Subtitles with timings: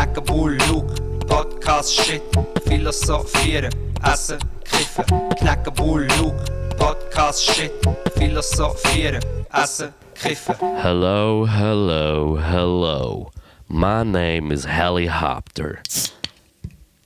[0.00, 0.94] Knacken Bull, Luke,
[1.26, 2.22] Podcast, Shit,
[2.64, 3.70] Philosophieren,
[4.02, 5.04] Essen, Kiffen.
[5.36, 6.42] Knacken Bull, Luke,
[6.78, 7.70] Podcast, Shit,
[8.16, 10.56] Philosophieren, Essen, Kiffen.
[10.80, 13.30] Hello, hello, hello.
[13.68, 15.82] My name is Helicopter.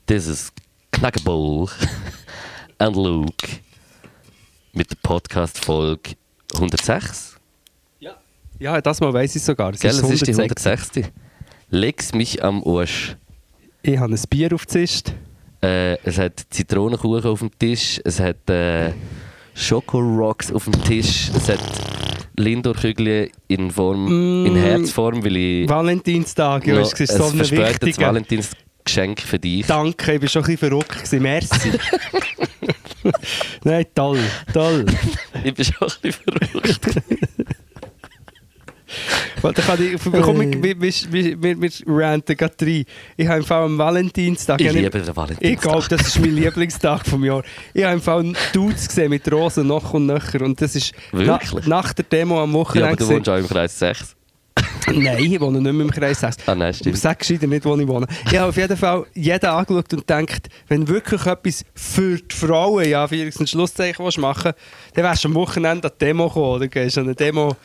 [0.06, 0.52] This is
[0.92, 1.68] Knackable
[2.78, 3.58] and Luke
[4.72, 6.14] mit der Podcast-Folge
[6.52, 7.34] 106.
[8.60, 9.74] Ja, das mal weiss ich sogar.
[9.74, 11.10] Es Gell, ist es ist die 106.
[11.70, 11.70] 106.
[11.70, 13.16] Leg's mich am Arsch.
[13.82, 15.12] Ich habe ein Bier aufgezischt.
[15.62, 18.92] Äh, es hat Zitronenkuchen auf dem Tisch, es hat äh,
[19.54, 21.60] Schokorocks auf dem Tisch, es hat
[22.36, 28.08] Lindor-Kügel in, Form, in Herzform, weil ich Valentinstag, ja, es ist so ein wichtiger.
[28.08, 29.66] Valentinsgeschenk für dich.
[29.66, 30.96] Danke, ich war schon ein bisschen verrückt.
[30.96, 31.22] gewesen.
[31.22, 31.72] Merci.
[33.64, 34.18] Nein, toll,
[34.52, 34.84] toll.
[35.44, 36.80] Ich bin schon ein bisschen verrückt.
[39.42, 42.84] Weil dann kann ich, komm, wir, wir, wir, wir, ranten gerade rein.
[43.16, 44.60] Ich habe im Fall am Valentinstag...
[44.60, 45.50] Ich liebe den Valentinstag.
[45.50, 47.42] Ich glaube, das ist mein Lieblingstag vom Jahr.
[47.72, 50.42] Ich habe im Fall Dudes gesehen mit Rosen noch und nöcher.
[50.42, 52.88] Und das ist na, nach der Demo am Ja, Wochenende.
[52.88, 54.16] aber du wohnst auch im Kreis 6.
[54.86, 56.36] Nein, ich wohne nicht mehr im Kreis 6.
[56.46, 56.96] Ah nein, stimmt.
[56.98, 58.06] sag gescheiter nicht, wo ich wohne.
[58.26, 62.34] Ich habe auf jeden Fall jeden angeschaut und gedacht, wenn du wirklich etwas für die
[62.34, 64.52] Frauen, ja, für ein Schlusszeichen willst machen
[64.92, 66.46] dann wärst du am Wochenende an die Demo gekommen.
[66.56, 67.56] Oder gehst an eine Demo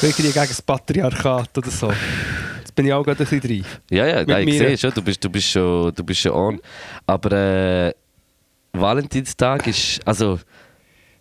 [0.00, 1.92] wirklich gegen das Patriarchat oder so.
[2.60, 3.64] Jetzt bin ich auch gerade ein bisschen drin.
[3.90, 6.60] Ja, ja, nein, ich sehe schon, du bist, du bist schon, du bist schon on.
[7.06, 7.92] Aber äh,
[8.72, 10.38] Valentinstag ist, also,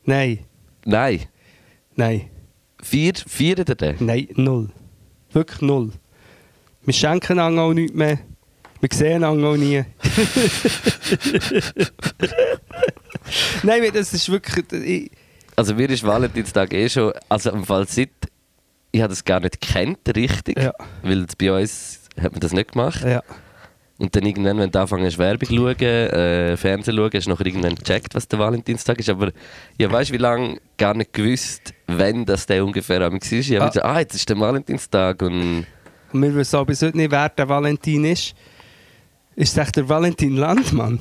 [0.05, 0.39] Nein,
[0.85, 1.21] nein,
[1.95, 2.29] nein,
[2.81, 3.95] vier, vier den?
[3.99, 4.69] nein, null.
[5.33, 5.91] Wirklich null.
[6.83, 8.19] Wir schenken einander auch nichts mehr.
[8.81, 9.83] Wir sehen einander auch nie.
[13.63, 14.65] Nein, das ist wirklich...
[14.71, 15.11] Ich,
[15.55, 18.09] Also mir ist Valentinstag eh schon, also im Fall seit,
[18.91, 20.73] ich habe das gar nicht gekannt, richtig, Ja.
[21.03, 23.03] weil bei uns hat man das nicht gemacht.
[23.03, 23.21] ja.
[23.99, 27.75] Und dann irgendwann, wenn du anfängst Werbung schauen, äh, Fernsehen schauen, hast du nachher irgendwann
[27.75, 29.09] gecheckt, was der Valentinstag ist.
[29.09, 29.31] Aber
[29.77, 33.21] ja, weißt du, wie lange gar nicht gewusst, wenn das der ungefähr am war.
[33.31, 33.67] Ich habe Ah.
[33.67, 35.65] gesagt, ah, jetzt ist der Valentinstag und
[36.13, 38.33] Und wir wissen auch bis heute nicht, wer der Valentin ist.
[39.35, 40.97] Ist es echt der Valentin Landmann?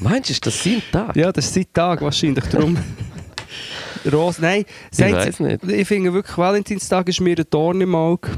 [0.00, 1.14] meinst du, ist das sein Tag?
[1.14, 2.44] Ja, das ist seit Tag wahrscheinlich.
[2.46, 2.76] Darum.
[4.12, 4.64] Rose, nein.
[4.92, 5.62] Ich weiss nicht.
[5.64, 8.30] Ich finde wirklich, Valentinstag ist mir ein Dorn im Auge.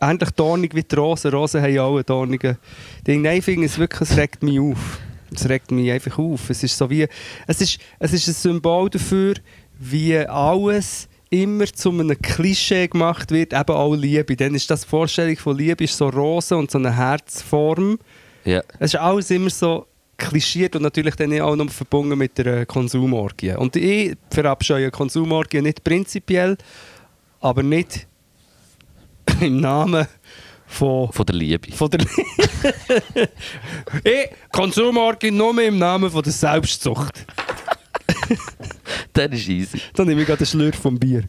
[0.00, 1.30] Ähnlich dornig wie die Rosen.
[1.30, 2.58] Rosen haben ja einen dornigen.
[3.06, 4.98] Nein, ich finde es wirklich, es regt mich auf.
[5.34, 6.50] Es regt mich einfach auf.
[6.50, 7.06] Es ist so wie,
[7.46, 9.34] es ist, es ist ein Symbol dafür,
[9.78, 14.36] wie alles immer zu einem Klischee gemacht wird, eben auch Liebe.
[14.36, 17.98] Dann ist das die Vorstellung von Liebe ist so Rosen und so eine Herzform.
[18.44, 18.62] Ja.
[18.78, 19.86] Es ist alles immer so
[20.16, 23.54] klischiert und natürlich dann auch noch verbunden mit der Konsumorgie.
[23.54, 26.56] Und ich verabscheue Konsumorgie nicht prinzipiell,
[27.40, 28.06] aber nicht
[29.40, 30.06] im Namen
[30.66, 31.72] von, Von der Liebe.
[31.72, 32.00] von der...
[34.04, 37.24] ich Konsumorgie nur im Namen von der Selbstzucht.
[39.12, 39.80] Das ist easy.
[39.94, 41.24] Dann nehme ich gerade einen Schlürf vom Bier.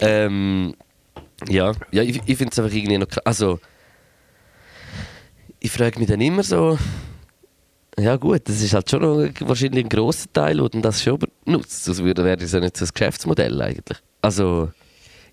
[0.00, 0.74] Ähm,
[1.48, 3.08] ja, ja ich, ich finde es einfach irgendwie noch.
[3.24, 3.60] Also,
[5.60, 6.78] ich frage mich dann immer so,
[7.98, 11.84] ja gut, das ist halt schon noch wahrscheinlich ein grosser Teil, der das schon nutzt.
[11.84, 13.98] Sonst wäre das ja nicht so ein Geschäftsmodell eigentlich.
[14.22, 14.70] Also,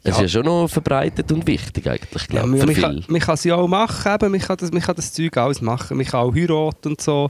[0.03, 0.23] es Ja.
[0.23, 3.05] ist ja schon noch verbreitet und wichtig eigentlich, Ja, glaube man, ich, man, kann, viele.
[3.11, 4.31] man kann es ja auch machen, eben.
[4.31, 5.97] Man, kann das, man kann das Zeug alles machen.
[5.97, 7.29] Man kann auch heiraten und so.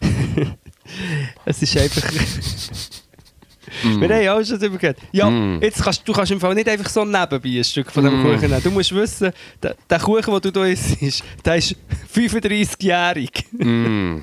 [1.44, 2.02] es ist einfach...
[3.82, 5.02] Wir haben ja auch schon darüber geredet.
[5.12, 5.60] Ja, Mm.
[5.60, 8.24] jetzt kannst, du kannst im Fall nicht einfach so nebenbei ein Stück von dem Mm.
[8.24, 8.62] Kuchen nehmen.
[8.62, 9.30] Du musst wissen,
[9.62, 11.76] der, der Kuchen, den du da isst, der ist
[12.14, 13.44] 35-jährig.
[13.52, 14.20] Mm.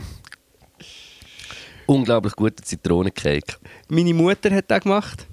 [1.85, 3.57] Unglaublich guter Zitronencake.
[3.89, 5.27] Meine Mutter hat das gemacht.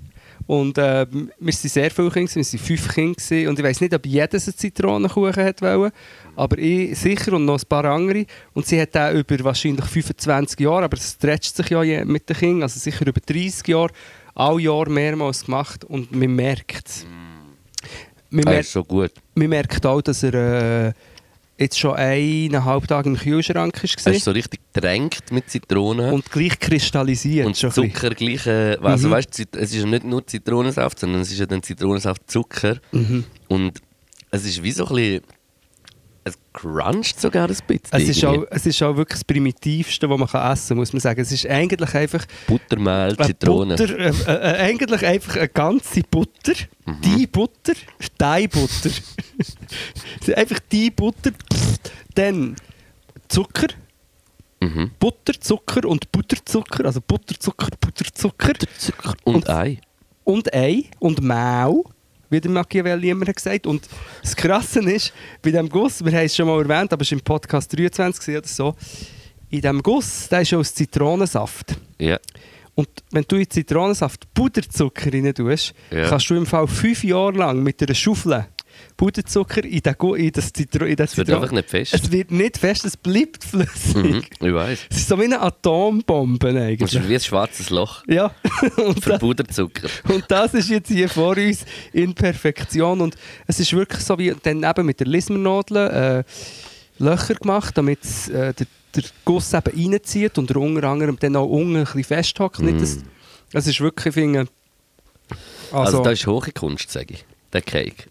[0.47, 3.50] Und äh, wir waren sehr viele Kinder, wir waren fünf Kinder.
[3.50, 5.92] Und ich weiß nicht, ob jedes einen Zitronenkuchen hat wollen,
[6.36, 8.26] aber ich sicher und noch ein paar andere.
[8.53, 12.36] Und sie hat den über wahrscheinlich 25 Jahre, aber es stretcht sich ja mit den
[12.36, 13.91] Kindern, also sicher über 30 Jahre,
[14.34, 15.84] all Jahr mehrmals gemacht.
[15.84, 17.06] Und man merkt es.
[18.30, 19.12] Man, Er ist so gut.
[19.34, 20.92] man merkt auch, dass er äh,
[21.62, 24.12] jetzt schon eineinhalb Tage im Kühlschrank Er war.
[24.12, 26.12] ist so richtig gedrängt mit Zitronen.
[26.12, 27.47] Und gleich kristallisiert.
[27.47, 27.56] Und.
[27.56, 29.12] Zucker gleich, äh, also Mhm.
[29.12, 32.76] weißt, es ist nicht nur Zitronensaft, sondern es ist ja dann Zitronensaft Zucker.
[32.92, 33.24] Mhm.
[33.48, 33.80] Und
[34.30, 35.20] es ist wie so ein bisschen,
[36.24, 37.80] es cruncht sogar ein bisschen.
[37.91, 38.47] Es ist, irgendwie.
[38.47, 41.21] auch, es ist auch wirklich das Primitivste, was man kann essen kann, muss man sagen.
[41.21, 43.77] Es ist eigentlich einfach Buttermehl, Zitrone.
[43.77, 46.53] Butter, äh, äh, eigentlich einfach eine ganze Butter,
[46.84, 47.01] Mhm.
[47.03, 47.72] die Butter,
[48.21, 48.91] die Butter.
[50.36, 51.30] Einfach die Butter,
[52.15, 52.57] dann
[53.28, 53.68] Zucker,
[54.60, 54.92] Mhm.
[55.01, 59.80] Butter, Zucker und Butterzucker, also Butterzucker, Butterzucker Zucker und, Und- Ei.
[60.25, 61.83] und Ei und Mehl,
[62.32, 63.66] wie der Machiavelli immer hat gesagt.
[63.66, 63.88] Und
[64.22, 65.12] das Krasse ist,
[65.42, 68.36] bei diesem Guss, wir haben es schon mal erwähnt, aber es war im Podcast 23
[68.36, 68.74] oder so,
[69.50, 71.76] in diesem Guss, der ist aus Zitronensaft.
[71.98, 72.18] Ja.
[72.74, 76.08] Und wenn du in Zitronensaft Puderzucker rein tust, Ja.
[76.08, 78.46] kannst du im Fall fünf Jahre lang mit einer Schaufel
[78.97, 81.95] Puderzucker in, den, Gu- in das Zitro in das Es wird Zitron- einfach nicht fest.
[81.95, 83.95] Es wird nicht fest, es bleibt flüssig.
[83.97, 84.78] Mhm, ich weiß.
[84.91, 86.95] Es ist so wie eine Atombombe Es eigentlich.
[86.95, 88.33] ist wie ein schwarzes Loch Ja,
[88.77, 89.89] und für Puderzucker.
[90.09, 93.01] und das ist jetzt hier vor uns in Perfektion.
[93.01, 93.16] Und
[93.47, 96.25] es ist wirklich so wie dann eben mit der Lismernadel
[96.98, 101.16] äh, Löcher gemacht, damit es, äh, der, der Guss eben reinzieht und er unter anderem
[101.18, 102.60] dann auch unten ein bisschen festhockt.
[102.60, 102.98] Nicht, dass,
[103.54, 105.75] es ist wirklich, ich finde, Mm.
[105.75, 107.25] Also, also, das ist hohe Kunst, sage ich.
[107.54, 108.04] Der Cake.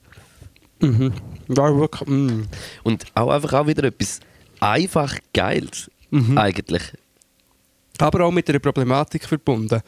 [0.81, 1.13] Mhm.
[1.49, 2.43] ja, wirklich, mm.
[2.83, 4.19] Und auch einfach auch wieder etwas
[4.59, 5.89] einfach Geiles.
[6.09, 6.37] Mhm.
[6.37, 6.83] Eigentlich.
[7.99, 9.81] aber auch mit einer Problematik verbunden.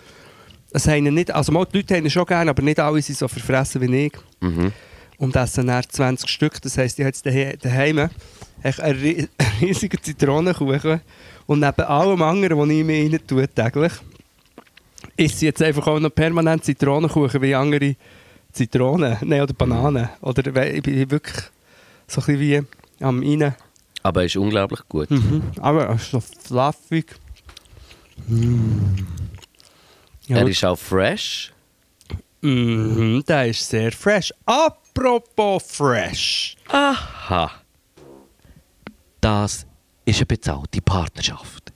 [0.72, 3.18] Es haben nicht, also mal, die Leute haben ihn schon gerne, aber nicht alle sind
[3.18, 4.14] so verfressen wie ich.
[4.40, 4.72] Mhm.
[5.18, 6.62] und essen dann 20 Stück.
[6.62, 8.10] Das heisst, ich habe jetzt dahe- daheim einen
[8.64, 9.28] ri-
[9.62, 11.02] riesigen Zitronenkuchen
[11.46, 13.94] und neben allem anderen, was ich mir rein tue täglich,
[15.18, 17.96] isst jetzt einfach auch noch permanent Zitronenkuchen wie andere
[18.54, 20.10] Zitronen, nein, oder Bananen.
[20.22, 21.44] Oder we- ich bin wirklich
[22.08, 23.56] so ein bisschen wie am rein.
[24.04, 25.10] Aber er ist unglaublich gut.
[25.12, 25.44] Mhm.
[25.60, 27.16] Aber es ist so fluffig.
[28.28, 28.96] Mm.
[30.28, 31.52] Ja, Er ist auch fresh.
[32.42, 34.32] mhm, der ist sehr fresh.
[34.46, 36.56] Apropos fresh.
[36.70, 37.52] Aha.
[39.22, 39.66] Das
[40.06, 41.72] ist eine bezahlte Partnerschaft.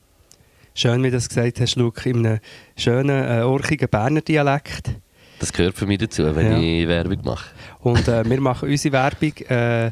[0.75, 2.39] Schön, wie du das gesagt hast, Luke, in einem
[2.75, 3.09] schönen,
[3.39, 4.91] äh, urchigen Berner Dialekt.
[5.39, 6.57] Das gehört für mich dazu, wenn Ja.
[6.57, 7.49] ich Werbung mache.
[7.81, 9.91] Und äh, wir machen unsere Werbung, äh,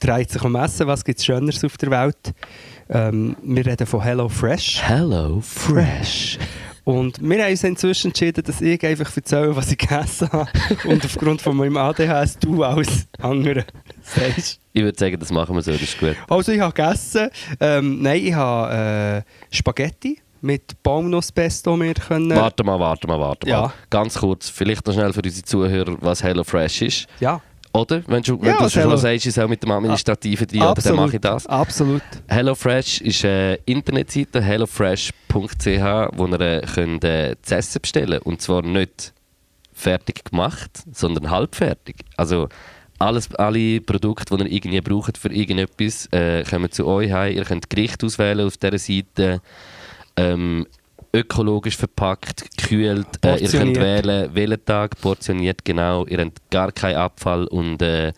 [0.00, 2.34] dreht sich um Essen, was gibt es Schöneres auf der Welt.
[2.90, 4.82] Ähm, wir reden von Hello Fresh.
[4.82, 6.38] Hello Fresh.
[6.82, 10.50] Und wir haben uns inzwischen entschieden, dass ich einfach erzähle, was ich gegessen habe.
[10.84, 13.64] Und aufgrund von meinem ADHS du alles andere
[14.02, 14.60] sagst.
[14.74, 16.14] Ich würde sagen, das machen wir so, das ist gut.
[16.28, 22.36] Also ich habe gegessen, ähm, nein, ich habe äh, Spaghetti mit Baumnusspesto mir können.
[22.36, 23.62] Warte mal, warte mal, warte Ja.
[23.62, 23.72] mal.
[23.90, 27.06] Ganz kurz, vielleicht noch schnell für unsere Zuhörer, was Hello Fresh ist.
[27.18, 27.40] Ja,
[27.72, 28.02] Oder?
[28.06, 30.74] Wenn du, wenn Ja, du schon Hello- sagst, ich soll mit dem Administrativen drin, oder
[30.80, 31.44] dann mache ich das.
[31.48, 32.02] Absolut.
[32.28, 38.62] HelloFresh ist eine Internetseite, hellofresh.ch, wo ihr äh, könnt, äh, das Essen bestellen Und zwar
[38.62, 39.12] nicht
[39.72, 41.96] fertig gemacht, sondern halbfertig.
[42.16, 42.48] Also
[43.00, 47.34] alles, alle Produkte, die ihr irgendwie braucht für irgendetwas, äh, kommen zu euch heim.
[47.34, 49.40] Ihr könnt Gericht auswählen auf dieser Seite.
[50.16, 50.66] Ähm,
[51.14, 53.06] ökologisch verpackt, gekühlt.
[53.24, 54.06] Äh, ihr könnt Portioniert.
[54.06, 56.06] wählen, welchen Tag, portioniert genau.
[56.06, 58.12] Ihr habt gar keinen Abfall und äh,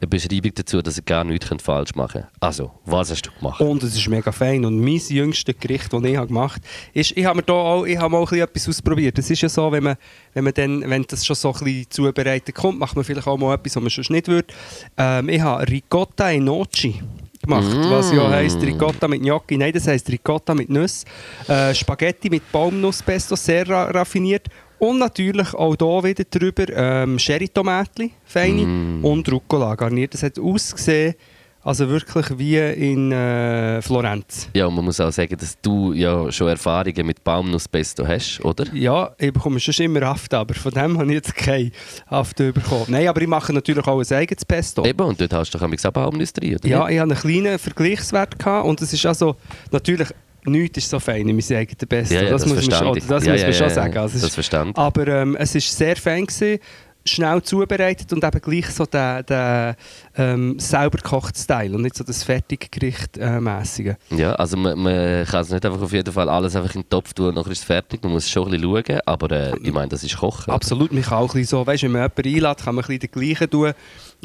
[0.00, 2.32] eine Beschreibung dazu, dass ihr gar nichts falsch machen könnt.
[2.40, 3.60] Also, was hast du gemacht?
[3.60, 4.64] Und es ist mega fein.
[4.64, 7.84] Und mein jüngstes Gericht, das ich habe gemacht habe, ist, ich habe mir da auch,
[7.84, 9.18] ich habe mal ein bisschen etwas ausprobiert.
[9.18, 9.96] Es ist ja so, wenn man,
[10.32, 13.36] wenn man dann, wenn das schon so ein bisschen zubereitet kommt, macht man vielleicht auch
[13.36, 14.48] mal etwas, was man sonst nicht würde.
[14.96, 17.02] Ähm, ich habe Ricotta e Noci
[17.42, 17.90] gemacht, Mm.
[17.90, 19.56] was ja heisst Ricotta mit Gnocchi.
[19.56, 21.04] Nein, das heisst Ricotta mit Nüsse.
[21.48, 24.46] Äh, Spaghetti mit Baumnusspesto, sehr ra raffiniert.
[24.78, 29.04] Und natürlich auch hier wieder drüber ähm, Sherry-Tomatli, feine, Mm.
[29.04, 30.14] und Rucola garniert.
[30.14, 31.14] Das hat ausgesehen,
[31.62, 34.48] also wirklich wie in äh, Florenz.
[34.54, 38.64] Ja, und man muss auch sagen, dass du ja schon Erfahrungen mit Baumnusspesto hast, oder?
[38.72, 41.70] Ja, ich bekomme schon immer Haft, aber von dem habe ich jetzt keine
[42.06, 42.86] Haft bekommen.
[42.88, 44.84] Nein, aber ich mache natürlich auch ein eigenes Pesto.
[44.84, 46.68] Eben, und dort hast du auch Baumnüsse drin, oder?
[46.68, 49.36] Ja, ich hatte einen kleinen Vergleichswert gehabt und es ist also
[49.70, 50.08] natürlich
[50.44, 52.14] nichts ist so fein in meinem eigenen Pesto.
[52.14, 53.98] Ja, ja, das, das muss man schon, das Ja, muss man schon sagen.
[53.98, 54.78] Also das ist- verstand ich.
[54.78, 56.58] Aber ähm, es war sehr fein, gewesen,
[57.04, 59.76] schnell zubereitet und eben gleich so der, der
[60.16, 63.94] ähm, sauber gekochte Style und nicht so das Fertiggericht-mäßige.
[64.10, 66.90] Ja, also man, man kann es nicht einfach auf jeden Fall alles einfach in den
[66.90, 68.02] Topf tun und nachher ist es fertig.
[68.02, 70.52] Man muss schon ein bisschen schauen, aber äh, ich meine, das ist Kochen.
[70.52, 72.98] Absolut, man kann auch ein bisschen so, weißt, wenn man jemanden einlädt, kann man ein
[72.98, 73.72] bisschen den gleichen tun,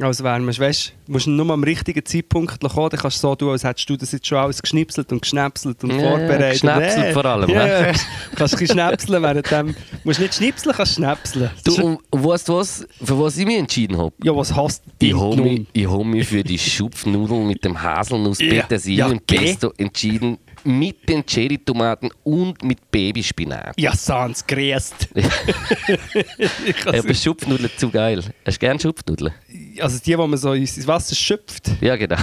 [0.01, 3.35] als wäre man, weißt, du musst nur am richtigen Zeitpunkt kommen, dann kannst du so
[3.35, 6.51] tun, als hättest du das jetzt schon alles geschnipselt und geschnäpselt und Ja, vorbereitet.
[6.61, 7.13] geschnäpselt Nee.
[7.13, 7.93] vor allem, Ja, ja.
[8.35, 11.49] kannst ein schnäpseln, während dem, musst nicht schnipseln, kannst schnäpseln.
[11.63, 14.13] Du, und weißt du was, für was ich mich entschieden habe?
[14.21, 15.43] ja, was hast Ich du habe nun?
[15.45, 19.25] mich, ich hab mich für die Schupfnudeln mit dem Haselnuss, Ja, ja, und.
[19.39, 20.37] Pesto entschieden.
[20.67, 23.73] Mit den Cherry-Tomaten und mit Babyspinat.
[23.79, 25.09] Ja, sans grüßt.
[26.85, 28.21] Aber Schupfnudeln zu geil.
[28.45, 29.33] Hast du gerne Schupfnudeln?
[29.79, 31.69] also die, die man so ins Wasser schöpft.
[31.81, 32.17] Ja, genau.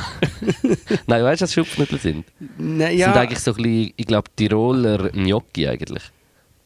[1.07, 2.27] Nein, weißt du, was Schupfnudeln sind?
[2.59, 3.13] Nein, Das ja.
[3.13, 6.03] sind eigentlich so ein bisschen, ich glaube, Tiroler Gnocchi eigentlich.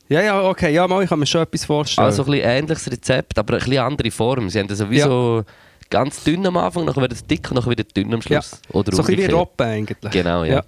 [0.09, 2.06] ja, ja, okay, ja, mal, ich kann mir schon etwas vorstellen.
[2.06, 4.49] Also ein bisschen ähnliches Rezept, aber ein bisschen andere Form.
[4.49, 5.06] Sie haben das wie Ja.
[5.06, 5.45] so
[5.90, 8.42] ganz dünn am Anfang, nachher wird es dick und nachher wieder dünn am ja.
[8.42, 8.61] Schluss.
[8.73, 9.33] Oder so ein bisschen wie.
[9.35, 10.12] Robben eigentlich.
[10.12, 10.64] Genau, ja.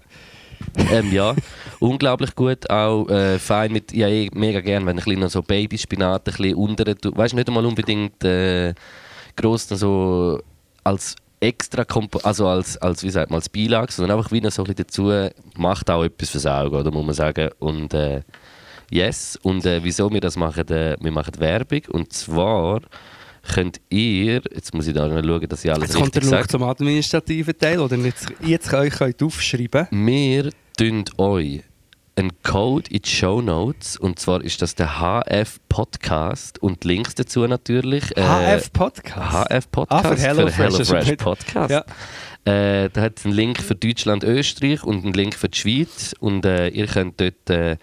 [0.90, 1.34] Ähm, ja,
[1.80, 2.68] unglaublich gut.
[2.70, 6.54] Auch äh, fein mit, ja, eh mega gern, wenn bisschen noch so Babyspinat ein bisschen
[6.54, 8.74] unter, weißt du, nicht einmal unbedingt äh,
[9.36, 10.40] gross noch so
[10.84, 14.62] als extra Kompo also als, als, wie sagt man, als Beilage, sondern einfach wieder so
[14.62, 17.50] ein bisschen dazu, macht auch etwas fürs Auge, oder, muss man sagen.
[17.58, 18.22] Und äh,
[18.90, 22.80] yes, und äh, wieso wir das machen, äh, wir machen Werbung, und zwar
[23.48, 26.40] könnt ihr, jetzt muss ich da schauen, dass ich alles Jetzt kommt der richtig Look
[26.40, 29.86] sage, zum administrativen Teil, oder jetzt, jetzt euch könnt aufschreiben.
[29.90, 31.62] wir tun euch
[32.16, 37.14] einen Code in die Show Notes, und zwar ist das der HF Podcast und Links
[37.14, 38.16] dazu natürlich.
[38.16, 39.48] äh, HF Podcast.
[39.50, 41.70] HF Podcast Ah, für HelloFresh, ist HelloFresh nicht- Podcast.
[41.70, 41.84] Ja.
[42.44, 46.14] Äh, da hat es einen Link für Deutschland, Österreich und einen Link für die Schweiz.
[46.18, 47.76] Und äh, ihr könnt dort äh,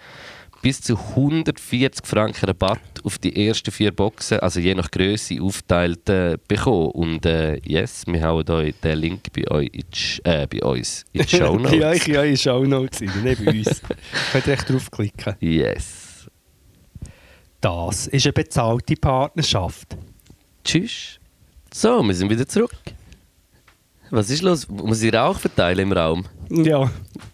[0.65, 6.09] bis zu 140 Franken Rabatt auf die ersten vier Boxen, also je nach Größe aufteilt,
[6.09, 6.89] äh, bekommen.
[6.89, 11.05] Und äh, yes, wir hauen euch den Link bei, euch in die, äh, bei uns
[11.13, 12.07] in die Show bei euch Notes.
[12.07, 13.81] in eure Shownotes rein, nicht bei uns.
[14.31, 15.35] könnt ihr echt draufklicken.
[15.39, 16.27] yes.
[17.61, 19.95] Das ist eine bezahlte Partnerschaft.
[20.63, 21.19] Tschüss.
[21.71, 22.73] So, wir sind wieder zurück.
[24.09, 24.67] Was ist los?
[24.67, 26.25] Muss ich Rauch verteilen im Raum?
[26.49, 26.89] Ja.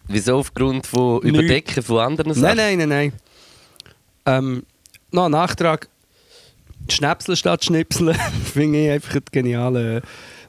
[0.08, 1.22] Wieso aufgrund von.
[1.22, 2.58] Überdecken von anderen Nein, Sachen?
[2.58, 3.14] nein, nein, nein.
[4.26, 4.64] Ähm,
[5.12, 5.88] noch ein Nachtrag.
[6.90, 8.16] Schnäpsel statt Schnipseln
[8.54, 10.02] finde ich einfach einen genialen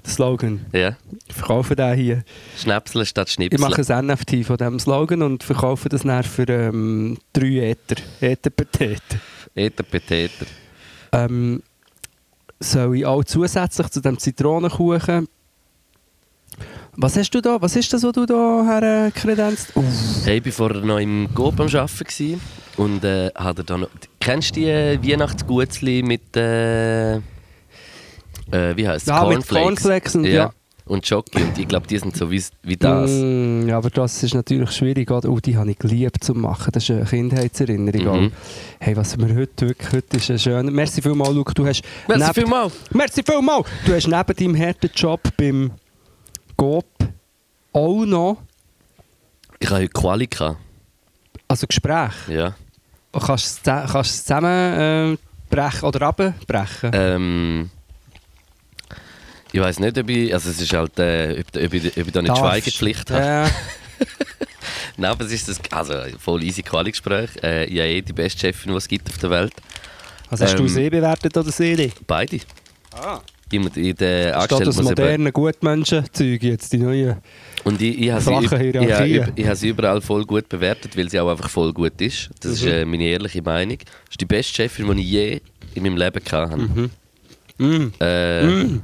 [0.07, 0.65] Slogan.
[0.73, 0.97] Ja.
[1.29, 2.25] Ich verkaufe den hier.
[2.59, 3.61] Schnäpsel statt Ich Schnipsel.
[3.61, 8.03] mache ein NFT von diesem Slogan und verkaufe das dann für ähm, 3 Ether.
[8.21, 9.21] Ether Petete.
[9.55, 10.47] Eter Peteter.
[11.13, 11.63] Ähm,
[12.59, 15.29] soll ich auch zusätzlich zu dem Zitronenkuchen.
[16.99, 17.57] Was hast du da?
[17.59, 19.75] Was ist das, was du da her kredenzt?
[19.75, 19.83] Uh,
[20.25, 22.39] Hey, ich war vorher noch im Coop am Arbeiten
[22.77, 23.89] und äh, hatte da noch...
[24.21, 26.37] Kennst du die äh, Weihnachtsgutzli mit...
[26.37, 27.21] Äh, äh,
[28.77, 29.09] wie heisst es?
[29.09, 30.53] Ja, mit Cornflakes und ja.
[30.85, 31.43] Und Schoki.
[31.43, 33.11] Und ich glaube, die sind so wie, wie das.
[33.11, 35.11] Mm, ja, aber das ist natürlich schwierig.
[35.11, 35.31] oder?
[35.31, 36.73] Oh, die habe ich geliebt zu machen.
[36.73, 38.25] Das ist eine Kindheitserinnerung.
[38.25, 38.33] Mhm.
[38.81, 40.71] Hey, was wir heute wirklich, heute ist ein schöner...
[40.71, 41.83] Merci vielmals, Luke, du hast...
[42.07, 42.73] Merci neben-.
[42.93, 43.67] Merci vielmals!
[43.87, 45.71] Du hast neben deinem harten Job beim
[46.57, 46.87] GOP
[47.73, 48.43] auch noch...
[49.59, 50.59] Ich habe heute Quali gehabt.
[51.49, 52.13] Also Gespräch.
[52.29, 52.55] Ja.
[53.13, 55.19] Kannst du es zusammen- kannst du es zusammen
[55.53, 56.91] äh, oder abbrechen?
[56.95, 57.71] Ähm,
[59.53, 60.33] ich weiß nicht, ob ich...
[60.33, 60.99] Also es ist halt...
[60.99, 62.43] Äh, ob, ob, ich, ob ich da nicht Darfst.
[62.43, 63.25] Schweigepflicht habe.
[63.25, 63.51] Ja.
[64.97, 65.61] Nein, aber es ist das...
[65.71, 67.31] Also voll easy Quali-Gespräch.
[67.43, 69.53] Äh, ich habe eh die beste Chefin, die es gibt auf der Welt.
[70.31, 71.93] Also hast du Ähm, sie bewertet oder sie?
[72.07, 72.41] Beide.
[72.95, 73.21] Ah.
[73.53, 77.17] In, in der Statt Angestellten das muss eben- moderne Gutmenschen-Zeug jetzt, die neuen...
[77.65, 81.09] Und ich, ich, habe sie, ich, üb- ich habe sie überall voll gut bewertet, weil
[81.09, 82.31] sie auch einfach voll gut ist.
[82.41, 82.69] Das ist Mhm.
[82.69, 83.79] äh, meine ehrliche Meinung.
[83.79, 85.41] Das ist die beste Chefin, die ich je
[85.75, 86.57] in meinem Leben hatte.
[86.57, 86.91] Mhm.
[87.59, 87.93] Mm.
[88.01, 88.83] Äh, Mm.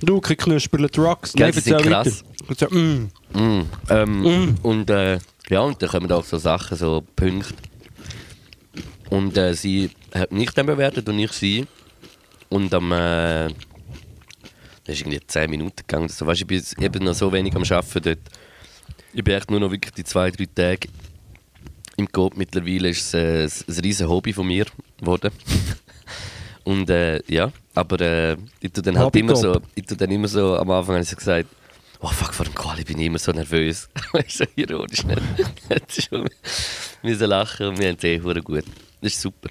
[0.00, 1.32] Du, kein knusperle Drugs.
[1.32, 2.22] Gell, sie sind krass.
[2.46, 2.72] weiter.
[2.72, 3.08] Mm.
[3.32, 4.54] mm, ähm, Mm.
[4.62, 5.18] Und äh,
[5.48, 7.54] ja, und dann kommen auch so Sachen, so Punkte.
[9.10, 11.66] Und äh, sie hat mich dann bewertet und ich sie.
[12.48, 12.92] Und am.
[12.92, 13.48] Äh,
[14.88, 16.08] das ist irgendwie 10 Minuten gegangen.
[16.08, 18.18] So, weißt, ich bin eben noch so wenig am Arbeiten dort.
[19.12, 20.88] Ich bin echt nur noch wirklich die zwei, drei Tage
[21.98, 22.36] im Coop.
[22.38, 24.64] Mittlerweile ist es äh, ein riesen Hobby von mir
[24.98, 25.30] geworden.
[26.64, 29.42] Und äh, ja, aber äh, ich tue dann halt Hobby immer Coop.
[29.42, 31.48] so, ich tue dann immer so, am Anfang habe ich so gesagt,
[32.00, 33.88] oh fuck, vor dem Quali bin ich immer so nervös.
[34.28, 35.00] So ironisch.
[35.68, 36.28] Jetzt schon-
[37.02, 38.64] Wir lachen und wir haben es eh gut.
[39.02, 39.50] Das ist super.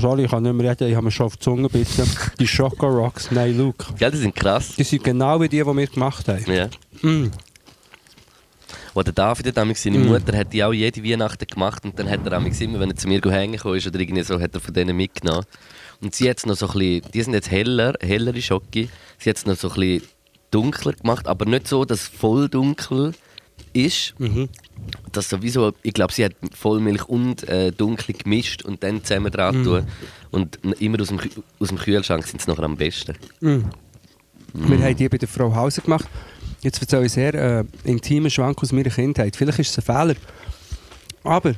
[0.00, 2.04] Sorry, ich kann nicht mehr reden, ich habe mir schon auf die Zunge gebissen.
[2.38, 3.84] Die Choco Rocks, nein, Luke.
[3.98, 4.74] Ja, die sind krass.
[4.76, 6.44] Die sind genau wie die, die wir gemacht haben.
[6.50, 6.68] Ja.
[7.02, 7.30] Mm.
[8.94, 10.06] Wo der David damals seine Mm.
[10.06, 12.96] Mutter hat die auch jede Weihnachten gemacht und dann hat er damals immer, wenn er
[12.96, 15.44] zu mir hängen kam ist oder irgendwie so, hat er von denen mitgenommen.
[16.00, 18.88] Und sie hat noch so ein bisschen, die sind jetzt heller, hellere Schocke.
[19.18, 20.02] Sie hat es noch so ein bisschen
[20.50, 23.12] dunkler gemacht, aber nicht so, dass es voll dunkel
[23.72, 24.14] ist.
[24.18, 24.48] Mhm.
[25.12, 29.62] Das sowieso, ich glaube, sie hat Vollmilch und äh, dunkel gemischt und dann zusammen dran
[29.62, 29.64] Mm.
[29.64, 29.86] tun.
[30.30, 31.18] Und immer aus dem,
[31.58, 33.16] aus dem Kühlschrank sind sie nachher am besten.
[33.40, 33.60] Mm.
[34.52, 36.06] Wir haben die bei der Frau Hauser gemacht.
[36.60, 39.36] Jetzt erzähle ich sehr äh, intimen Schwank aus meiner Kindheit.
[39.36, 40.16] Vielleicht ist es ein Fehler.
[41.24, 41.54] Aber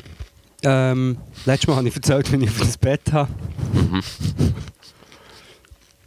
[0.63, 3.31] ähm, letztes Mal habe ich erzählt, wenn ich auf das Bett habe.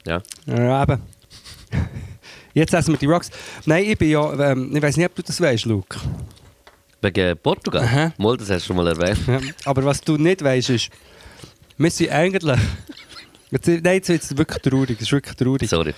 [0.06, 0.22] Ja.
[0.46, 1.02] Ja, eben.
[2.54, 3.30] Jetzt essen wir die Rocks.
[3.66, 5.98] Nein, ich bin ja, ähm, ich weiß nicht, ob du das weißt, Luke.
[7.02, 7.84] Wegen Portugal?
[7.84, 8.14] Aha.
[8.18, 9.20] Mal, das hast du schon mal erwähnt.
[9.28, 9.40] Ja.
[9.66, 10.90] Aber was du nicht weißt, ist,
[11.78, 12.60] wir sind eigentlich.
[13.50, 14.92] Jetzt, nein, jetzt wird es wirklich traurig.
[14.98, 15.70] Es ist wirklich traurig.
[15.70, 15.94] Sorry.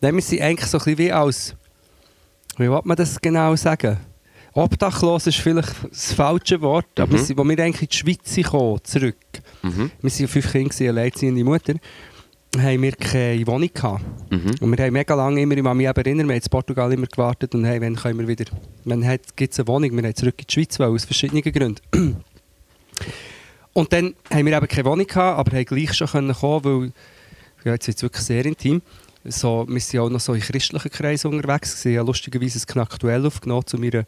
[0.00, 1.54] Nein, wir sind eigentlich so ein bisschen wie als.
[2.56, 3.98] Wie will man das genau sagen?
[4.54, 7.12] Obdachlos ist vielleicht das falsche Wort, aber Mhm.
[7.12, 9.16] wir sind, als wir eigentlich in die Schweiz kamen, zurück,
[9.62, 9.90] Mhm.
[10.00, 11.74] wir waren fünf Kinder, alleinziehende Mutter,
[12.62, 14.04] haben wir keine Wohnung gehabt.
[14.30, 14.54] Mhm.
[14.60, 17.06] Und wir haben mega lange immer, ich kann mich erinnern, wir haben in Portugal immer
[17.06, 18.44] gewartet und hey, wann können wir wieder,
[18.84, 19.02] wann
[19.36, 22.16] gibt es eine Wohnung, wir haben zurück in die Schweiz wollen, aus verschiedenen Gründen.
[23.72, 26.92] Und dann haben wir eben keine Wohnung gehabt, aber haben gleich schon können kommen, weil
[27.64, 28.80] ja, jetzt wird es wirklich sehr intim.
[29.28, 31.90] So, wir sind auch noch so in christlichen Kreisen unterwegs gewesen.
[31.90, 34.04] Ich habe lustigerweise ein Knaktuell aufgenommen zu meiner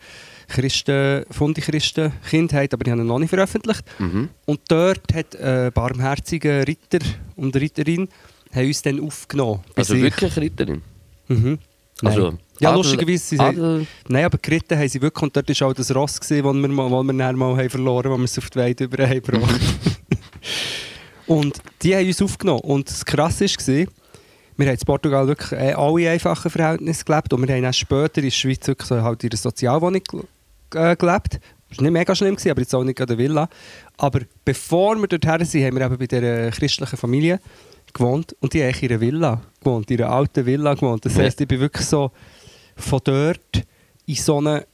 [0.47, 3.85] Christen, Fundi-Christen-Kindheit, aber ich habe ihn noch nicht veröffentlicht.
[3.99, 4.29] Mhm.
[4.47, 7.01] Und dort hat ein barmherziger Ritter
[7.35, 8.09] und Ritterin
[8.55, 9.61] haben uns dann aufgenommen.
[9.77, 10.03] Also sich.
[10.03, 10.83] wirklich Ritterin?
[11.29, 11.59] Mhm.
[12.01, 12.13] Nein.
[12.15, 13.19] Also, ja, Adel- lustigerweise.
[13.19, 15.23] Sie Adel- Nein, aber geritten haben sie wirklich.
[15.23, 18.13] Und dort war auch das Ross, das wir, mal- wir dann mal haben verloren haben,
[18.13, 19.61] wo wir es auf die Weide über haben gebracht.
[21.27, 22.61] Und die haben uns aufgenommen.
[22.61, 23.87] Und das Krasse war,
[24.57, 27.33] wir haben in Portugal wirklich äh, alle einfachen Verhältnisse gelebt.
[27.33, 30.03] Und wir haben dann später in der Schweiz wirklich so halt in einer Sozialwohnung
[30.75, 31.41] äh, gelebt.
[31.69, 33.49] Das war nicht mega schlimm, gewesen, aber jetzt auch nicht an der Villa.
[33.99, 37.41] Aber bevor wir dorthin sind, haben wir eben bei dieser christlichen Familie
[37.93, 38.37] gewohnt.
[38.41, 41.05] Und die haben in einer Villa gewohnt, in einer alten Villa gewohnt.
[41.05, 42.11] Das heisst, ich bin wirklich so
[42.77, 43.65] von dort
[44.07, 44.67] in so eine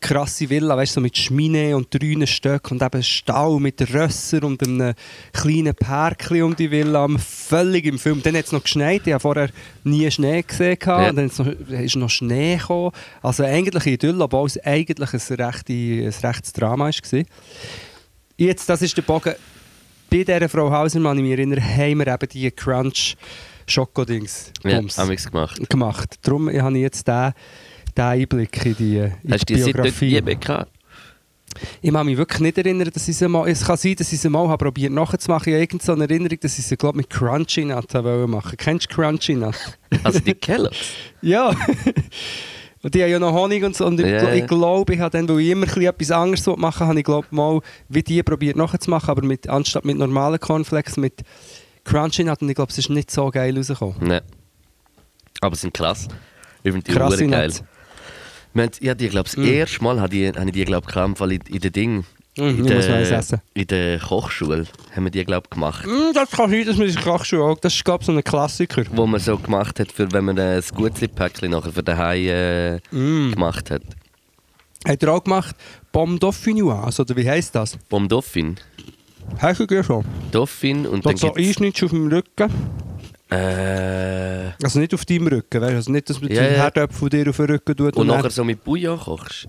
[0.00, 4.42] krasse Villa, weißt du, so mit Schmine und drei Stöcken und eben Stall mit Rösser
[4.44, 4.94] und einem
[5.32, 8.22] kleinen Pärkchen um die Villa, völlig im Film.
[8.22, 9.50] Dann hat es noch geschneit, ich habe vorher
[9.84, 10.78] nie Schnee gesehen.
[10.84, 11.10] Ja.
[11.10, 12.92] und dann ist noch, ist noch Schnee gekommen.
[13.22, 17.22] Also eigentlich Idyll, obwohl es eigentlich ein, rechte, ein rechtes Drama war.
[18.36, 19.34] Jetzt, das ist der Bogen.
[20.10, 23.16] Bei dieser Frau Hausermann, ich mich erinnere, haben wir eben die Crunch
[23.66, 25.70] Schokodings Ja, haben gemacht.
[25.70, 26.14] gemacht.
[26.22, 27.32] Darum habe ich jetzt den
[27.96, 30.20] Einblick in die, in Hast du die die Biografie.
[30.20, 30.72] nie gehabt?
[31.82, 33.48] Ich kann mich wirklich nicht erinnern, dass ich sie mal...
[33.48, 35.48] Es kann sein, dass ich sie mal habe probiert nachzumachen.
[35.48, 37.92] Ich habe irgend so Erinnerung, dass ich sie glaub, mit Crunchy Nut
[38.28, 39.54] machen Kennst du Crunchy Nut?
[40.02, 40.76] Also die Kelloggs?
[41.22, 41.54] ja.
[42.82, 43.86] Und die haben ja noch Honig und so.
[43.86, 44.32] Und ich, ja.
[44.32, 47.60] ich glaube, ich habe dann, weil ich immer etwas anderes machen habe ich glaub, mal
[47.88, 51.20] wie die probiert nachzumachen, aber mit, anstatt mit normalen Cornflakes mit
[51.84, 52.40] Crunchy Nut.
[52.40, 53.96] Und ich glaube, es ist nicht so geil rausgekommen.
[54.00, 54.22] Nein.
[55.42, 56.08] Aber sie sind krass.
[56.62, 57.52] Ich finde die Uhren geil.
[58.52, 59.44] Wir haben, ja, die, glaub, das Mm.
[59.44, 62.04] erste Mal habe ich, habe ich die glaub, Fall in, in den Ding.
[62.36, 63.40] Mm, in, ich muss noch eins essen.
[63.54, 65.84] in der Kochschule haben wir die glaub, gemacht.
[65.86, 67.58] Mm, das kann sein, dass man sich Kochschuhe auch...
[67.58, 68.84] Das ist, glaube ich, so ein Klassiker.
[68.92, 73.32] Wo man so gemacht hat, für, wenn man ein Gutzli-Päckchen nachher für daheim äh, Mm.
[73.32, 73.82] gemacht hat.
[74.86, 75.54] Hat er auch gemacht
[75.92, 77.76] Pomme Dauphinoise, oder wie heisst das?
[77.88, 78.56] Vom Dauphin.
[79.38, 80.04] Hast du schon?
[80.30, 82.50] Dauphin und Da dann so gibt's, einschnittst auf dem Rücken.
[83.30, 85.74] äh, Also nicht auf deinem Rücken, weißt?
[85.74, 86.54] Also nicht, dass man Ja, den.
[86.54, 87.96] Herdöpfel dir auf den Rücken tut.
[87.96, 89.48] und dann- nachher so mit Bouillon kochst.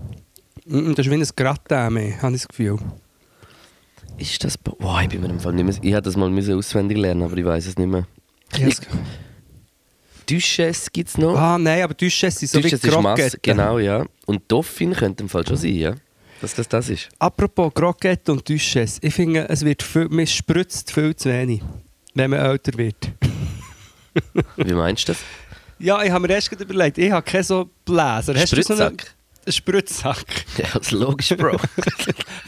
[0.65, 2.77] Das ist wie ein Gratin mehr, habe ich das Gefühl.
[4.17, 4.57] Ist das...
[4.57, 5.75] Boah, ich bin mir im Fall nicht mehr...
[5.81, 8.05] Ich hätte das mal müssen auswendig lernen, aber ich weiß es nicht mehr.
[8.57, 8.77] Ich-
[10.29, 11.35] Duchesse gibt es noch.
[11.35, 13.39] Ah, nein, aber Duchesse sind so Duchesse wie ist Croquette.
[13.41, 14.05] genau, ja.
[14.25, 15.95] Und Dauphin könnte im Fall schon sein, ja.
[16.39, 17.09] Dass das das ist.
[17.19, 21.61] Apropos Croquette und Duchesse, ich finde, es wird viel, man spritzt viel zu wenig,
[22.13, 23.11] wenn man älter wird.
[24.57, 25.21] Wie meinst du das?
[25.83, 28.35] Ja, ich habe mir erst gerade überlegt, ich habe keinen so Bläser.
[28.35, 29.15] Hast Spritzsack?
[29.47, 30.25] Spritzsack?
[30.57, 31.57] Ja, das ist logisch, Bro.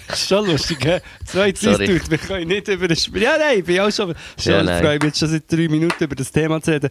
[0.07, 0.99] Das ist schon lustig, hä?
[1.25, 1.87] Zwei Sorry.
[1.87, 3.21] Zeit tut, wir können nicht über das Spiel.
[3.23, 4.13] Ja, nein, ich bin auch schon.
[4.37, 6.89] schon Ja, freue mich jetzt schon seit drei Minuten über das Thema zu reden.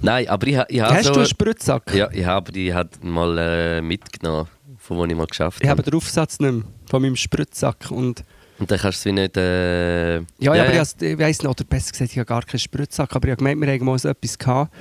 [0.00, 1.12] Nein, aber ich, ich habe Hast so...
[1.12, 1.94] du einen Spritzsack?
[1.94, 4.48] ja, ich habe die hat mal äh, mitgenommen,
[4.78, 5.90] von wo ich mal geschafft Ich habe habe.
[5.90, 7.90] den Aufsatz nicht mehr von meinem Spritzsack.
[7.90, 8.24] Und
[8.58, 9.36] Und dann kannst du es wie nicht...
[9.36, 12.58] Äh, ja, ja, aber ich, ich weiss nicht, oder besser gesagt, ich habe gar keinen
[12.60, 14.74] Spritzsack, aber ich habe gemeint, wir haben mal so etwas gehabt.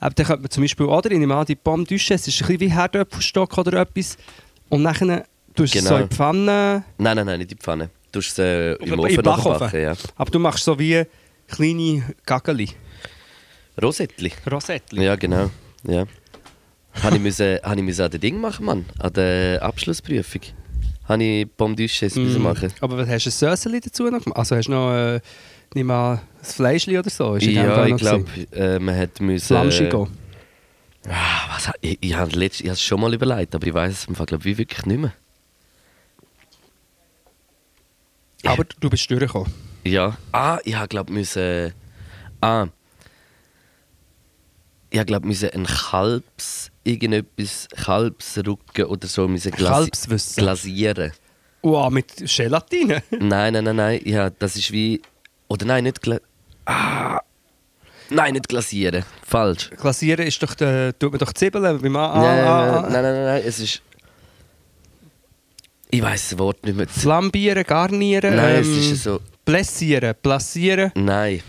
[0.00, 2.46] Aber dann könnte man zum Beispiel, oder ich nehme an, die Pomme Duchesse ist ein
[2.46, 4.16] bisschen wie Herdöpfelstock oder etwas.
[4.68, 6.02] Und nachher tust du es so Genau.
[6.02, 6.84] in die Pfanne.
[6.98, 7.90] Nein, nein, nein, nicht in die Pfanne.
[8.12, 9.94] Du musst es äh, im Ofen nachbacken, ja.
[10.16, 11.02] Aber du machst so wie
[11.48, 12.70] kleine Gaggeli.
[13.82, 14.32] Rosettli.
[14.50, 15.04] Rosettli.
[15.04, 15.50] Ja, genau.
[15.84, 16.04] Ja.
[17.02, 18.86] habe ich, müssen, habe ich müssen an den Ding machen, Mann.
[18.98, 20.40] An der Abschlussprüfung.
[21.08, 22.44] Habe ich Pomme Duchesse müssen Mm.
[22.44, 22.72] machen.
[22.80, 24.38] Aber was, hast du ein Söseli dazu noch gemacht?
[24.38, 25.20] Also hast du noch äh,
[25.76, 27.36] nicht mal ein Fleischli oder so?
[27.36, 29.46] Ist Ja, ich glaube, äh, man hat müssen...
[29.46, 30.08] Flamschigo.
[31.08, 34.26] Ah, was, ich ich habe es schon mal überlegt, aber ich weiß es im Fall,
[34.26, 35.12] glaub, ich wirklich nicht mehr.
[38.44, 39.52] Aber du bist durchgekommen.
[39.84, 40.16] Ja.
[40.32, 41.72] Ah, ich habe glaube müssen.
[42.40, 42.66] Ah.
[44.90, 49.90] Ich habe glaube müssen ein Kalbs irgendetwas Kalbsrücken oder so müssen glasi
[50.36, 51.12] glasieren.
[51.62, 53.02] Wow, mit Gelatine.
[53.10, 54.00] nein, nein, nein, nein.
[54.04, 55.02] Ja, das ist wie
[55.48, 56.18] oder nein, nicht gla
[56.66, 57.20] ah.
[58.08, 59.04] Nein, nicht glasieren.
[59.24, 59.70] Falsch.
[59.70, 62.20] Glasieren ist doch, der, tut man doch Zwiebeln beim A.
[62.20, 63.82] nein, A, nein, nein, nein, nein, es ist
[65.90, 66.86] Ich weiß das Wort nicht mehr.
[66.88, 68.36] Flambieren, garnieren.
[68.36, 71.40] Nein, ähm, es ist so Blessieren, placieren, Nein,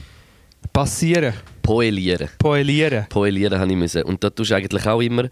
[0.71, 1.33] passieren,
[1.63, 2.29] poelieren.
[2.38, 3.05] poelieren.
[3.10, 4.03] Poelieren habe ich müssen.
[4.03, 5.23] Und da tust du eigentlich auch immer,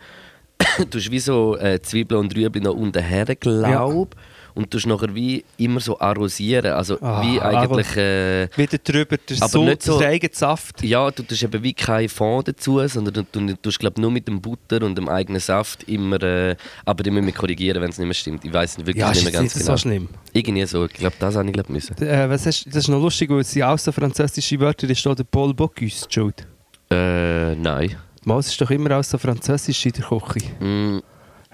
[0.78, 4.16] du tust wie so äh, Zwiebeln und Rüebli noch unten her, glaub.
[4.56, 6.72] Und tust nachher wie immer so arrosieren.
[6.72, 10.82] Also Ah, wie eigentlich, äh, Wieder drüber der Aber Sud, nicht so- der eigene Saft.
[10.82, 14.30] ja, du tust eben wie kein Fond dazu, sondern du, du tust glaub, nur mit
[14.30, 17.98] dem Butter und dem eigenen Saft immer, äh, aber die müssen wir korrigieren, wenn es
[17.98, 18.46] nicht mehr stimmt.
[18.46, 19.66] Ich weiß wirklich Ja, nicht ist mehr ganz genau.
[19.66, 20.08] so schlimm.
[20.32, 21.98] Irgendwie so, ich glaube, das habe ich glaub, müssen.
[22.02, 24.96] Äh, was hast, das ist noch lustig, weil es sind auch so französische Wörter, da
[24.96, 26.48] steht der Paul Bocuse schuld.
[26.90, 27.96] Äh, nein.
[28.24, 30.50] Mal, es ist doch immer so französisch in der Küche.
[30.64, 31.00] Mm,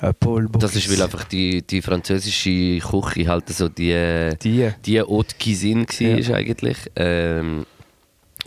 [0.02, 0.14] Äh,
[0.58, 4.70] das ist, weil einfach die, die französische Küche halt so die, Die.
[4.86, 6.36] die Haute Cuisine war Ja.
[6.36, 6.78] eigentlich.
[6.96, 7.66] Ähm,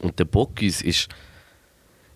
[0.03, 1.09] und der Bocuse ist,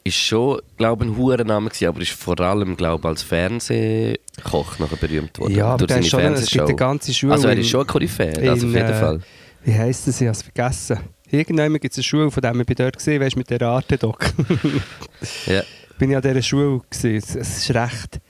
[0.02, 4.78] ist schon, glaube ich, ein hoher Name gewesen, aber ist vor allem, glaube als Fernsehkoch
[4.78, 5.54] nachher berühmt worden.
[5.54, 6.76] Ja, aber durch seine schon, gibt eine Fernsehshow.
[6.76, 7.32] ganze Schule.
[7.32, 9.20] Also er ist schon ein Koryphäe, das auf jeden äh, Fall.
[9.64, 10.20] Wie heisst das?
[10.20, 10.98] Ich habe es vergessen.
[11.30, 14.32] Irgendwann gibt es eine Schule, von der ich dort gesehen, weißt mit der Arte-Doc.
[15.46, 15.62] Ja.
[15.98, 18.20] bin ich an dieser Schule es ist recht,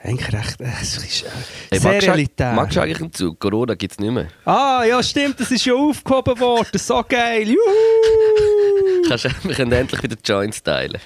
[0.00, 1.28] eigentlich recht, äh, es ist äh,
[1.70, 2.52] Hey, sehr magst, elitär.
[2.52, 3.40] magst du eigentlich einen Zug?
[3.40, 4.28] Corona gibt es nicht mehr.
[4.44, 6.78] Ah, ja, stimmt, das ist ja aufgehoben worden.
[6.78, 7.48] So geil.
[7.48, 7.58] Juhu!
[9.08, 11.00] Kannst, du- wir können endlich wieder Joints teilen.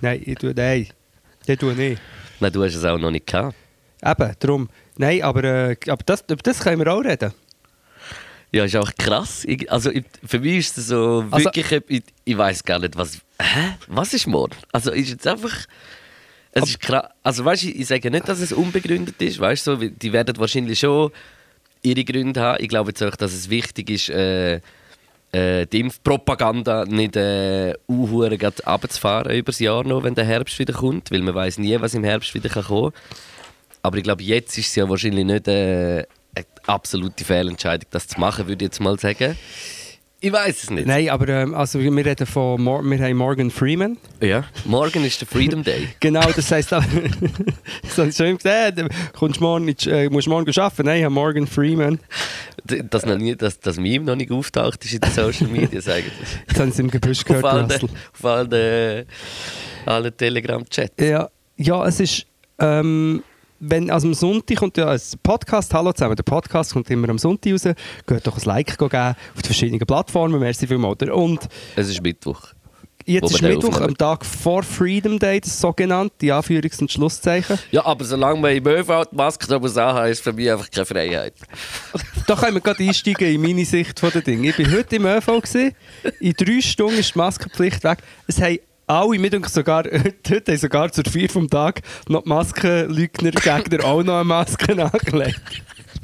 [0.00, 0.88] Nein, ich tue, nein.
[1.46, 2.00] Ich tue nicht.
[2.40, 3.54] Nein, du hast es auch noch nicht gehabt.
[4.04, 4.68] Eben, darum.
[4.96, 7.32] Nein, aber, äh, aber das, über das können wir auch reden.
[8.52, 9.44] Ja, ist auch krass.
[9.44, 12.96] Ich, also ich, für mich ist es so Also- wirklich, ich, ich weiß gar nicht,
[12.96, 13.18] was.
[13.40, 13.76] Hä?
[13.88, 14.56] Was ist morgen?
[14.72, 15.54] Also ist jetzt einfach.
[16.52, 17.06] Es ist krass.
[17.22, 19.38] Also weißt ich, sage nicht, dass es unbegründet ist.
[19.38, 21.12] Weißt so, die werden wahrscheinlich schon
[21.82, 22.62] ihre Gründe haben.
[22.62, 24.60] Ich glaube jetzt auch, dass es wichtig ist, äh,
[25.32, 30.58] äh, die Impfpropaganda nicht äh, unhuren gerade runterzufahren über das Jahr noch, wenn der Herbst
[30.58, 32.92] wieder kommt, weil man weiß nie, was im Herbst wieder kann kommen.
[33.82, 38.18] Aber ich glaube, jetzt ist es ja wahrscheinlich nicht äh, eine absolute Fehlentscheidung, das zu
[38.18, 39.36] machen, würde ich jetzt mal sagen.
[40.22, 40.86] Ich weiß es nicht.
[40.86, 43.96] Nein, aber ähm, also wir reden von Mor wir haben Morgan Freeman.
[44.20, 44.44] Ja.
[44.66, 45.88] Morgen ist der Freedom Day.
[46.00, 50.84] Genau, das heisst, das habe ich schon gesagt, äh, kommst morgen äh, musst morgen arbeiten?
[50.84, 51.98] Nein, ich habe Morgan Freeman.
[52.64, 56.12] dass, noch nie, dass das Meme noch nicht auftaucht ist in den Social Media, eigentlich.
[56.46, 59.04] Jetzt haben sie im Gebüsch auf gehört, auf allen, äh,
[59.86, 60.94] allen Telegram-Chats.
[61.00, 62.26] Ja, ja, es ist.
[62.58, 63.22] Ähm,
[63.60, 67.18] wenn, also am Sonntag kommt ja ein Podcast, hallo zusammen, der Podcast kommt immer am
[67.18, 67.64] Sonntag raus.
[68.06, 68.96] Geht doch ein Like geben
[69.34, 71.02] auf die verschiedenen Plattformen, merci vielmals.
[71.10, 71.46] Und
[71.76, 72.40] Es ist Mittwoch.
[73.04, 73.90] jetzt ist den Mittwoch, aufnehmen.
[73.90, 77.58] am Tag vor Freedom Day, das sogenannte, die Anführungs- und Schlusszeichen.
[77.70, 80.86] Ja, aber solange man im ÖV die Maske muss anhaben, ist für mich einfach keine
[80.86, 81.34] Freiheit.
[82.26, 84.44] Da können wir gerade einsteigen in meine Sicht von den Dingen.
[84.44, 85.72] Ich war heute im ÖV, gewesen.
[86.20, 87.98] in drei Stunden ist die Maskenpflicht weg.
[88.28, 88.58] Es haben
[88.90, 89.84] alle, mir denke sogar,
[90.28, 94.72] heute haben sogar zur vier vom Tag noch die Maskenleugner, Gegner auch noch eine Maske
[94.72, 95.40] angelegt.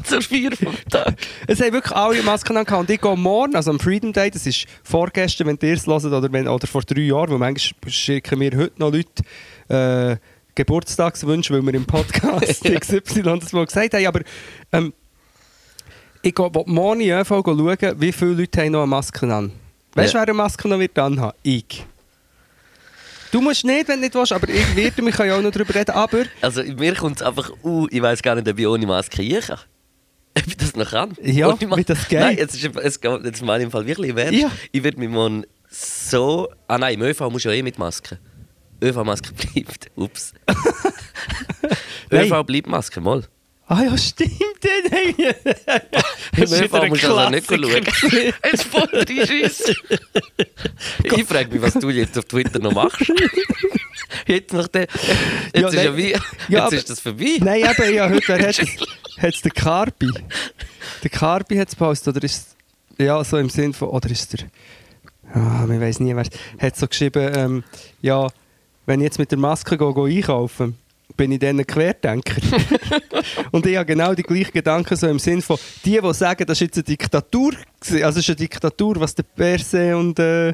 [0.04, 1.14] Zur vier vom Tag.
[1.46, 2.80] Es haben wirklich alle Masken angehabt.
[2.82, 6.04] Und ich gehe morgen, also am Freedom Day, das ist vorgestern, wenn ihr es hört,
[6.04, 9.22] oder, wenn, oder vor drei Jahren, weil manchmal schicken mir heute noch Leute
[9.68, 10.16] äh,
[10.54, 14.06] Geburtstagswünsche, weil wir im Podcast XY das mal gesagt haben.
[14.06, 14.20] Aber
[14.72, 14.92] ähm,
[16.22, 19.52] ich gehe morgen in den ÖV schauen, wie viele Leute haben noch eine Maske an.
[19.94, 20.22] Weißt du, Ja.
[20.22, 21.36] wer eine Maske noch wird anhaben?
[21.42, 21.84] Ich.
[23.32, 25.50] Du musst nicht, wenn du nicht willst, aber ich werde, wir können ja auch noch
[25.50, 25.90] darüber reden.
[25.92, 29.22] Aber Also mir kommt es einfach, uh, ich weiß gar nicht, ob ich ohne Maske
[29.22, 29.58] hier kann.
[30.38, 31.16] Ob ich das noch kann.
[31.22, 32.20] Ja, Ohne Ma- wie das geht.
[32.20, 34.38] Nein, jetzt, ist, es geht jetzt mal im Fall wirklich Ernst.
[34.38, 34.50] Ja.
[34.70, 36.48] Ich werde mich morgen so...
[36.68, 38.18] Ah nein, im ÖV muss ja eh mit Maske.
[38.82, 39.90] ÖV-Maske bleibt.
[39.96, 40.34] Ups.
[42.12, 43.24] ÖV bleibt Maske, mal.
[43.68, 44.32] Ah ja, stimmt.
[44.90, 45.14] Nein.
[45.18, 48.32] Im Das ist wieder ÖV ein musst du also nicht schauen.
[48.44, 49.74] Jetzt voll reinschiessen.
[51.02, 53.12] ich frage mich, was du jetzt auf Twitter noch machst.
[54.26, 56.10] Jetzt, nach der, jetzt Ja, ist ja wie...
[56.12, 57.38] Ja, jetzt aber- ist das vorbei.
[57.40, 58.58] Nein, eben, ja, heute hat
[59.34, 60.10] es der Carpi.
[61.02, 62.56] Der Carpi hat es gepostet, oder ist
[62.98, 64.46] es, ja, so im Sinn von, oder ist es der,
[65.34, 67.64] ah, man weiß nie, wer es, hat so geschrieben, ähm,
[68.00, 68.28] ja,
[68.86, 70.76] wenn ich jetzt mit der Maske gehe, gehe einkaufen,
[71.16, 72.36] bin ich dann ein Querdenker.
[73.52, 76.58] und ich habe genau die gleichen Gedanken so im Sinn von, die, die sagen, das
[76.58, 80.52] ist jetzt eine Diktatur, also es ist eine Diktatur, was der Perse und äh,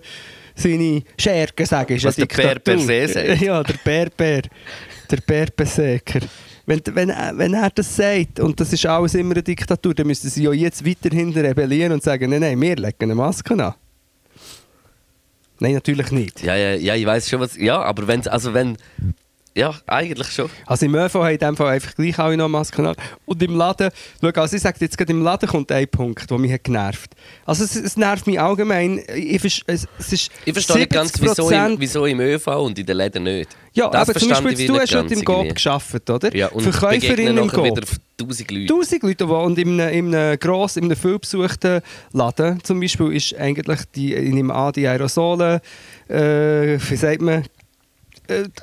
[0.55, 2.75] seine Schergen sagen, ist Was eine der Diktatur.
[2.77, 3.41] per se sagt.
[3.43, 4.43] Ja, der Bär Bär,
[5.11, 6.21] der Bär Berserker.
[6.67, 10.07] Wenn, wenn, er- wenn er das sagt, und das ist alles immer eine Diktatur, dann
[10.07, 13.75] müssen sie ja jetzt weiterhin rebellieren und sagen, nein, nein, wir legen eine Maske an.
[15.59, 16.43] Nein, natürlich nicht.
[16.43, 17.57] Ja, ja, ja, ich weiß schon was.
[17.57, 18.77] Ja, aber wenn also wenn
[19.55, 20.49] ja, eigentlich schon.
[20.67, 22.97] Also im ÖV haben in dem Fall einfach gleich alle noch Masken an.
[23.27, 26.39] Und im Laden, schau, also ich sage jetzt gerade, im Laden kommt ein Punkt, der
[26.39, 29.01] mich hat genervt Also es, es nervt mich allgemein.
[29.15, 32.79] Ich, es, es ist Ich verstehe nicht ganz, wieso 70% im, wieso im ÖV und
[32.79, 33.51] in den Läden nicht.
[33.75, 35.63] Ja, Das aber zum Beispiel, du hast heute im GOB irgendwie.
[35.63, 36.37] gearbeitet, oder?
[36.37, 37.65] Ja, und Verkäuferinnen begegnen im GOB.
[37.65, 37.87] wieder
[38.17, 38.67] tausend Leute.
[38.67, 41.81] Tausend Leute, die und in einem, in einem grossen, in einem viel besuchten
[42.13, 45.61] Laden zum Beispiel ist eigentlich die, ich nehme an, die Aerosole,
[46.09, 47.45] äh, wie sagt man,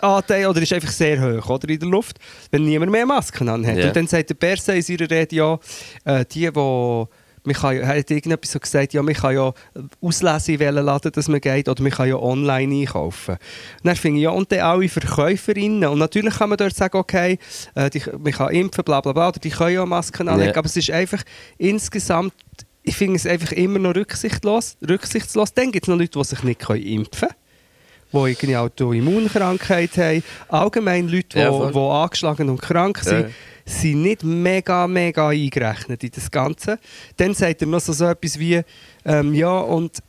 [0.01, 2.17] Anteil oder ist einfach sehr hoch oder, in der Luft,
[2.51, 3.77] wenn niemand mehr Masken anhat.
[3.77, 3.87] Ja.
[3.87, 5.59] Und dann sagt der Perse in seiner Rede ja,
[6.05, 7.05] äh, die, die
[7.45, 9.53] man kann, ja- hat irgendetwas so gesagt, ja, man kann ja
[10.01, 13.35] auslesen, in welchen Laden dass man geht, oder man kann ja online einkaufen.
[13.35, 13.39] Und
[13.85, 15.89] dann finde ich, ja, und dann alle Verkäuferinnen.
[15.89, 17.39] Und natürlich kann man dort sagen, okay,
[17.75, 20.57] äh, die, man kann impfen, bla bla bla, oder die können ja Masken anlegen, Ja.
[20.57, 21.23] aber es ist einfach
[21.57, 22.33] insgesamt,
[22.83, 24.77] ich finde es einfach immer noch rücksichtslos.
[24.87, 25.53] rücksichtslos.
[25.53, 27.38] Dann gibt es noch Leute, die sich nicht können impfen können.
[28.11, 30.23] Die irgendwie Autoimmunkrankheit haben.
[30.47, 33.29] Allgemein Leute, die Ja, angeschlagen und krank sind, Ja.
[33.65, 36.79] sind nicht mega, mega eingerechnet in das Ganze.
[37.17, 38.61] Dann sagt er noch so, so etwas wie,
[39.05, 39.99] ähm, ja, und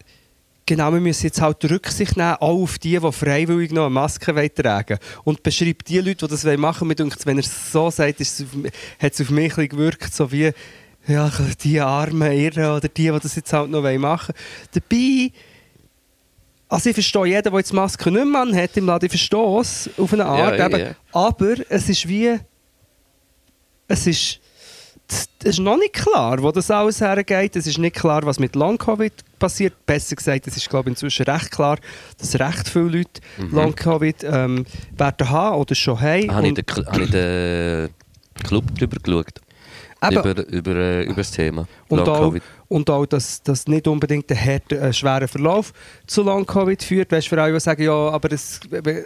[0.67, 4.35] genau, wir müssen jetzt halt Rücksicht nehmen, auch auf die, die freiwillig noch eine Maske
[4.35, 6.89] wollen tragen Und beschreibt die Leute, die das machen wollen.
[6.89, 10.15] Mir denkt, wenn er es so sagt, ist es auf, hat es auf mich gewirkt,
[10.15, 10.53] so wie,
[11.07, 11.31] ja,
[11.63, 14.81] die armen Irren oder die, die das jetzt halt noch machen wollen.
[14.89, 15.33] Dabei,
[16.71, 19.91] also ich verstehe jeden, der jetzt Maske nicht mehr hat im Laden, ich verstehe es
[19.99, 20.91] auf eine Art, Ja, eben, ja.
[21.13, 22.39] aber es ist wie,
[23.89, 24.39] es ist,
[25.09, 27.57] es ist noch nicht klar, wo das alles hergeht.
[27.57, 29.75] Es ist nicht klar, was mit Long-Covid passiert.
[29.85, 31.79] Besser gesagt, es ist glaube ich, inzwischen recht klar,
[32.19, 33.51] dass recht viele Leute Mhm.
[33.57, 34.65] Long-Covid ähm,
[34.97, 36.31] werden haben oder schon haben.
[36.33, 37.89] Habe ich Und den, Cl- habe ich den
[38.47, 39.41] Club drüber geschaut?
[40.09, 41.69] Über, über, äh, über das Thema.
[41.89, 42.35] und auch,
[42.69, 45.73] und auch, dass das nicht unbedingt einen harten, äh, schweren Verlauf
[46.07, 47.13] zu Long-Covid führt.
[47.13, 48.61] Weißt du, für alle, die sagen, ja, aber es...
[48.73, 49.05] Ein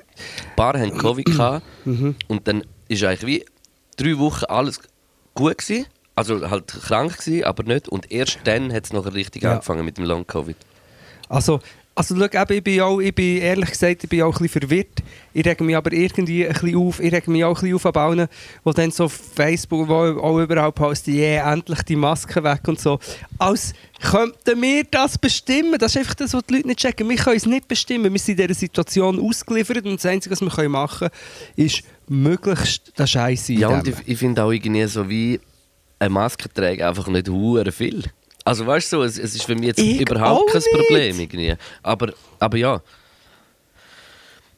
[0.55, 2.15] paar haben Covid gehabt Mhm.
[2.29, 3.45] und dann ist eigentlich wie
[3.97, 4.81] drei Wochen alles
[5.35, 5.87] gut gewesen.
[6.15, 7.89] Also halt krank gewesen, aber nicht.
[7.89, 9.53] Und erst dann hat es noch richtig Ja.
[9.55, 10.57] angefangen mit dem Long-Covid.
[11.29, 11.59] Also,
[11.97, 14.61] also schau, eben, ich, bin auch, ich bin ehrlich gesagt, ich bin auch ein bisschen
[14.61, 15.03] verwirrt.
[15.33, 17.01] Ich rege mich aber irgendwie ein bisschen auf.
[17.01, 18.29] Ich rege mich auch ein bisschen auf an allen,
[18.65, 22.81] die dann so auf Facebook, wo auch überall posten, yeah, endlich die Maske weg und
[22.81, 22.99] so.
[23.39, 25.79] Als könnten wir das bestimmen.
[25.79, 27.09] Das ist einfach das, was die Leute nicht checken.
[27.09, 28.13] Wir können es nicht bestimmen.
[28.13, 31.11] Wir sind in dieser Situation ausgeliefert und das Einzige, was wir machen können,
[31.67, 35.41] ist möglichst den Scheiß Ja, und ich, ich finde auch irgendwie so wie
[35.99, 38.05] eine Maske tragen einfach nicht hure viel.
[38.45, 40.63] Also weißt du, es, es ist für mich jetzt Ich überhaupt kein.
[40.75, 41.55] Problem irgendwie.
[41.83, 42.83] Aber, aber ja.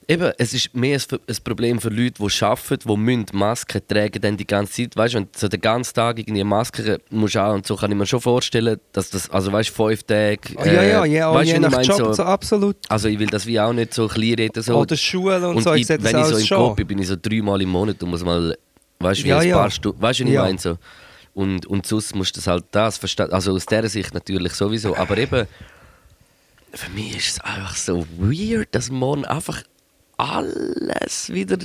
[0.09, 4.21] Eben, es ist mehr ein, ein Problem für Leute, die arbeiten, die müssen Masken tragen
[4.23, 4.97] dann die ganze Zeit.
[4.97, 7.75] Weißt du, wenn du so den ganzen Tag irgendwie eine Maske musst haben und so
[7.75, 10.39] kann ich mir schon vorstellen, dass das, also weißt du, fünf Tage.
[10.65, 12.77] ja, ja, ja, auch weißt, je wie ich nach meine, Job, so, so, absolut.
[12.89, 14.63] Also ich will das wie auch nicht so klein reden.
[14.63, 14.77] So.
[14.77, 16.59] Oder Schule und, Und so, ich, ich, wenn ich so im schon.
[16.59, 18.57] Kopf bin, bin ich so dreimal im Monat und muss mal,
[19.01, 19.57] weißt du, wie Ja, ein ja.
[19.59, 20.43] paar Stunden, weißt du, wie ich Ja.
[20.43, 20.59] meine?
[20.59, 20.77] So.
[21.37, 23.31] Und, und sonst musst du das halt das verstehen.
[23.31, 24.97] Also aus dieser Sicht natürlich sowieso.
[24.97, 25.47] Aber eben,
[26.73, 29.63] für mich ist es einfach so weird, dass morgen einfach
[30.17, 31.59] alles wieder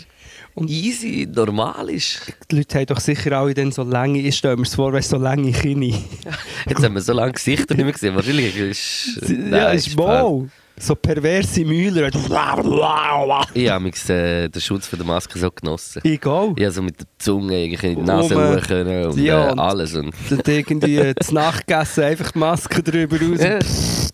[0.58, 2.34] easy, normal ist.
[2.52, 5.16] Die Leute haben doch sicher alle dann so lange, ich stelle mir vor, weißt, so
[5.16, 6.04] lange Knie.
[6.68, 8.14] Jetzt haben wir so lange Gesichter nicht mehr gesehen.
[8.14, 9.22] Wahrscheinlich ist.
[9.22, 10.50] ja, Nein, ist wohl.
[10.82, 12.10] So perverse Mühler.
[13.54, 16.02] Ich habe mich, äh, den Schutz von der Maske so genossen.
[16.04, 16.54] Egal.
[16.56, 19.50] Ich habe so mit der Zunge irgendwie in die Nase Um, äh, können und ja,
[19.52, 19.94] äh, alles.
[19.94, 24.12] Und Und irgendwie äh, zu Nacht gegessen, einfach die Maske drüber raus.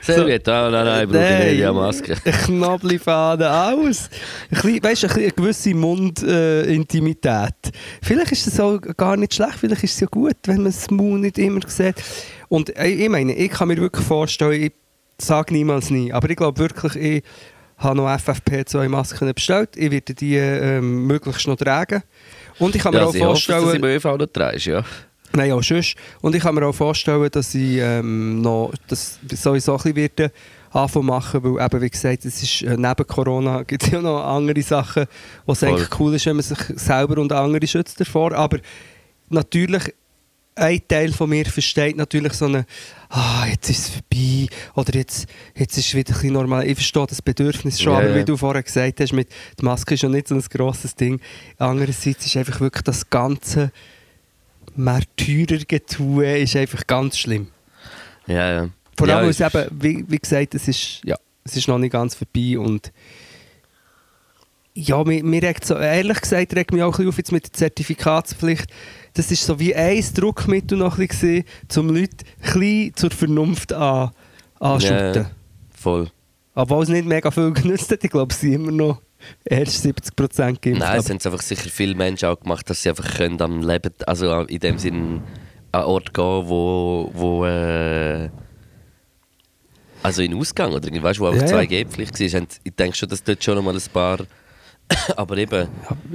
[0.00, 1.48] Serviette, ah, nein, nein, Bruder, Nein.
[1.50, 2.14] nicht, ja, Maske.
[2.44, 4.08] Knoblauchfaden, alles.
[4.50, 7.54] Ein weißt, bisschen eine gewisse Mundintimität.
[8.00, 10.90] vielleicht ist das auch gar nicht schlecht, vielleicht ist es ja gut, wenn man das
[10.90, 11.96] Mund nicht immer sieht.
[12.48, 14.72] Und äh, ich meine, ich kann mir wirklich vorstellen, ich
[15.20, 17.22] sage niemals nie, aber ich glaube wirklich, ich
[17.78, 19.70] habe noch FFP2-Masken bestellt.
[19.76, 22.02] Ich werde die ähm, möglichst noch tragen.
[22.58, 23.72] Und ich kann mir Ja, auch ich hoffe, dass du vorstellen...
[23.72, 24.84] sie bei ÖV noch trägst, ja.
[25.32, 25.94] Nein, auch sonst.
[26.20, 30.32] Und ich kann mir auch vorstellen, dass ich ähm, noch das sowieso ein bisschen werde
[30.70, 34.24] anfangen machen, weil eben, wie gesagt, es ist, äh, neben Corona gibt es ja noch
[34.24, 35.06] andere Sachen,
[35.46, 35.68] Voll.
[35.68, 38.32] eigentlich cool ist, wenn man sich selber und andere schützt davor.
[38.32, 38.58] Aber
[39.28, 39.94] natürlich,
[40.58, 42.66] ein Teil von mir versteht natürlich so eine
[43.08, 46.66] «Ah, jetzt ist es vorbei» oder «Jetzt, jetzt ist es wieder ein bisschen normal».
[46.66, 48.16] Ich verstehe das Bedürfnis schon, Ja, aber ja.
[48.16, 51.20] wie du vorher gesagt hast, mit, die Maske ist ja nicht so ein grosses Ding.
[51.58, 53.72] Andererseits ist einfach wirklich das ganze
[54.78, 57.48] Märtyrergetue ist einfach ganz schlimm.
[58.26, 58.68] Ja, ja.
[58.96, 61.78] Vor ja, allem, weil es eben, wie, wie gesagt, es ist, ja, es ist noch
[61.78, 62.92] nicht ganz vorbei und
[64.74, 67.46] ja, mir, mir regt so, ehrlich gesagt, regt mich auch ein bisschen auf jetzt mit
[67.46, 68.70] der Zertifikatspflicht.
[69.18, 71.42] Das ist so wie ein Druckmittel noch ein bisschen,
[71.76, 74.12] um Leute ein zur Vernunft an,
[74.60, 75.24] anschütten.
[75.24, 75.30] Ja,
[75.74, 76.08] voll.
[76.54, 79.02] Obwohl es nicht mega viel genützt hat, ich glaube, es sind immer noch
[79.44, 80.62] erst 70% geimpft.
[80.64, 83.92] Nein, es haben einfach sicher viele Menschen auch gemacht, dass sie einfach können am Leben,
[84.06, 85.20] also in dem Sinn
[85.72, 88.30] an Ort gehen, wo, wo äh,
[90.00, 91.68] also in Ausgang oder weißt du, wo einfach Ja, ja.
[91.68, 92.42] 2G-Pflicht war.
[92.62, 94.18] Ich denke schon, dass dort schon noch mal ein paar,
[95.16, 95.68] aber eben,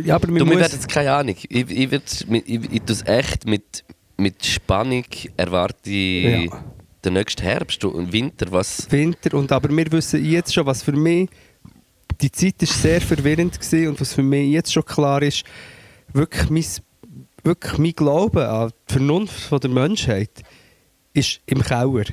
[0.03, 1.35] ja, aber du, wir werden jetzt keine Ahnung.
[1.47, 3.83] Ich, ich, würd's mit- ich, ich tue es echt mit,
[4.17, 5.05] mit Spannung
[5.37, 6.63] erwarte ich Ja.
[7.05, 9.37] den nächsten Herbst und Winter, was Winter.
[9.37, 11.29] Und, aber wir wissen jetzt schon, was für mich
[12.21, 15.43] die Zeit ist sehr verwirrend war und was für mich jetzt schon klar ist,
[16.13, 16.65] wirklich mein,
[17.43, 20.29] wirklich mein Glaube an die Vernunft der Menschheit
[21.13, 22.05] ist im Keller.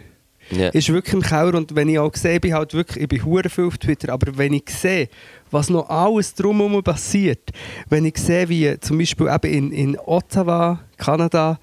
[0.50, 0.68] Ja.
[0.68, 3.48] Ist wirklich im Keller und wenn ich auch sehe, bin halt wirklich, ich bin hure
[3.48, 5.08] viel auf Twitter, aber wenn ich sehe,
[5.50, 7.50] was noch alles drumherum passiert,
[7.88, 11.58] wenn ich sehe, wie zum Beispiel eben in, in Ottawa, Kanada,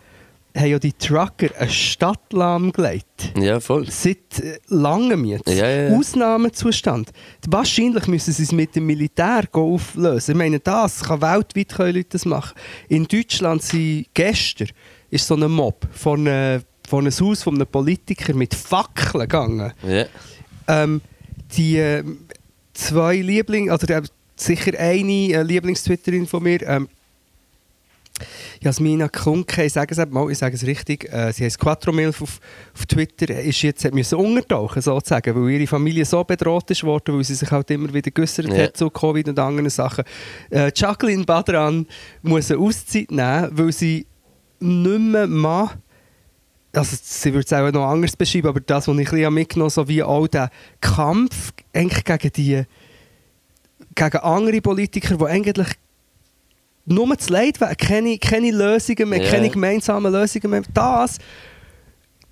[0.56, 3.34] haben ja die Trucker eine Stadt lahmgelegt.
[3.39, 3.86] Ja, voll.
[3.89, 5.47] Seit äh, langem jetzt.
[5.47, 5.97] Ja, ja, ja.
[5.97, 7.12] Ausnahmezustand.
[7.47, 10.32] Wahrscheinlich müssen sie es mit dem Militär auflösen.
[10.32, 12.56] Ich meine, das kann weltweit können Leute das machen.
[12.89, 14.69] In Deutschland sind gestern
[15.10, 19.73] ist so ein Mob von einem, von einem Haus von einem Politiker mit Fackeln gegangen.
[19.86, 20.06] Ja.
[20.67, 21.02] Ähm,
[21.56, 22.04] die äh,
[22.73, 24.02] zwei Liebling, also äh,
[24.36, 26.88] sicher eine äh, Lieblingstwitterin von mir, ähm,
[28.62, 32.39] Jasmina Kunke, ich sage es mal, ich sage es richtig, äh, sie heißt Quattromilf auf,
[32.73, 37.15] auf Twitter, ist jetzt hat müssen untertauchen sozusagen, weil ihre Familie so bedroht ist worden,
[37.15, 38.63] weil sie sich halt immer wieder geäussert Ja.
[38.63, 40.04] hat zu Covid und anderen Sachen.
[40.50, 41.86] Äh, Jacqueline Badran
[42.23, 44.08] muss eine Auszeit nehmen, weil sie
[44.60, 45.78] nicht mehr mag,
[46.73, 49.82] also sie würde es auch noch anders beschreiben, aber das, was ich ein mitgenommen habe,
[49.84, 50.49] so wie auch der
[50.82, 52.63] Kampf eigentlich gegen die
[53.95, 55.67] gegen andere Politiker, die eigentlich
[56.86, 59.32] nur das Leid wollen, keine, keine Lösungen mehr, Ja.
[59.32, 60.62] keine gemeinsamen Lösungen mehr.
[60.73, 61.17] Das,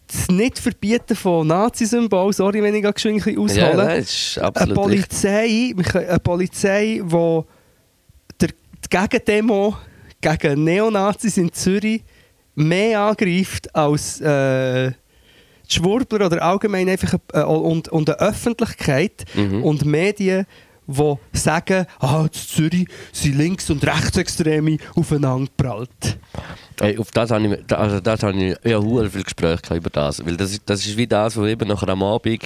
[0.08, 3.86] das nicht verbieten von Nazisymbolen, sorry, wenn ich geschwind ein bisschen aushole.
[3.98, 4.74] das ist eine.
[4.74, 7.42] Polizei, eine Polizei, die
[8.40, 8.50] der
[8.90, 9.76] Gegendemo
[10.22, 12.04] gegen Neonazis in Zürich
[12.56, 14.92] mehr angreift als äh,
[15.70, 19.64] die Schwurbler oder allgemein einfach äh, und, und eine Öffentlichkeit Mhm.
[19.64, 20.46] und Medien,
[20.88, 26.18] die sagen, ah, in Zürich sind Links- und Rechtsextreme aufeinander geprallt.
[26.80, 30.24] Hey, auf das habe ich, also das habe ich ja hure viel Gespräche über das.
[30.24, 32.44] Weil das ist, das ist wie das, was eben nachher am Abend,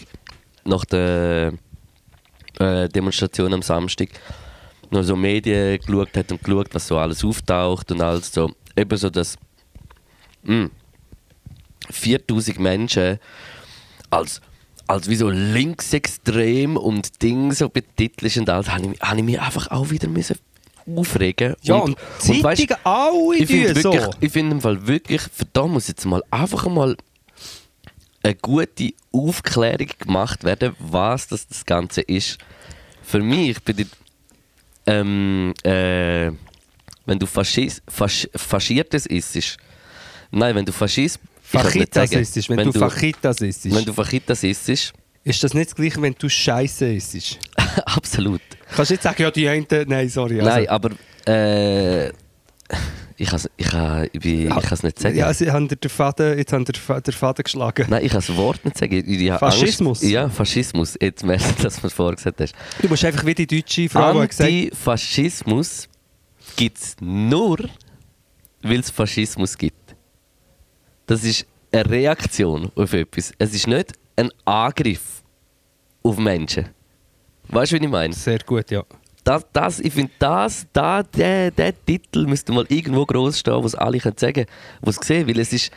[0.64, 1.52] nach der
[2.60, 4.10] äh, Demonstration am Samstag,
[4.90, 8.52] noch so Medien geschaut hat und geschaut, was so alles auftaucht und alles so.
[8.78, 9.36] Eben so, dass
[10.44, 10.70] mh,
[11.90, 13.20] 4000 Menschen
[14.10, 14.42] als,
[14.88, 19.40] als wie so linksextrem und Ding so betitelt und alles, habe ich, habe ich mich
[19.40, 20.38] einfach auch wieder müssen
[20.96, 21.92] aufregen Ja, und,
[22.28, 23.94] und weisst- Zeitungen alle ich finde so.
[23.94, 26.96] wirklich, ich finde im Fall wirklich, für da muss jetzt mal einfach mal
[28.24, 32.38] eine gute Aufklärung gemacht werden, was das, das Ganze ist.
[33.04, 33.88] Für mich bin ich,
[34.88, 36.32] ähm, äh,
[37.06, 39.58] wenn du Faschis, Fasch, Faschiertes isst,
[40.32, 42.22] nein, wenn du Faschist, Fachitas sagen.
[42.22, 43.74] ist, wenn, du Fachitas isst.
[43.74, 44.70] wenn du Fachitas isst,
[45.24, 47.40] Ist das nicht das gleiche, wenn du Scheiße isst?
[47.86, 48.42] absolut.
[48.76, 49.66] Kannst du nicht sagen, ja, die einen.
[49.88, 50.40] Nein, sorry.
[50.40, 50.92] Also, Nein, aber
[51.28, 52.10] äh,
[53.18, 55.18] ich kann es ich kann, ich bin- ich kann's nicht sagen.
[55.18, 57.86] Ja, sie haben den Faden, jetzt haben den Fa- den Faden geschlagen.
[57.90, 58.94] Nein, ich kann das Wort nicht sagen.
[58.94, 60.02] Ich, ich Faschismus?
[60.02, 60.12] Angst.
[60.12, 60.96] Ja, Faschismus.
[61.02, 62.54] Jetzt merkst du, dass du es vorher gesagt hast.
[62.82, 65.90] Du musst einfach wie die deutsche Frau die gesagt Antifaschismus
[66.56, 67.58] gibt es nur,
[68.62, 69.79] weil es Faschismus gibt.
[71.10, 73.34] Das ist eine Reaktion auf etwas.
[73.40, 75.24] Es ist nicht ein Angriff
[76.04, 76.70] auf Menschen.
[77.48, 78.14] Weißt du, wie ich meine?
[78.14, 78.84] Sehr gut, ja.
[79.24, 83.74] Das, das, ich finde, das, da, der, der Titel müsste mal irgendwo groß stehen, was
[83.74, 84.46] alle können sagen
[84.82, 85.72] was sehen, weil es ist,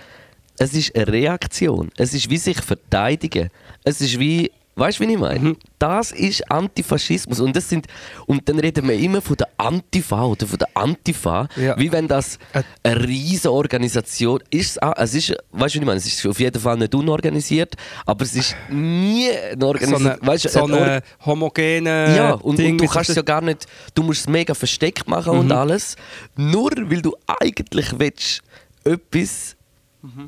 [0.59, 1.91] es ist eine Reaktion.
[1.97, 3.49] Es ist wie sich verteidigen.
[3.85, 5.57] Es ist wie, weißt du, wie ich meine?
[5.79, 7.87] Das ist Antifaschismus und das sind
[8.27, 11.79] und dann reden wir immer von der Antifa oder von der Antifa, Ja.
[11.79, 12.63] wie wenn das Äh.
[12.83, 14.83] eine riesige Organisation ist.
[14.83, 15.99] Ah, Es ist, weißt du, wie ich meine?
[15.99, 17.75] Es ist auf jeden Fall nicht unorganisiert,
[18.07, 20.07] aber es ist nie eine So Organisation.
[20.13, 23.41] eine, weißt so eine eine homogene ja, und, Ding und du kannst es ja gar
[23.43, 25.97] nicht, du musst es mega versteckt machen und alles,
[26.37, 28.43] nur weil du eigentlich willst,
[28.85, 29.57] etwas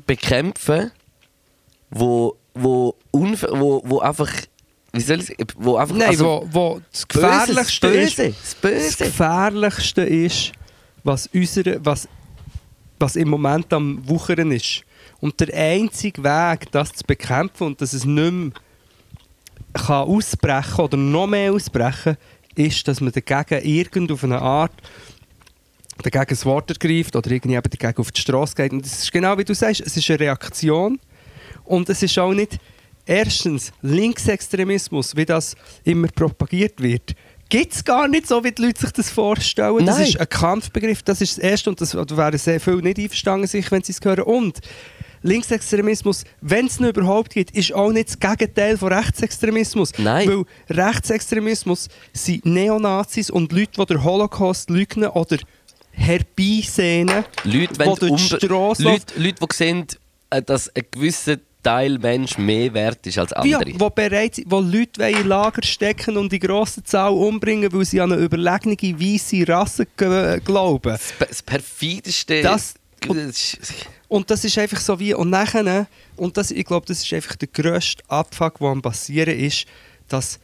[0.05, 0.91] bekämpfen,
[1.89, 4.31] wo, wo, unver, wo, wo einfach,
[4.93, 8.55] wie soll ich wo einfach, Nein, also, wo, wo das Gefährlichste Böse, ist, das das
[8.55, 9.03] Böse.
[9.05, 10.51] Gefährlichste ist,
[11.03, 12.07] was, unsere, was,
[12.99, 14.83] was im Moment am Wuchern ist.
[15.19, 18.51] Und der einzige Weg, das zu bekämpfen und dass es nicht mehr
[19.73, 22.17] kann ausbrechen oder noch mehr ausbrechen
[22.55, 24.71] ist, dass man dagegen irgend auf eine Art
[26.01, 28.71] dagegen das Wort ergreift oder irgendwie eben dagegen auf die Straße geht.
[28.71, 30.99] Und das ist genau wie du sagst, es ist eine Reaktion
[31.65, 32.57] und es ist auch nicht
[33.05, 37.15] erstens Linksextremismus, wie das immer propagiert wird.
[37.49, 39.85] Gibt es gar nicht so, wie die Leute sich das vorstellen.
[39.85, 40.07] Das Nein.
[40.07, 43.69] ist ein Kampfbegriff, das ist das Erste und das wären sehr viele nicht einverstanden, sich,
[43.71, 44.23] wenn sie es hören.
[44.23, 44.61] Und
[45.21, 49.91] Linksextremismus, wenn es ihn überhaupt gibt, ist auch nicht das Gegenteil von Rechtsextremismus.
[49.97, 50.27] Nein.
[50.27, 55.37] Weil Rechtsextremismus sind Neonazis und Leute, die den Holocaust leugnen oder
[55.91, 59.87] herbeisehnen, Leute, die durch die Strasse Leute, Leute, die sehen,
[60.29, 63.79] äh, dass ein gewisser Teil Mensch mehr wert ist als Ja, andere.
[63.79, 67.99] wo, bereit, sind- wo Leute in Lager stecken und die grosse Zahl umbringen, weil sie
[67.99, 70.81] an eine überlegene weiße Rasse glauben.
[70.91, 72.41] das, das perfideste...
[72.41, 72.75] Das-
[73.07, 73.57] ist-
[74.07, 75.13] Und das ist einfach so wie.
[75.13, 79.37] Und nachher, und das, ich glaube, das ist einfach der grösste Abfuck, der am passieren
[79.37, 79.65] ist,
[80.07, 80.39] dass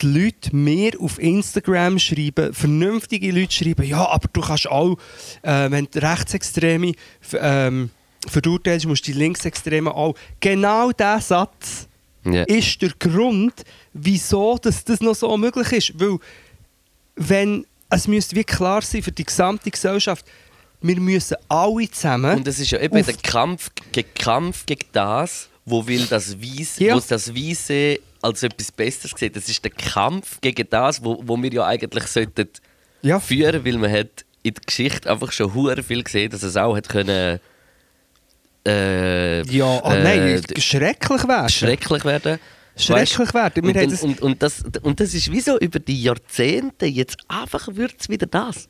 [0.00, 4.96] die Leute mir auf Instagram schreiben, vernünftige Leute schreiben, ja, aber du kannst auch,
[5.42, 6.92] äh, wenn die Rechtsextreme
[7.34, 7.90] ähm,
[8.28, 10.14] verurteilst, musst du die Linksextremen auch.
[10.40, 11.88] Genau dieser Satz
[12.24, 12.42] Ja.
[12.44, 13.54] ist der Grund,
[13.92, 16.00] wieso dass das noch so möglich ist.
[16.00, 16.18] Weil,
[17.16, 20.24] wenn, es müsste wie klar sein für die gesamte Gesellschaft,
[20.80, 22.36] wir müssen alle zusammen.
[22.38, 26.84] Und es ist ja eben der Kampf, ge Kampf gegen das, wo will das Weise,
[26.84, 26.96] Ja.
[26.96, 29.36] wo das Weise als etwas Besseres sieht.
[29.36, 32.48] Das ist der Kampf gegen das, wo, wo wir ja eigentlich sollten
[33.02, 36.56] ja, führen, weil man hat in der Geschichte einfach schon hure viel gesehen, dass es
[36.56, 37.38] auch hat können
[38.66, 41.48] äh, ja oh äh, nein, schrecklich wäre.
[41.48, 42.38] schrecklich werden.
[42.76, 43.64] Schrecklich werden.
[43.66, 47.18] Wir Und, und, das- und, das, und das ist wie so über die Jahrzehnte, jetzt
[47.28, 48.68] einfach wird es wieder das.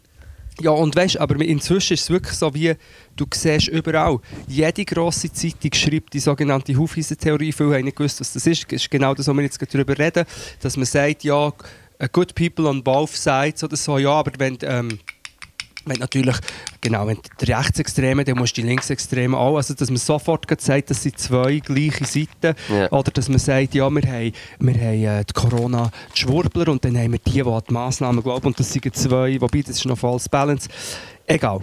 [0.61, 2.74] Ja, und weißt, aber inzwischen ist es wirklich so, wie
[3.16, 4.18] du siehst überall.
[4.47, 7.53] Jede grosse Zeitung schreibt die sogenannte Hufeisentheorie.
[7.53, 8.64] Viele haben nicht gewusst, was das ist.
[8.64, 10.24] Das ist genau das, was wir jetzt gerade darüber reden.
[10.61, 11.53] Dass man sagt, ja,
[12.12, 13.97] good people on both sides oder so.
[13.99, 14.99] Ja, aber wenn, ähm,
[15.85, 16.37] wenn natürlich,
[16.80, 19.57] genau, wenn die Rechtsextremen, dann musst du die Linksextremen auch.
[19.57, 22.57] Also, dass man sofort sagt, das sind zwei gleiche Seiten.
[22.68, 22.91] Ja.
[22.91, 27.12] Oder dass man sagt, ja, wir haben, wir haben äh, die Corona-Schwurbler und dann haben
[27.12, 28.47] wir die, die an die Massnahmen glauben.
[28.47, 30.68] Und das sind zwei, wobei das ist noch false balance.
[31.26, 31.61] Egal.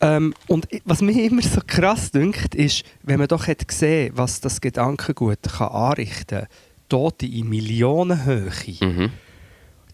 [0.00, 4.40] Ähm, und was mir immer so krass dünkt, ist, wenn man doch hat gesehen, was
[4.40, 6.48] das Gedankengut kann anrichten kann,
[6.88, 8.50] Tote in Millionenhöhe,
[8.80, 9.10] Mhm.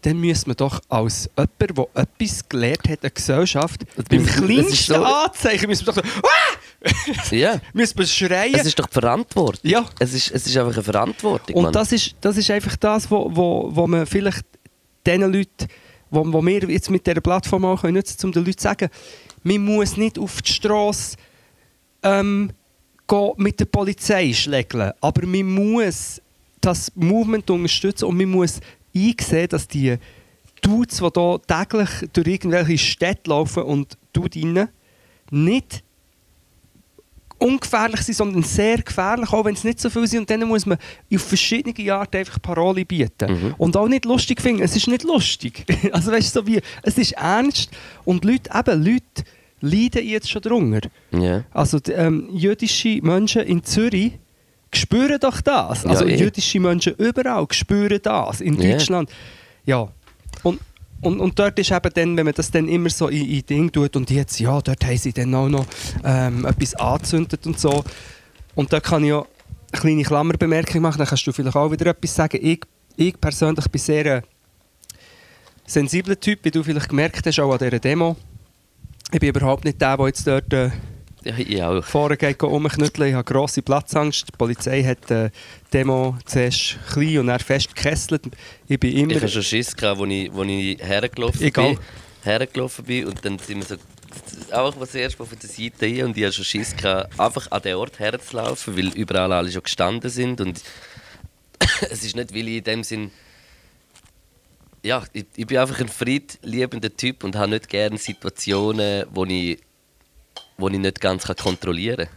[0.01, 5.03] Dann müsste man doch als jemand, der etwas gelernt hat, eine Gesellschaft, beim kleinsten so-
[5.03, 6.57] Anzeichen, müsste man doch so, ah!
[7.31, 7.59] Ja.
[7.73, 8.53] müsste man schreien.
[8.55, 9.69] Es ist doch die Verantwortung.
[9.69, 9.85] Ja.
[9.99, 11.55] Es ist, es ist einfach eine Verantwortung.
[11.55, 11.73] Und Mann.
[11.73, 14.45] das ist, das ist einfach das, wo, wo, wo man vielleicht
[15.05, 15.67] den Leuten,
[16.09, 18.63] wo, wo wir jetzt mit dieser Plattform auch können nutzen können, um den Leuten zu
[18.63, 18.89] sagen,
[19.43, 21.17] man muss nicht auf die Straße
[22.03, 22.51] ähm,
[23.07, 26.21] gehen mit der Polizei schlägeln, aber man muss
[26.61, 28.59] das Movement unterstützen und man muss
[28.97, 29.97] einsehen, dass die
[30.61, 34.69] Dudes, die hier täglich durch irgendwelche Städte laufen und du drinnen,
[35.29, 35.83] nicht
[37.39, 40.21] ungefährlich sind, sondern sehr gefährlich, auch wenn es nicht so viel sind.
[40.21, 40.77] Und dann muss man
[41.13, 43.31] auf verschiedene Arten einfach Paroli bieten.
[43.31, 43.55] Mhm.
[43.57, 44.63] Und auch nicht lustig finden.
[44.63, 45.65] Es ist nicht lustig.
[45.91, 47.69] Also weißt du, so wie, es ist ernst.
[48.03, 49.23] Und Leute, eben, Leute
[49.61, 50.89] leiden jetzt schon drunter.
[51.11, 51.43] Ja.
[51.51, 54.13] Also die, ähm, jüdische Menschen in Zürich
[54.73, 55.85] spüren doch das.
[55.85, 56.19] Also Ja, eh.
[56.19, 58.41] jüdische Menschen überall spüren das.
[58.41, 58.57] In.
[58.57, 59.09] Deutschland.
[59.65, 59.87] Ja.
[60.43, 60.59] Und,
[61.01, 63.71] und, und dort ist eben dann, wenn man das dann immer so in, in Ding
[63.71, 65.65] tut und jetzt, ja, dort haben sie dann auch noch
[66.03, 67.83] ähm, etwas angezündet und so.
[68.55, 71.87] Und da kann ich ja eine kleine Klammerbemerkung machen, dann kannst du vielleicht auch wieder
[71.87, 72.39] etwas sagen.
[72.41, 72.61] Ich,
[72.95, 74.23] ich persönlich bin sehr ein
[75.65, 78.15] sensibler Typ, wie du vielleicht gemerkt hast, auch an dieser Demo.
[79.11, 80.51] Ich bin überhaupt nicht der, der jetzt dort...
[80.53, 80.71] Äh,
[81.23, 81.83] ich auch.
[81.83, 83.09] vorne geht rumknütteln.
[83.09, 84.27] Ich habe grosse Platzangst.
[84.27, 85.29] Die Polizei hat äh,
[85.67, 88.23] die Demo zuerst klein und dann fest gekesselt.
[88.67, 89.11] Ich bin immer...
[89.11, 91.75] Ich hatte schon Schiss, gehabt, wo ich, wo ich hergelaufen Egal.
[91.75, 91.79] bin.
[92.23, 93.75] Hergelaufen bin und dann sind wir so
[94.51, 97.51] einfach was erst mal von der Seite hin und ich hatte schon Schiss, gehabt, einfach
[97.51, 100.61] an den Ort herzulaufen, weil überall alle schon gestanden sind und
[101.89, 103.11] es ist nicht, weil ich in dem Sinn
[104.83, 109.59] ja, ich, ich bin einfach ein friedliebender Typ und habe nicht gerne Situationen, wo ich,
[110.57, 112.07] wo ich nicht ganz kontrollieren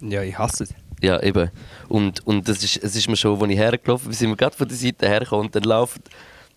[0.00, 0.10] kann.
[0.10, 0.74] ja, ich hasse es.
[1.02, 1.50] Ja, eben.
[1.88, 4.56] Und, und das ist, es ist mir schon, als ich hergelaufen bin, sind wir gerade
[4.56, 6.02] von der Seite hergekommen und dann laufen,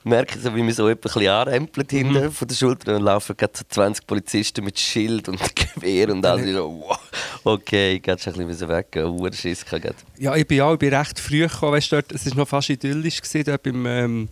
[0.04, 3.36] merke ich so, wie mir so etwas anrempelt hinten von der Schulter und dann laufen
[3.36, 5.40] gerade so 20 Polizisten mit Schild und
[5.76, 6.54] Gewehr und alles.
[6.54, 7.00] So, wow,
[7.44, 9.08] okay, geht schon ein bisschen weggehen.
[9.08, 9.96] Uhr Schiss gehabt.
[10.18, 11.74] Ja, ich bin auch ich bin recht früh gekommen.
[11.74, 14.30] Weißt, dort, es war noch fast idyllisch, gewesen, dort beim ähm,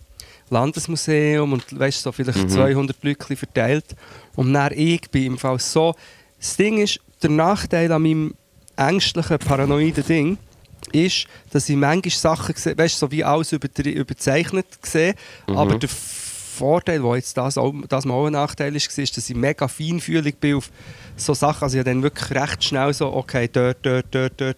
[0.50, 3.96] Landesmuseum und weißt, so vielleicht 200 Leute verteilt.
[4.36, 5.94] Und dann ich bin im Fall so...
[6.46, 8.34] Das Ding ist, der Nachteil an meinem
[8.76, 10.38] ängstlichen, paranoiden Ding
[10.92, 15.16] ist, dass ich manchmal Sachen sehe, weißt, so wie alles übertri- überzeichnet sehe,
[15.48, 19.16] aber der Vorteil, der jetzt das, auch, das mal auch ein Nachteil ist, war, ist,
[19.16, 20.70] dass ich mega feinfühlig bin auf
[21.16, 21.64] so Sachen.
[21.64, 24.56] Also ich habe dann wirklich recht schnell so, okay, dort, dort, dort, dort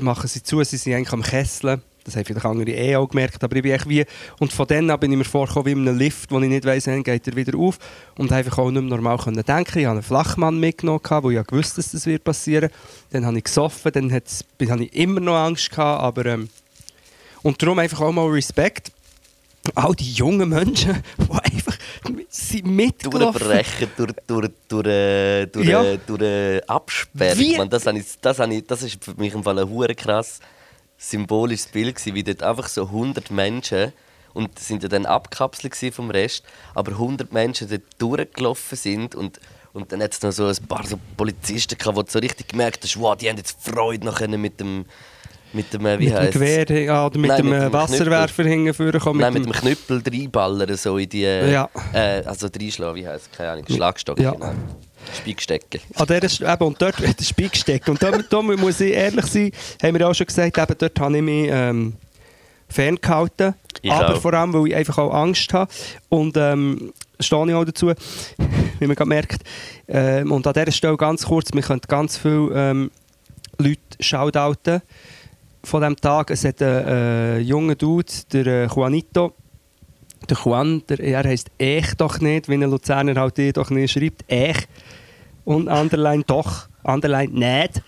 [0.00, 1.82] machen sie zu, sie sind eigentlich am Kesseln.
[2.08, 4.04] Das haben vielleicht andere eh auch gemerkt, aber ich bin echt wie...
[4.38, 6.64] Und von dann an bin ich mir vorgekommen wie in einem Lift, wo ich nicht
[6.64, 7.78] weiss, wann geht er wieder auf.
[8.16, 9.78] Und einfach auch nicht mehr normal können denken.
[9.78, 12.70] Ich hatte einen Flachmann mitgenommen, wo ich ja gewusst dass das wird passieren.
[13.10, 16.24] Dann habe ich gesoffen, dann habe ich immer noch Angst gehabt, aber...
[16.24, 16.48] Ähm,
[17.42, 18.90] und darum einfach auch mal Respekt.
[19.74, 21.76] All die jungen Menschen, die einfach
[22.30, 23.38] sind mitgelaufen.
[23.38, 25.96] Durchbrechen, durch, durch, durch, äh, durch, Ja.
[25.96, 27.56] durch Absperrung.
[27.58, 30.40] Man, das, habe ich, das, habe ich, das ist für mich im Fall ein krass
[30.98, 33.92] symbolisches Bild gewesen, wie dort einfach so 100 Menschen
[34.34, 36.44] und sind ja dann abkapselt gewesen vom Rest,
[36.74, 39.40] aber 100 Menschen dort durchgelaufen sind und
[39.74, 42.82] und dann hat es noch so ein paar so Polizisten gehabt, die so richtig gemerkt
[42.82, 44.86] haben, wow, die haben jetzt Freude noch mit dem
[45.52, 46.30] mit dem äh, wie mit dem?
[46.30, 49.20] Gewehr ja, oder mit Nein, dem mit äh, dem Wasserwerfer hingeführen kommen.
[49.20, 51.22] Nein, mit dem Knüppel reinballern, so in die.
[51.22, 51.68] Ja.
[51.92, 53.36] Äh, also reinschlagen, wie heisst es?
[53.36, 54.18] Keine Ahnung, Schlagstock.
[54.18, 54.32] Ja.
[54.32, 54.52] Genau.
[55.94, 57.88] An dieser, St- eben, und dort der Speig gesteckt.
[57.88, 59.50] Und da, da muss ich ehrlich sein,
[59.82, 61.94] haben wir auch schon gesagt, eben, dort habe ich mich ähm,
[62.68, 63.54] ferngehalten.
[63.82, 64.20] Ich aber auch.
[64.20, 65.70] vor allem, weil ich einfach auch Angst habe.
[66.08, 67.92] Und ähm, stehe ich auch dazu,
[68.78, 69.42] wie man gerade merkt.
[69.88, 72.90] Ähm, und an dieser Stelle ganz kurz, wir können ganz viele ähm,
[73.58, 74.82] Leute shoutouten
[75.64, 76.30] von diesem Tag.
[76.30, 79.34] Es hat einen äh, jungen Dude, der äh, Juanito,
[80.28, 83.92] der Juan, der, er heisst Ech doch nicht, wie ein Luzerner halt eh doch nicht
[83.92, 84.24] schreibt.
[84.28, 84.66] Ech.
[85.48, 87.82] Und Underline doch, Underline nicht.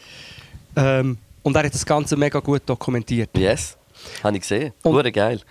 [0.76, 3.28] Ähm, und er hat das Ganze mega gut dokumentiert.
[3.36, 3.76] Yes,
[4.24, 4.72] habe ich gesehen.
[4.82, 5.42] Hure geil.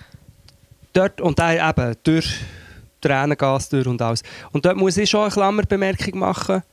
[0.92, 2.34] Dort, und er eben durch
[3.00, 4.24] Tränengas durch und alles.
[4.52, 6.64] Und dort muss ich schon eine Klammerbemerkung machen.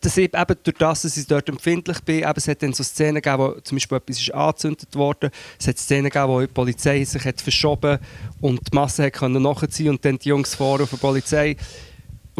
[0.00, 2.82] Dass ich eben durch das, dass ich dort empfindlich bin, eben, es hat dann so
[2.82, 5.30] Szenen gegeben, wo zum Beispiel etwas ist angezündet wurde.
[5.60, 8.00] Es hat Szenen gegeben, wo die Polizei sich hat verschoben
[8.40, 11.56] und die Masse hat können nachziehen und dann die Jungs vorne auf der Polizei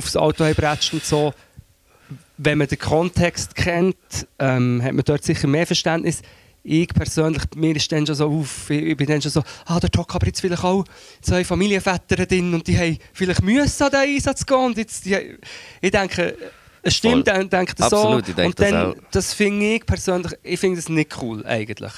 [0.01, 1.32] aufs Auto bretscht und so.
[2.36, 3.96] Wenn man den Kontext kennt,
[4.38, 6.22] ähm, hat man dort sicher mehr Verständnis.
[6.62, 9.78] Ich persönlich, mir ist dann schon so auf, ich, ich bin dann schon so, ah,
[9.80, 10.84] dort hocken aber jetzt vielleicht auch
[11.22, 15.38] zwei Familienväter drin und die haben vielleicht müssen an den Einsatz gehen und jetzt, die,
[15.80, 16.36] ich denke,
[16.82, 17.22] es stimmt, Voll.
[17.22, 18.30] dann denke das Absolut, so.
[18.30, 18.94] ich denke und das dann, auch.
[19.11, 21.92] das finde ich persönlich, ich finde das nicht cool eigentlich.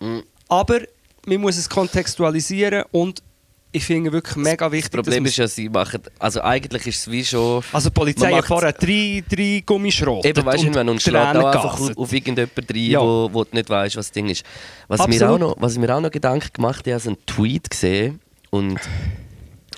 [0.00, 0.20] Mm.
[0.48, 0.80] Aber
[1.26, 3.22] man muss es kontextualisieren und
[3.74, 6.02] ich finde wirklich mega wichtig, Das Problem dass ist ja, sie machen.
[6.18, 7.64] Also eigentlich ist es wie schon.
[7.72, 10.24] also die Polizei Man hat vorher drei, drei Gummischrot.
[10.26, 13.00] Eben, weißt du, wenn und schlägt auch einfach auf, auf irgendjemanden rein, Ja.
[13.00, 14.44] wo, wo du nicht weißt, was das Ding ist.
[14.88, 15.34] Was mir, Absolut.
[15.34, 18.20] auch noch, was mir auch noch Gedanken gemacht hat, ich habe einen Tweet gesehen
[18.50, 18.78] und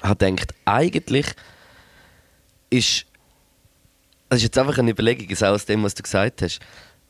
[0.02, 1.26] habe gedacht, eigentlich
[2.70, 3.06] ist.
[4.28, 6.58] Das ist jetzt einfach eine Überlegung, ist auch aus dem, was du gesagt hast.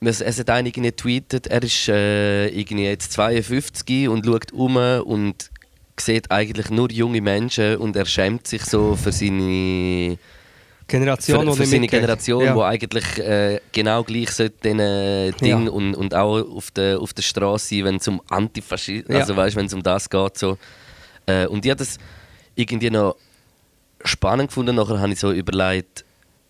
[0.00, 4.76] Es, es hat einer irgendwie getweetet, er ist äh, irgendwie jetzt 52 und schaut um
[4.76, 5.50] und
[6.00, 10.18] sieht eigentlich nur junge Menschen und er schämt sich so für seine
[10.86, 11.86] Generation, für, die für seine.
[11.86, 12.54] Generation, ja.
[12.54, 15.70] die eigentlich äh, genau gleich sollte diesen äh, Ding Ja.
[15.70, 19.20] und, und auch auf der, auf der Straße sein, wenn es um Antifaschismus, Ja.
[19.20, 20.36] also weißt, wenn es um das geht.
[20.36, 20.58] So.
[21.26, 21.96] Äh, und ich habe das
[22.54, 23.16] irgendwie noch
[24.04, 24.76] spannend gefunden.
[24.76, 26.04] Nachher habe ich so überlegt,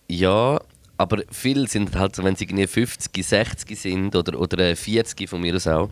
[0.07, 0.59] ja,
[0.97, 5.29] aber viele sind halt so, wenn sie irgendwie 50, 60 sind oder, oder äh, 40
[5.29, 5.89] von mir aus auch,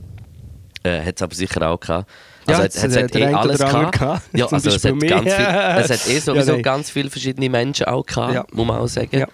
[0.83, 2.09] äh, hat es aber sicher auch gehabt.
[2.47, 3.91] Ja, Also hat's, es, es äh, hat der eh alles gehabt.
[3.99, 4.21] gehabt.
[4.33, 7.85] Ja, also es hat, ganz viel, es hat eh sowieso Ja, ganz viele verschiedene Menschen
[7.85, 8.45] auch gehabt, Ja.
[8.51, 9.17] muss man auch sagen.
[9.19, 9.27] Ja.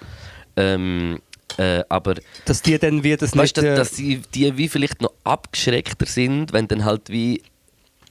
[0.56, 1.20] Ähm,
[1.58, 3.68] äh, aber Dass die dann wie das weißt nicht...
[3.68, 7.42] du, äh, dass die, die wie vielleicht noch abgeschreckter sind, wenn dann halt wie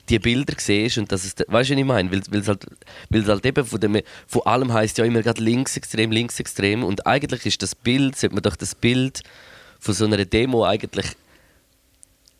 [0.09, 2.11] die Bilder siehst und dass es, weißt du, was ich meine?
[2.11, 2.67] Weil es halt,
[3.11, 7.07] weil es halt eben von, dem, von allem heißt ja immer gerade linksextrem, linksextrem und
[7.07, 9.21] eigentlich ist das Bild, sollte man doch das Bild
[9.79, 11.07] von so einer Demo eigentlich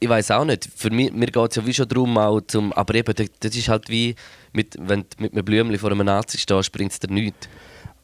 [0.01, 0.69] ich weiß auch nicht.
[0.77, 3.69] Für mich, mir geht es ja wie schon darum, auch zum, aber eben, das, ist
[3.69, 4.15] halt wie,
[4.53, 7.49] mit, wenn du mit einem Blümchen vor einem Nazi stehst, bringt es dir nichts.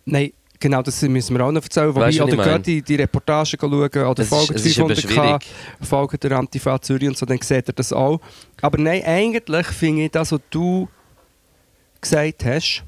[0.05, 1.89] Nein, genau, das müssen wir auch noch erzählen.
[1.95, 4.79] Wobei, Weißt ich oder geht die, die Reportage schauen oder Es ist- Folge es ist
[4.79, 5.47] eben 500k, schwierig.
[5.81, 8.21] Folge der Antifa Zürich und so, dann seht ihr das auch.
[8.61, 10.89] Aber nein, eigentlich finde ich das, was du
[12.01, 12.83] gesagt hast,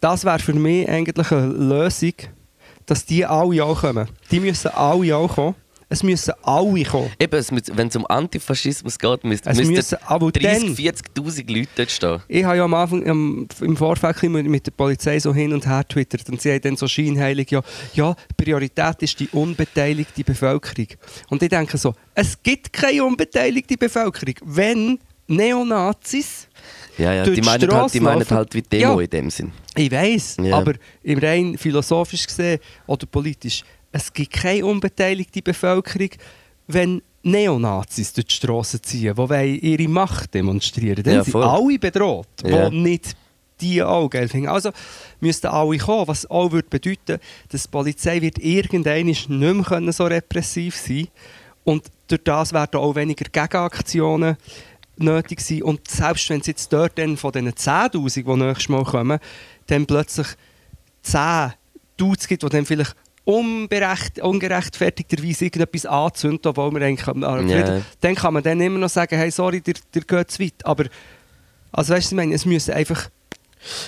[0.00, 2.12] das wäre für mich eigentlich eine Lösung,
[2.84, 4.06] dass die alle auch kommen.
[4.30, 5.54] Die müssen alle auch kommen.
[5.88, 7.10] Es müssen alle kommen.
[7.18, 11.90] Eben, wenn es um Antifaschismus geht, müssten Es müssen aber 30, dann- 40'000 Leute dort
[11.90, 12.22] stehen.
[12.28, 15.86] Ich habe ja am Anfang ähm, im Vorfeld mit der Polizei so hin und her
[15.86, 17.62] twittert und sie haben dann so scheinheilig, ja,
[17.94, 20.88] ja, die Priorität ist die unbeteiligte Bevölkerung.
[21.28, 26.48] Und ich denke so, es gibt keine unbeteiligte Bevölkerung, wenn Neonazis,
[26.98, 29.00] Ja, ja, die die meinen, halt, die meinen halt wie Demo Ja.
[29.00, 29.52] in dem Sinn.
[29.76, 30.56] ich weiß, Ja.
[30.58, 33.62] aber im rein philosophisch gesehen oder politisch,
[33.94, 36.10] es gibt keine unbeteiligte Bevölkerung,
[36.66, 41.02] wenn Neonazis durch die Straße ziehen, die ihre Macht demonstrieren.
[41.04, 42.70] Dann Ja, sind alle bedroht, die Ja.
[42.70, 43.16] nicht
[43.60, 44.48] die auch finden.
[44.48, 44.72] Also
[45.20, 47.20] müssten alle kommen, was auch würde bedeuten,
[47.50, 51.06] dass die Polizei wird irgendwann nicht mehr können so repressiv sein
[51.62, 54.36] und durch das werden auch weniger Gegenaktionen
[54.96, 55.62] nötig sein.
[55.62, 59.20] Und selbst wenn es jetzt dort dann von diesen 10'000, die nächstes Mal kommen,
[59.68, 60.26] dann plötzlich
[61.02, 61.52] 10
[61.96, 67.22] Dudes gibt, die dann vielleicht unberecht, ungerechtfertigterweise irgendetwas anzünden, obwohl wir eigentlich am.
[67.22, 70.54] Frieden- dann kann man dann immer noch sagen, hey, sorry, dir, dir geht zu weit.
[70.64, 70.84] Aber,
[71.72, 73.08] also weißt du, ich meine, es müssen einfach,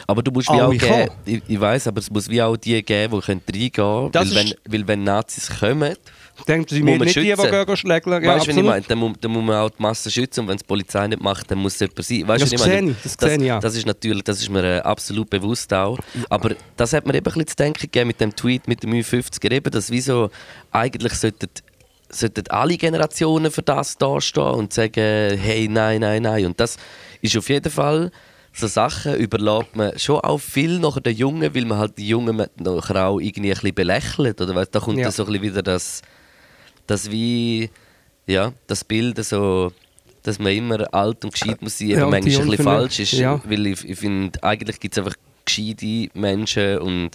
[0.06, 2.82] Aber du musst wie auch geben, ich, ich weiß, aber es muss wie auch die
[2.82, 4.12] geben, die können reingehen können.
[4.12, 5.94] Das Weil, ist- wenn, weil wenn Nazis kommen,
[6.38, 7.50] Muss wir man nicht die, die schützen.
[7.66, 8.22] gehen schlägeln.
[8.22, 8.82] Ja, weißt du, was ich meine?
[8.86, 11.22] Dann, muss- dann muss man auch die Masse schützen und wenn es die Polizei nicht
[11.22, 12.28] macht, dann muss es jemand sein.
[12.28, 12.90] Weißt, Das ich meine?
[12.90, 13.58] ich, das das, ich, ja.
[13.60, 15.98] das ist natürlich, das ist mir äh, absolut bewusst auch.
[16.28, 18.92] Aber das hat mir eben ein bisschen zu denken gegeben mit dem Tweet mit dem
[18.92, 20.30] Ü50er, eben, dass wieso
[20.70, 21.48] eigentlich sollten,
[22.10, 26.46] sollten alle Generationen für das dastehen und sagen, hey, nein, nein, nein.
[26.46, 26.76] Und das
[27.22, 28.10] ist auf jeden Fall
[28.58, 32.46] so Sachen überlässt man schon auch viel nachher den Jungen, weil man halt die Jungen
[32.56, 34.40] nachher auch irgendwie ein bisschen belächelt.
[34.40, 35.04] Oder weißt, da kommt Ja.
[35.04, 36.00] dann so ein bisschen wieder das,
[36.86, 37.70] das wie,
[38.26, 39.72] ja, das Bild so,
[40.22, 42.98] dass man immer alt und gescheit muss sein, Ja, aber die manchmal ein bisschen falsch
[43.00, 43.12] ist.
[43.12, 43.40] ja.
[43.44, 47.10] Weil ich, ich finde, eigentlich gibt es einfach gescheite Menschen und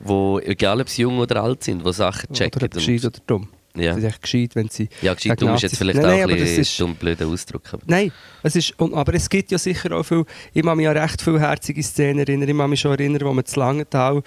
[0.00, 2.58] wo, egal ob sie jung oder alt sind, die Sachen checken.
[2.62, 3.48] Oder gescheit oder dumm.
[3.76, 3.94] Ja.
[3.94, 4.88] Sie sind echt gescheit, wenn sie...
[5.00, 7.26] ja, gescheit dumm ist jetzt vielleicht Nein, auch nein, ein das bisschen ist- dumm blöder
[7.28, 7.62] Ausdruck.
[7.72, 8.10] Aber Nein,
[8.42, 11.38] es ist, aber es gibt ja sicher auch viel, ich kann mich an recht viele
[11.38, 12.48] herzige Szenen erinnern.
[12.48, 14.22] Ich kann mich schon erinnern, wo wir zu Langenthal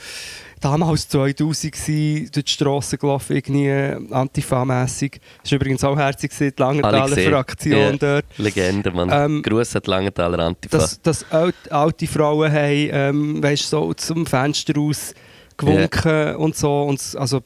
[0.63, 3.69] damals 2000 war, durch die Straße gelaufen, irgendwie
[4.13, 5.19] antifa-mässig.
[5.41, 7.17] Das war übrigens auch herzig, gewesen, die Langenthaler.
[7.17, 7.91] Fraktion Ja.
[7.97, 8.25] dort.
[8.37, 9.09] Legende, Mann.
[9.11, 10.77] Ähm, Gruß an die Langenthaler Antifa.
[10.77, 15.13] Dass, dass alte, alte Frauen haben, ähm, weißt, so zum Fenster raus
[15.57, 16.83] gewunken und so.
[16.83, 17.41] Und, also,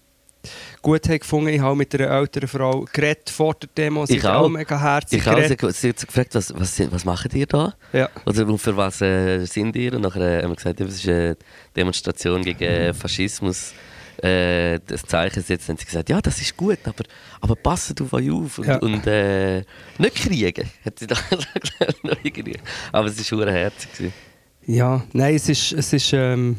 [0.81, 4.05] gut haben gefunden, ich habe mit einer älteren Frau geredet vor der Demo.
[4.05, 4.49] Sie Ich hat auch.
[4.49, 5.41] mega herzig ich habe
[5.73, 7.73] sie, hat gefragt, was, was, was macht ihr da?
[7.93, 8.09] Ja.
[8.25, 9.93] Oder für was äh, sind ihr?
[9.93, 11.37] Und nachher haben wir gesagt, es ist eine
[11.75, 13.73] Demonstration gegen äh, Faschismus.
[14.23, 15.69] Äh, das Zeichen setzen.
[15.73, 17.03] Haben sie gesagt, ja, das ist gut, aber,
[17.39, 18.77] aber passt auf euch auf und, Ja.
[18.77, 19.59] und äh,
[19.99, 20.67] nicht kriegen.
[20.83, 21.73] Hat sie da gesagt.
[22.91, 24.11] Aber es war herzig.
[24.65, 26.57] Ja, nein, es ist, es ist ähm,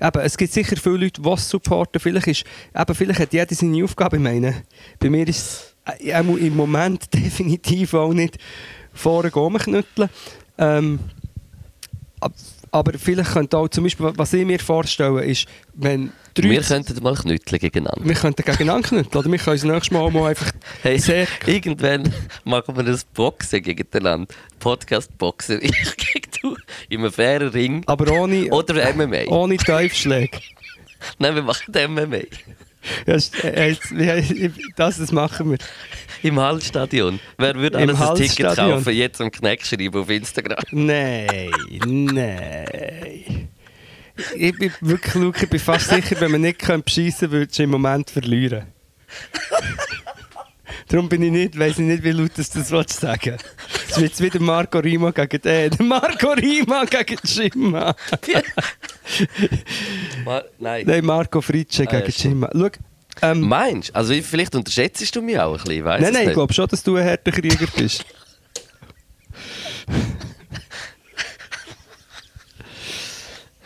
[0.00, 2.00] eben, es gibt sicher viele Leute, die es supporten.
[2.00, 2.44] Vielleicht, ist,
[2.78, 4.16] eben, vielleicht hat jeder seine Aufgabe.
[4.16, 4.62] Ich meine,
[4.98, 8.38] bei mir ist es äh, im Moment definitiv auch nicht
[8.92, 10.08] vorne rumknütteln.
[10.58, 11.00] Ähm,
[12.20, 12.32] ab-
[12.70, 16.50] aber vielleicht könnte auch, zum Beispiel, was ich mir vorstelle, ist, wenn drei...
[16.50, 18.04] Wir könnten mal knütteln gegeneinander.
[18.04, 19.16] wir könnten gegeneinander knütteln.
[19.20, 20.50] Oder wir können das nächste Mal mal einfach
[20.82, 21.28] Hey, sehr...
[21.46, 22.12] irgendwann
[22.44, 24.26] machen wir das Boxen gegeneinander.
[24.58, 25.60] Podcast-Boxen.
[25.62, 26.23] Ich.
[26.88, 27.82] In einem fairen Ring.
[27.86, 29.24] Aber ohne, Oder MMA.
[29.28, 30.38] ohne Tiefschläge.
[31.18, 32.18] Nein, wir machen MMA.
[33.06, 35.58] Ja, ist- äh, wie- das, das machen wir.
[36.22, 37.18] Im Hallstadion.
[37.38, 38.92] Wer würde alles ein Ticket kaufen?
[38.94, 40.58] Jetzt am Kneck schreiben auf Instagram.
[40.70, 41.50] Nein,
[41.86, 43.48] nein.
[44.36, 47.62] Ich bin wirklich, Luke, ich bin fast sicher, wenn man nicht beschissen könnte, würdest du
[47.64, 48.66] im Moment verlieren.
[50.88, 53.36] Darum bin ich nicht, weiss ich nicht, wie laut das das willst sagen
[53.88, 55.88] Es wird wieder Marco Rima gegen den.
[55.88, 57.94] Marco Rima gegen Jimma.
[60.24, 60.84] Mal, nein.
[60.86, 62.12] Nein, Marco Fritsche Ah, ja, gegen.
[62.12, 62.50] Jimma.
[62.52, 62.68] Schau,
[63.22, 63.94] ähm, Meinst du?
[63.94, 66.66] Also ich- vielleicht unterschätzt du mich auch ein bisschen, weiss nein, nein, ich glaube schon,
[66.68, 68.04] dass du ein harter Krieger bist.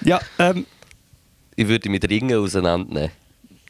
[0.02, 0.66] ja, ähm,
[1.56, 3.10] Ich würde mit Ringen auseinandernehmen.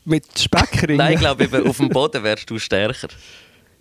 [0.09, 0.97] Mit Speckringen.
[0.97, 3.09] Nein, ich glaube, auf dem Boden wärst du stärker.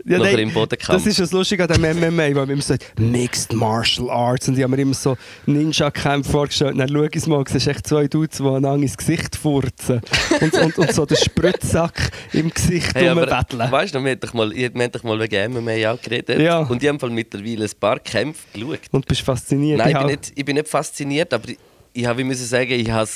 [0.05, 1.03] Ja, nein, im Bodenkampf.
[1.03, 4.47] Das ist das Lustige an dem MMA, weil man immer sagt, Mixed Martial Arts.
[4.47, 5.17] Und ich habe mir immer so
[5.47, 6.73] Ninja-Kämpfe vorgestellt.
[6.73, 10.01] Und dann schau ich es mal, siehst echt zwei Dudes, die einander ins Gesicht furzen.
[10.39, 13.71] und, und, und so den Spritzsack im Gesicht Hey, rumbetteln.
[13.71, 16.39] weißt du, wir haben doch mal, wir haben doch mal wegen MMA auch geredet.
[16.39, 16.59] Ja.
[16.59, 18.79] Und ich habe mittlerweile ein paar Kämpfe geschaut.
[18.91, 19.79] Und bist fasziniert.
[19.79, 21.57] Nein, ich Ich bin, nicht, ich bin nicht fasziniert, aber ich,
[21.93, 23.09] ich habe, wie müssen sagen, ich habe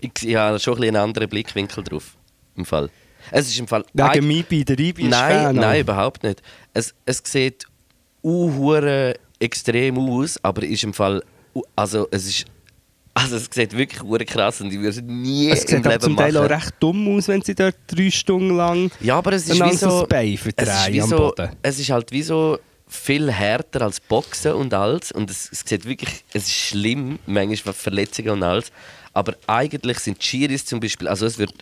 [0.00, 2.16] ich, ich habe schon ein bisschen einen anderen Blickwinkel drauf.
[2.56, 2.90] Im Fall.
[3.30, 3.84] Es ist im Fall.
[3.92, 5.56] Wegen Mibi, der Ibi ist Nein, Fan.
[5.56, 6.42] nein, überhaupt nicht.
[6.72, 7.66] Es, es sieht
[8.22, 11.22] uh, extrem aus, aber ist im Fall.
[11.74, 12.44] Also, es ist.
[13.14, 15.90] Also, es sieht wirklich hure krass und ich würde es nie Es im sieht aber
[15.90, 16.44] Leben zum Teil machen.
[16.46, 19.74] auch recht dumm aus, wenn sie dort drei Stunden lang Ja, aber es ist wie
[19.76, 20.06] so.
[20.10, 25.12] es, ist wie so es ist halt wie so viel härter als Boxen und alles.
[25.12, 26.24] Und es, es sieht wirklich.
[26.34, 28.70] Es ist schlimm, manchmal Verletzungen und alles.
[29.16, 31.08] Aber eigentlich sind Chiris zum Beispiel.
[31.08, 31.52] Also, es wird.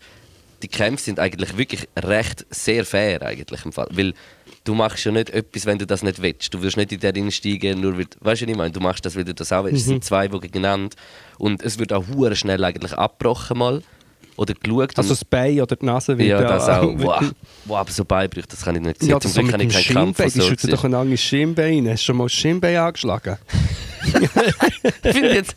[0.63, 3.89] Die Kämpfe sind eigentlich wirklich recht sehr fair eigentlich im Fall.
[3.91, 4.15] Weil
[4.65, 6.55] du machst ja nicht etwas, wenn du das nicht willst.
[6.55, 8.71] Du wirst nicht in der einsteigen, nur weil, weißt du, was ich meine?
[8.71, 9.83] Du machst das, weil du das auch willst.
[9.83, 9.91] Es Mhm.
[9.91, 10.97] sind zwei, die gegeneinander.
[11.39, 13.83] Und es wird auch hure schnell eigentlich abgebrochen mal.
[14.37, 14.97] Oder geschaut.
[14.97, 16.83] Also das Bein oder die Nase wird ja, das auch.
[16.99, 17.23] Wow.
[17.67, 19.11] wow, aber so Beinbrüche, das kann ich nicht sehen.
[19.11, 20.77] Ja, Zum Glück dem ich keinen Kampf, schütten war.
[20.77, 21.89] doch ein anderes Schienbein.
[21.89, 23.37] Hast du schon mal das Schienbein angeschlagen?
[25.03, 25.57] Ich finde jetzt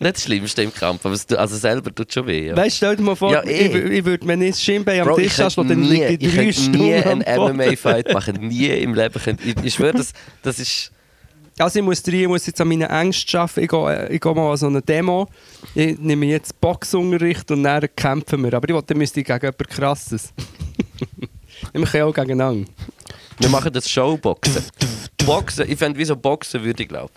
[0.00, 2.48] nicht das Schlimmste im Kampf, aber es, tut- also selber tut schon weh.
[2.48, 2.56] Ja.
[2.56, 3.66] Weißt du, stell dir mal vor, Ja, eh.
[3.66, 6.34] ich, wür- ich würde mir nicht Schienbein am Bro, Tisch anschlagen, dann nie, liege ich
[6.34, 7.20] drei Stunden nie einen.
[7.20, 8.48] MMA-Fight machen.
[8.48, 9.38] Nie im Leben.
[9.44, 10.12] Ich, ich schwöre, das,
[10.42, 10.90] das ist...
[11.58, 13.60] Also ich muss, drin, ich muss jetzt an meinen Ängsten arbeiten.
[13.60, 15.26] Ich gehe, äh, ich gehe mal an so eine Demo.
[15.74, 18.52] Ich nehme jetzt Boxunterricht und dann kämpfen wir.
[18.52, 20.34] Aber ich wollte, dann müsste ich gegen jemand Krasses.
[21.72, 22.70] wir können auch gegeneinander.
[23.38, 24.64] Wir machen das Showboxen.
[25.24, 27.12] Boxen, ich fände, wie so Boxen würde ich glauben.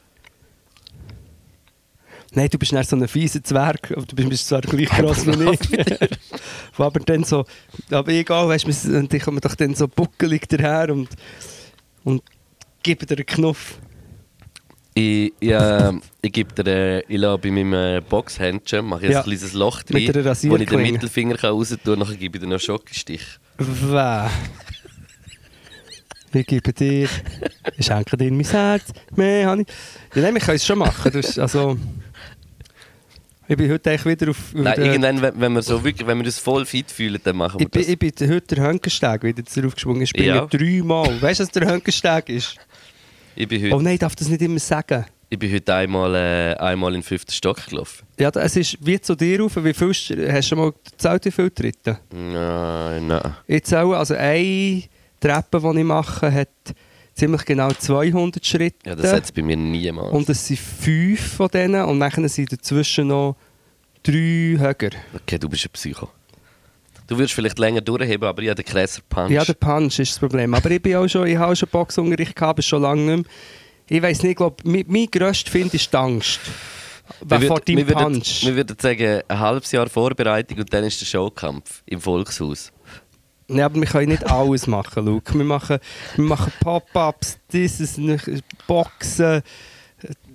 [2.32, 3.92] Nein, du bist nicht so ein fieser Zwerg.
[3.92, 6.10] Aber du bist- zwar gleich groß wie ich.
[6.78, 7.44] aber dann so...
[7.92, 11.10] Aber egal, weißt du, ich komme doch dann so buckelig daher und,
[12.06, 12.22] und
[12.84, 13.80] gebe dir einen Knuff.
[15.00, 19.20] Ich, ich, äh, ich gebe dir, ich lasse bei meinem äh, Boxhändchen mache ich Ja.
[19.20, 20.82] ein kleines Loch drin, wo ich den.
[20.82, 23.22] Mittelfinger kann raus tun kann, nachher gebe ich dir noch einen Schokostich.
[23.58, 24.28] Wäh.
[26.34, 27.08] Ich gebe dir,
[27.78, 28.84] ich schenke dir mein Herz,
[29.16, 29.68] mehr habe ich.
[30.16, 31.12] Ja, nein, wir können es schon machen.
[31.12, 31.78] Das also,
[33.48, 34.54] ich bin heute eigentlich wieder auf...
[34.54, 37.60] Nein, irgendwann, wenn, wenn wir so wirklich, wenn wir uns voll fit fühlen, dann machen
[37.60, 37.90] wir ich, bin, das.
[37.90, 40.04] ich bin heute der Hönkensteg wieder zurückgesprungen.
[40.04, 40.46] Ich springe Ja.
[40.46, 41.20] dreimal.
[41.20, 42.58] Weißt du, was der Hönkensteg ist?
[43.36, 45.06] Ich bin heute, Oh nein, ich darf das nicht immer sagen.
[45.30, 48.06] ich bin heute einmal, äh, einmal in den fünften Stock gelaufen.
[48.20, 49.56] Ja, es ist wie zu dir rauf.
[49.64, 52.00] Wie viel, hast du schon mal gezählt, wie viel Tritte?
[52.12, 53.36] Nein, nein.
[53.48, 54.84] Ich zähle, also eine
[55.20, 56.50] Treppe, die ich mache, hat
[57.14, 58.90] ziemlich genau 200 Schritte.
[58.90, 60.12] Ja, das hat es bei mir niemals.
[60.12, 63.36] und es sind fünf von denen und dann sind dazwischen noch
[64.04, 64.92] drei höher.
[65.16, 66.10] Okay, du bist ein Psycho.
[67.10, 69.32] Du würdest vielleicht länger durchheben, aber ich habe den krasser Punch.
[69.32, 70.54] Ja, der Punch ist das Problem.
[70.54, 73.26] Aber ich, bin auch schon, ich habe auch schon Boxunterricht gehabt, aber schon lange nicht
[73.26, 73.34] mehr.
[73.98, 76.40] Ich weiß nicht, glaub, mein, mein grösster Find ist die Angst.
[77.22, 78.46] wir, vor würden, deinem wir, würden, Punch.
[78.46, 82.72] wir würden sagen, ein halbes Jahr Vorbereitung und dann ist der Showkampf im Volkshaus.
[83.48, 85.34] Ja, aber wir können nicht alles machen, Luke.
[85.34, 85.80] Wir machen,
[86.16, 88.00] wir machen Pop-Ups, dieses,
[88.68, 89.42] Boxen,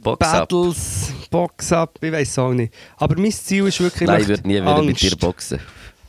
[0.04, 0.48] Box-up.
[0.48, 2.74] Battles, Box-Up, ich weiß auch nicht.
[2.96, 5.60] Aber mein Ziel ist wirklich Nein, ich würde nie wieder mit dir boxen.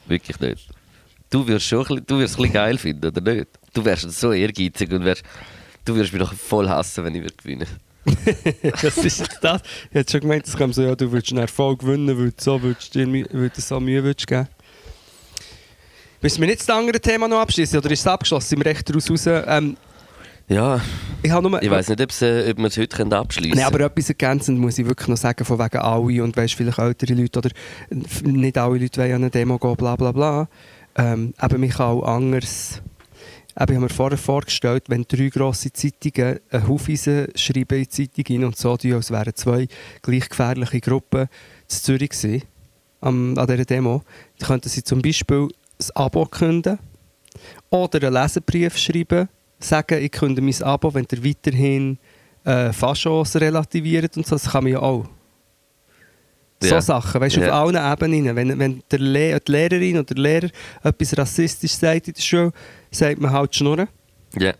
[0.08, 0.70] Wirklich nicht.
[1.30, 3.47] Du wirst schon bisschen, du wirst ein bisschen geil finden, oder nicht?
[3.74, 5.24] Du wärst so ehrgeizig und wärst,
[5.84, 7.68] du würdest mich doch voll hassen, wenn ich würde gewinnen
[8.82, 9.62] das ist jetzt das.
[9.89, 12.62] Ich hätte schon gemeint, es so, ja, du würdest einen Erfolg gewinnen, weil du so,
[12.62, 14.47] würdest dir, weil du so Mühe würdest geben.
[16.22, 18.47] Müssen wir nicht das andere Thema noch abschließen oder ist es abgeschlossen?
[18.49, 19.26] Sind wir echt daraus raus?
[19.26, 19.76] Ähm,
[20.48, 20.80] Ja,
[21.24, 21.62] ich nur...
[21.62, 24.86] ich weiß nicht, äh, ob wir es heute abschließen Nein, aber etwas ergänzend muss ich
[24.86, 27.50] wirklich noch sagen, von wegen alle und weißt, vielleicht ältere Leute oder
[27.89, 30.48] f- nicht alle Leute wollen an eine Demo gehen, bla bla bla.
[30.98, 32.82] Ähm, aber mich auch anders.
[33.58, 37.89] Eben, ich habe mir vorher vorgestellt, wenn drei grosse Zeitungen einen Haufen schreiben in die
[37.89, 39.68] Zeitung rein und so tun, als wären zwei
[40.04, 41.28] gleich gefährliche Gruppen in
[41.70, 42.43] Zürich gewesen,
[43.02, 44.04] an dieser Demo,
[44.39, 46.78] dann könnten sie zum Beispiel das Abo künden
[47.70, 49.28] oder einen Leserbrief schreiben,
[49.60, 51.97] sagen, ich künde mein Abo, wenn ihr weiterhin
[52.43, 54.36] äh, Faschos relativiert und so.
[54.36, 55.06] Das kann man ja auch.
[56.62, 56.82] So Ja.
[56.82, 57.62] Sachen, weißt du, Ja.
[57.64, 58.36] auf allen Ebenen.
[58.36, 60.49] Wenn, wenn der Le die Lehrerin oder der Lehrer
[60.84, 62.51] etwas rassistisch sagt in der Schule,
[62.91, 63.88] sagt man halt Schnurren.
[64.38, 64.53] Ja.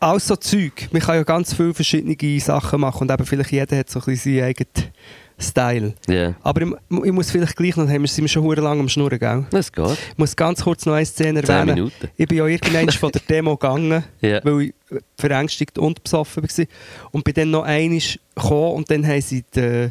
[0.00, 0.88] Alles so Zeug.
[0.92, 4.04] Man kann ja ganz viele verschiedene Sachen machen und eben vielleicht jeder hat so ein
[4.06, 4.92] bisschen seinen eigenen
[5.38, 5.94] Style.
[6.08, 6.34] Ja.
[6.42, 6.68] Aber ich,
[7.04, 9.44] ich muss vielleicht gleich noch, haben wir, sind schon hure lang am Schnurren, gell?
[9.50, 9.90] Das geht.
[10.12, 11.74] Ich muss ganz kurz noch eine Szene Zehn erwähnen.
[11.74, 12.08] Minuten.
[12.16, 14.40] Ich bin ja irgendwann von der Demo gegangen, Ja.
[14.44, 14.74] weil ich
[15.18, 16.66] verängstigt und besoffen war.
[17.10, 18.00] Und bin dann noch einmal
[18.34, 19.90] gekommen und dann haben sie die,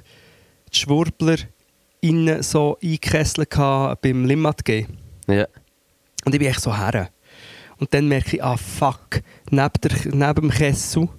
[0.74, 1.36] die Schwurbler
[2.02, 4.86] innen so eingekesselt beim Limmat G.
[5.28, 5.46] Ja.
[6.26, 7.10] Und ich bin echt so her.
[7.78, 11.10] Und dann merke ich, ah fuck, neben, der, neben dem Kessel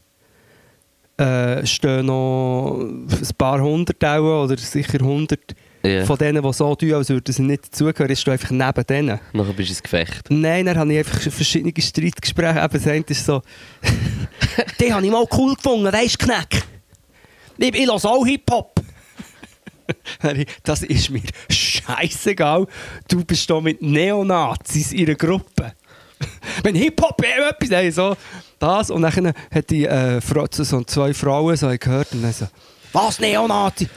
[1.16, 3.06] äh, stehen noch ein
[3.38, 5.54] paar hundert auch, oder sicher hundert
[5.84, 6.04] Ja.
[6.04, 8.10] von denen, die so tun, als würden sie nicht dazugehören.
[8.12, 9.20] Ich stehe einfach neben denen.
[9.32, 10.26] Nachher bist du ins Gefecht.
[10.30, 12.58] Nein, dann habe ich einfach verschiedene Streitgespräche.
[12.58, 13.42] Eben, das eine ist so,
[14.80, 16.62] die habe ich mal cool gefunden, weisst du, Kneck?
[17.58, 18.80] Ich, ich höre auch Hip-Hop.
[20.62, 22.66] das ist mir scheißegal.
[23.08, 25.72] Du bist da mit Neonazis in einer Gruppe.
[26.62, 28.16] Wenn Hip-Hop eh etwas hey, so
[28.58, 32.46] das und dann hat die äh, so zwei Frauen so gehört und dann so,
[32.92, 33.88] was Neonazi?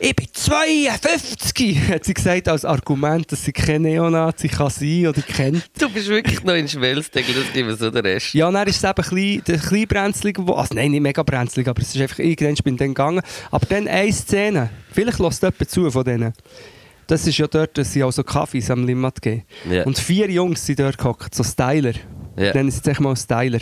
[0.00, 5.22] Ich bin 52, hat sie gesagt als Argument, dass sie kein Neonazi kann sein oder
[5.22, 5.64] kennt.
[5.76, 8.32] Du bist wirklich noch in Schwelstegel, das gibt mir so den Rest.
[8.32, 10.38] Ja, dann ist es eben ein bisschen, brenzlig.
[10.38, 13.22] Also nein, nicht mega brenzlig, aber es ist einfach, irgendwann bin ich dann gegangen.
[13.50, 16.32] Aber dann eine Szene, vielleicht lässt jemand zu von denen.
[17.08, 19.42] Das ist ja dort, dass sie auch so Kaffees am Limmat geben.
[19.68, 19.84] Ja.
[19.84, 21.94] Und vier Jungs sind dort gehockt, so Styler.
[22.36, 22.52] Ja.
[22.52, 23.60] Nennen sie echt mal Styler.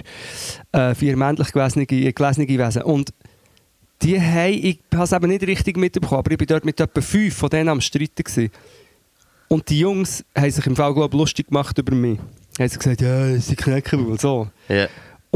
[0.72, 2.82] Äh, vier männlich gelesene, gelesene Wesen.
[2.82, 3.14] Und
[4.03, 7.01] die haben, ich habe es eben nicht richtig mitbekommen, aber ich war dort mit etwa
[7.01, 8.24] fünf von denen am Streiten.
[8.24, 8.51] Gewesen.
[9.49, 12.18] Und die Jungs haben sich im Fall, glaub, ich, lustig gemacht über mich.
[12.59, 14.49] Haben sie gesagt, ja, sie sind Knäckebull, so.
[14.68, 14.88] Ja.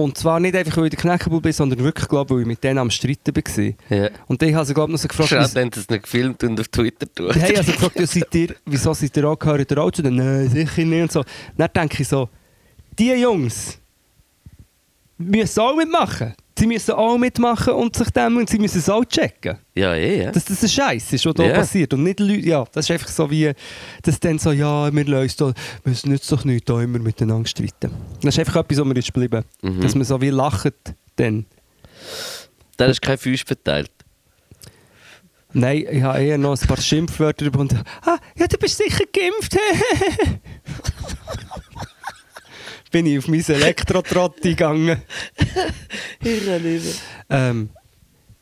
[0.03, 2.63] Und zwar nicht einfach, weil ich der Knäckebull bin, sondern wirklich, glaub, weil ich mit
[2.65, 3.99] denen am Streiten war.
[3.99, 4.11] Ja.
[4.27, 6.59] Und ich habe sie, glaube noch so gefragt, Schade, haben sie es nicht gefilmt und
[6.59, 9.79] auf Twitter die haben also gefragt, ja, seid ihr, wieso seid ihr auch, gehört ihr
[9.79, 10.17] auch zu denen?
[10.17, 11.03] Nein, sicher nicht.
[11.03, 11.25] Und so.
[11.57, 12.29] Dann denke ich so,
[12.99, 13.79] die Jungs
[15.19, 16.35] müssen auch mitmachen.
[16.61, 19.57] Sie müssen auch mitmachen und sich dem und sie müssen es auch checken.
[19.75, 20.31] Ja, eh, ja.
[20.31, 21.95] Dass das ein Scheiß ist, was da passiert.
[21.95, 23.51] Und nicht Leute, ja, das ist einfach so wie,
[24.03, 25.55] dass dann so, ja, wir lösen da,
[25.85, 27.91] wir nützt doch nicht da immer miteinander streiten.
[28.21, 29.43] Das ist einfach etwas, was mir ist geblieben.
[29.63, 29.81] Mhm.
[29.81, 30.75] Dass man so wie lacht
[31.17, 31.47] dann.
[32.77, 33.91] Dann ist kein Feuer verteilt.
[35.55, 37.81] Nein, ich habe eher noch ein paar Schimpfwörter gefunden.
[38.03, 39.57] Ah, ja, du bist sicher geimpft.
[42.91, 45.03] Bin ich auf mein Elektrotrott gegangen.
[46.21, 47.71] Ich kann nicht Ähm,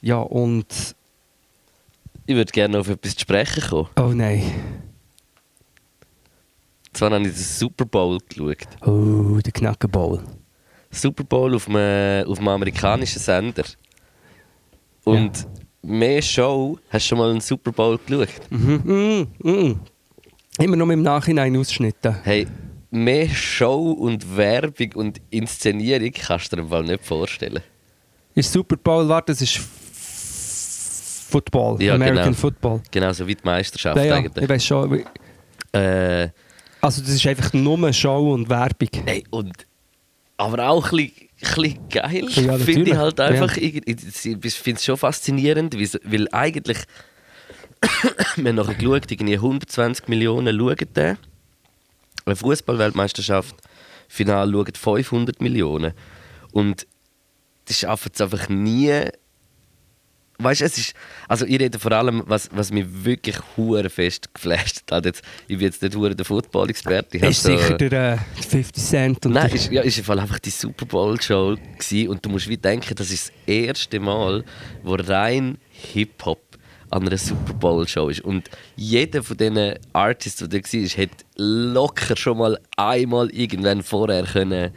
[0.01, 0.67] ja, und.
[2.27, 3.89] Ich würde gerne auf etwas zu sprechen kommen.
[3.97, 4.43] Oh nein.
[6.93, 8.67] Zwar habe ich den Super Bowl geschaut.
[8.87, 10.23] Oh, der Knackenball.
[10.91, 13.65] Super Bowl auf einem, auf einem amerikanischen Sender.
[15.05, 15.47] Und
[15.83, 18.29] mehr Show, hast du schon mal einen Super Bowl geschaut?
[18.51, 19.29] Mhm.
[19.43, 19.81] Mm, mm.
[20.59, 22.17] Immer noch im Nachhinein ausschnitten.
[22.25, 22.47] Hey,
[22.91, 27.63] mehr Show und Werbung und Inszenierung kannst du dir im Fall nicht vorstellen.
[28.35, 29.61] Ist Super Bowl, warte, das ist
[31.31, 32.37] Football, Ja, American genau.
[32.37, 32.81] Football.
[32.91, 34.49] Genauso wie die Meisterschaft Ja, ja, ich eigentlich.
[34.49, 35.05] weiß schon.
[35.73, 36.29] Äh,
[36.81, 38.89] Also das ist einfach nur Show und Werbung.
[39.07, 39.67] Ey, und,
[40.39, 42.25] aber auch ein bisschen, ein bisschen geil.
[42.31, 43.57] Ja, finde ich halt einfach.
[43.57, 43.63] Ja.
[43.63, 46.79] Ich, ich, finde es schon faszinierend, weil, weil eigentlich.
[48.37, 51.19] wir haben nachher geschaut, irgendwie 120 Millionen schauen den.
[52.29, 53.57] Eine Fußball-Weltmeisterschaft,
[54.09, 55.93] Final schauen 500 Millionen.
[56.53, 56.87] Und
[57.67, 59.03] das schaffen es einfach nie.
[60.41, 60.95] Weißt du, es ist.
[61.27, 65.05] Also, ich rede vor allem, was, was mich wirklich hure fest geflasht hat.
[65.05, 67.19] Jetzt, ich bin jetzt nicht hure der Football-Experte.
[67.19, 70.51] ist so- sicher der äh, 50 Cent und Nein, ist, ja, ist Fall einfach die
[70.51, 72.09] Super Bowl Show gewesen.
[72.09, 74.45] und du musst wie denken, das ist das erste Mal,
[74.85, 76.48] wo rein Hip-Hop
[76.91, 78.21] an einer Super Bowl Show ist.
[78.23, 84.25] Und jeder von diesen Artists, der da war, hätte locker schon mal einmal irgendwann vorher
[84.25, 84.73] können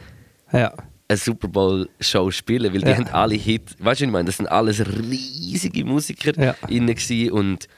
[0.52, 0.72] ja.
[1.08, 2.96] eine Super Bowl Show spielen, weil die Ja.
[2.96, 3.74] haben alle Hits.
[3.78, 4.24] Weißt du, was ich meine?
[4.26, 6.54] Das sind alles riesige Musiker Ja.
[6.68, 6.96] innen
[7.30, 7.68] und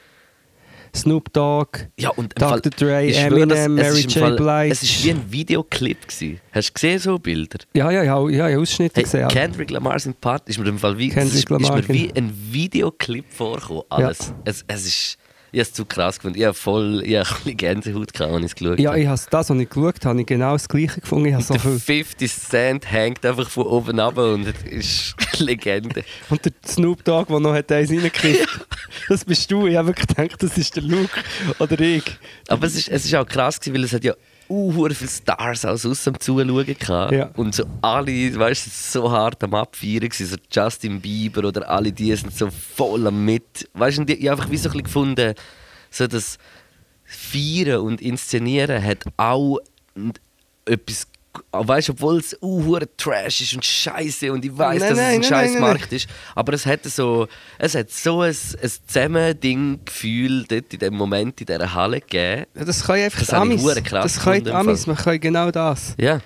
[0.95, 2.49] Snoop Dogg, ja, und Dr.
[2.49, 4.11] Fall, Dre, Eminem, Mary J.
[4.13, 4.71] Fall- Blige.
[4.71, 6.07] Es war wie ein Videoclip.
[6.07, 6.39] Gewesen.
[6.51, 7.59] Hast du gesehen, so Bilder?
[7.73, 9.27] Ja, ja, ja, ja, ja Ausschnitte Hey, gesehen.
[9.27, 12.07] Kendrick Lamar sind Part ist mir im Fall wie, Kendrick ist, Lamar, ist mir wie
[12.07, 12.17] genau.
[12.17, 13.83] ein Videoclip vorgekommen.
[13.89, 14.33] Alles.
[14.45, 15.17] Es, es ist,
[15.55, 16.37] ich es zu krass gefunden.
[16.39, 18.99] Ich habe voll, ich ein bisschen Gänsehaut gehabt, als ich es geschaut Ja, habe.
[19.01, 21.37] ich habe das, was ich geschaut habe, habe ich genau das Gleiche gefunden.
[21.39, 21.79] Ich so der viel.
[21.79, 26.03] 50 Cent hängt einfach von oben ab und ist eine Legende.
[26.29, 28.47] Und der Snoop Dogg, der noch hat eins reingekriegt
[29.09, 29.67] das bist du.
[29.67, 31.19] Ich habe wirklich gedacht, das ist der Luke
[31.59, 32.03] oder ich.
[32.47, 34.13] Aber es ist, es ist auch krass gewesen, weil es hat ja
[34.49, 37.11] uh, viele Stars aus am Zuschauen gehabt.
[37.11, 37.29] Ja.
[37.35, 41.91] Und so alle, weißt du, so hart am Abfeiern gewesen, so Justin Bieber oder alle
[41.91, 43.69] die sind so voll am mit.
[43.73, 45.33] Weißt du, und ich habe einfach wie so ein bisschen gefunden,
[45.89, 46.37] so das
[47.03, 49.59] Feiern und Inszenieren hat auch
[50.65, 51.07] etwas
[51.51, 55.11] Weißt du, obwohl es uh, Trash ist und Scheiße und ich weiß, dass es ein
[55.13, 55.61] nein, scheiß nein, nein.
[55.61, 57.27] Markt ist, aber es hat so,
[57.57, 58.29] es hat so ein,
[58.61, 62.45] ein Zusammending-Gefühl dort in dem Moment in dieser Halle gegeben.
[62.55, 63.63] Ja, Das können einfach Das Amis.
[63.91, 64.87] Das können die Amis.
[64.87, 65.95] Man kann genau das.
[65.97, 66.21] Ja.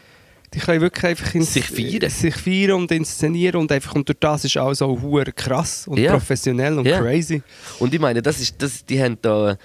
[0.53, 2.09] Die können wirklich einfach ins, Sich feiern.
[2.09, 4.97] sich feiern und inszenieren und einfach und durch das ist auch so
[5.35, 6.13] krass und Ja.
[6.13, 6.99] professionell und Ja.
[6.99, 7.43] crazy.
[7.77, 9.57] Und ich meine, das ist, das, die haben da,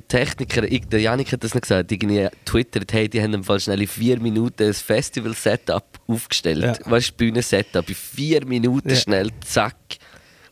[0.00, 3.44] die Techniker, ich, der Janik hat das noch gesagt, irgendwie twittert, hey, die haben im
[3.44, 6.62] Fall schnell in vier Minuten ein Festival-Setup aufgestellt.
[6.84, 6.90] Ja.
[6.90, 8.96] Weißt du, Bühnen-Setup, in vier Minuten Ja.
[8.96, 9.76] schnell, zack.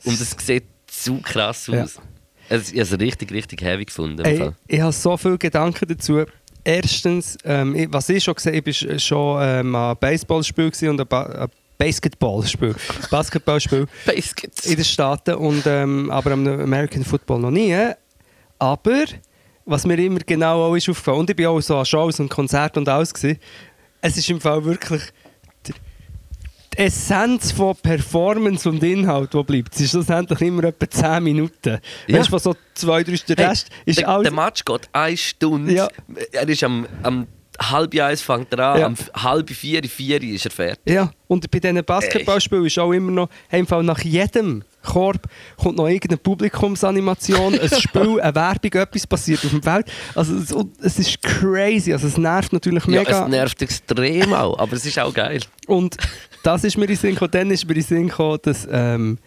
[0.04, 1.82] Und es sieht zu krass Ja.
[1.84, 1.96] aus.
[2.48, 4.24] Also, ich habe es richtig, richtig heavy gefunden.
[4.24, 6.24] Ey, ich habe so viele Gedanken dazu.
[6.62, 11.00] Erstens, ähm, ich, was ich schon gesehen habe, ich war schon ähm, ein Baseballspiel und
[11.00, 12.74] ein, ba Basketballspiel.
[13.10, 14.66] Basketballspiel Baskets.
[14.66, 17.76] in den Staaten, und, ähm, aber am American Football noch nie.
[18.58, 19.04] Aber
[19.66, 22.28] was mir immer genau auch ist aufgefallen, und ich bin auch so an Shows und
[22.28, 23.38] Konzerten und alles gewesen,
[24.00, 25.02] es ist im Fall wirklich
[25.66, 25.72] die,
[26.76, 29.74] Essenz von Performance und Inhalt, die bleibt.
[29.74, 31.78] Es ist schlussendlich immer etwa 10 Minuten.
[32.06, 32.18] Ja.
[32.18, 34.24] Weißt du, so zwei, drei, der Hey, Rest ist der, alles...
[34.24, 35.72] der Match geht eine Stunde.
[35.72, 35.88] Ja.
[36.32, 37.26] Er ist am, am
[37.60, 38.86] halb eins fängt er an, Ja.
[38.86, 40.92] am halb vier, vier ist er fertig.
[40.92, 45.20] Ja, und bei diesen Basketballspielen ist auch immer noch, hey, im Fall nach jedem Korb
[45.56, 49.86] kommt noch irgendeine Publikumsanimation, ein Spiel, eine Werbung, etwas passiert auf dem Feld.
[50.14, 53.24] Also es, es ist crazy, also es nervt natürlich Ja, mega.
[53.24, 55.40] es nervt extrem auch, aber es ist auch geil.
[55.66, 55.96] Und
[56.42, 59.18] das ist mir in Sinn gekommen, dann ist mir in Sinn gekommen, dass ähm,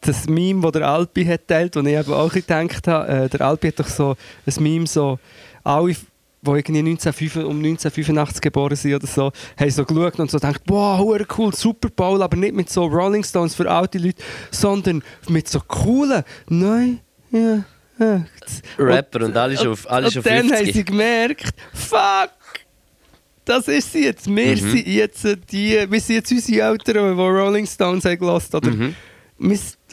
[0.00, 3.40] das Meme, das der Alpi hat teilt, wo ich eben auch gedacht habe, äh, der
[3.40, 5.18] Alpi hat doch so ein Meme so,
[5.64, 5.96] alle,
[6.42, 10.62] die irgendwie 1985, um 1985 geboren sind oder so, haben so geschaut und so gedacht,
[10.66, 15.48] wow, cool, Super Bowl, aber nicht mit so Rolling Stones für alte Leute, sondern mit
[15.48, 17.64] so coolen, nein, ja,
[17.98, 18.24] ja.
[18.78, 20.72] Rapper und alle schon auf, alle und schon dann haben 50.
[20.74, 22.30] sie gemerkt, fuck,
[23.44, 24.26] das ist sie jetzt.
[24.28, 24.56] Wir Mhm.
[24.70, 28.56] sind jetzt die, wir sind jetzt unsere Eltern, die Rolling Stones haben gelassen.
[28.56, 28.94] Oder Mhm.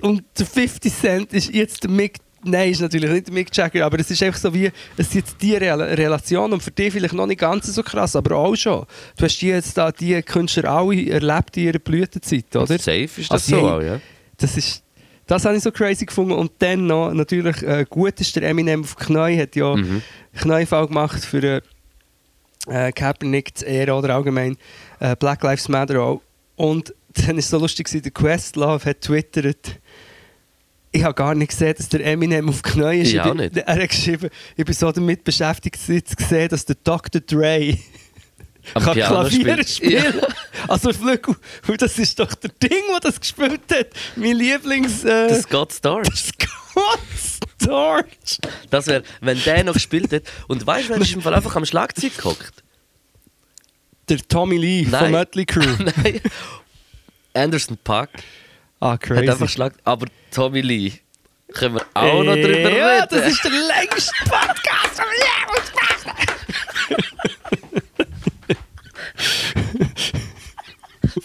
[0.01, 3.99] und der 50 Cent ist jetzt der Mick, nein, ist natürlich nicht Mick Jagger, aber
[3.99, 7.13] es ist einfach so wie, es ist jetzt die Rel Relation und für dich vielleicht
[7.13, 8.85] noch nicht ganz so krass, aber auch schon.
[9.17, 12.77] Du hast die jetzt da, die Künstler alle erlebt in ihrer Blütezeit, oder?
[12.77, 13.99] Safe ist das Also, so auch, ja.
[14.37, 14.81] Das ist
[15.27, 16.33] das habe ich so crazy gefunden.
[16.33, 20.01] Und dann noch, natürlich, äh, gut ist der Eminem auf Knie, hat ja Mhm.
[20.37, 21.61] Kniefall gemacht für
[22.67, 24.57] äh, Kaepernick zu Ehren oder allgemein
[24.99, 26.21] äh, Black Lives Matter auch.
[26.55, 29.79] Und dann war es so lustig, der Questlove hat twittert,
[30.95, 33.13] ich habe gar nicht gesehen, dass der Eminem auf Knie ist.
[33.13, 33.57] Ich auch bin- nicht.
[33.57, 37.21] Er hat geschrieben, ich bin so damit beschäftigt, jetzt zu sehen, dass der Dr.
[37.21, 37.77] Dre
[38.73, 39.69] Am kann Piano Klavier spielt.
[39.69, 40.21] spielen.
[40.67, 41.35] Also Flügel,
[41.77, 43.87] das ist doch der Ding, der das gespielt hat.
[44.15, 45.03] Mein Lieblings...
[45.03, 46.07] Äh, Das Scott Storch.
[46.15, 46.99] Scott
[47.61, 48.39] Storch.
[48.71, 50.23] Das wäre, wenn der noch gespielt hat.
[50.47, 52.63] Und weißt du, wer ist im Fall einfach am Schlagzeug gehockt?
[54.09, 55.03] Der Tommy Lee Nein.
[55.03, 55.61] von Mötley Crew.
[56.03, 56.21] Nein.
[57.35, 58.09] Anderson Park
[58.79, 59.29] Ah, hat crazy.
[59.29, 59.73] einfach Schlag.
[59.83, 60.91] Aber Tommy Lee,
[61.53, 62.77] können wir auch noch drüber reden.
[62.77, 66.65] Ja, das ist der längste Podcast vom Leben.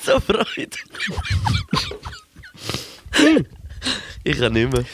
[0.03, 0.77] so Freude.
[4.25, 4.85] ich kann nicht mehr.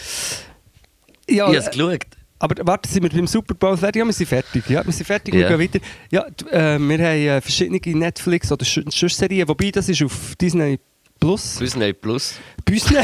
[1.28, 2.04] Ja, Ich habe es geschaut.
[2.38, 4.00] aber warte, sind wir beim Super Bowl fertig?
[4.00, 4.68] Ja, wir sind fertig.
[4.68, 5.80] Ja, wir sind fertig, wir gehen weiter.
[6.10, 10.78] Ja, äh, wir haben äh, verschiedene Netflix- oder Sch- Serien, wobei das ist auf Disney
[11.20, 11.56] Plus.
[11.56, 12.34] Disney Plus.
[12.68, 13.02] Disney.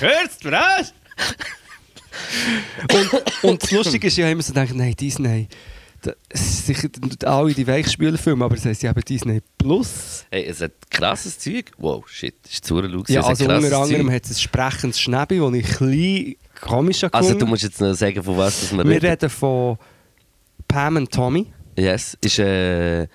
[0.00, 0.92] Hörst du was?
[2.92, 5.48] und, und das Lustige ist, ich habe immer so gedacht, nein, Disney.
[6.00, 6.14] Das
[6.66, 6.88] sicher
[7.24, 10.24] alle die Weichspülerfilme, aber das heisst, sie haben Disney Plus.
[10.30, 11.72] Hey, es hat krasses Zeug.
[11.78, 13.08] Wow, shit, das ist zu laut.
[13.08, 14.14] Ja, es also unter anderem Zeug.
[14.14, 17.50] hat es ein sprechendes Schnäbi, das ich ein bisschen komisch habe Also du gefunden.
[17.50, 19.06] musst jetzt noch sagen, von was das wir Wir reden.
[19.06, 19.76] reden von
[20.68, 21.46] Pam und Tommy.
[21.76, 23.08] Yes, ist äh,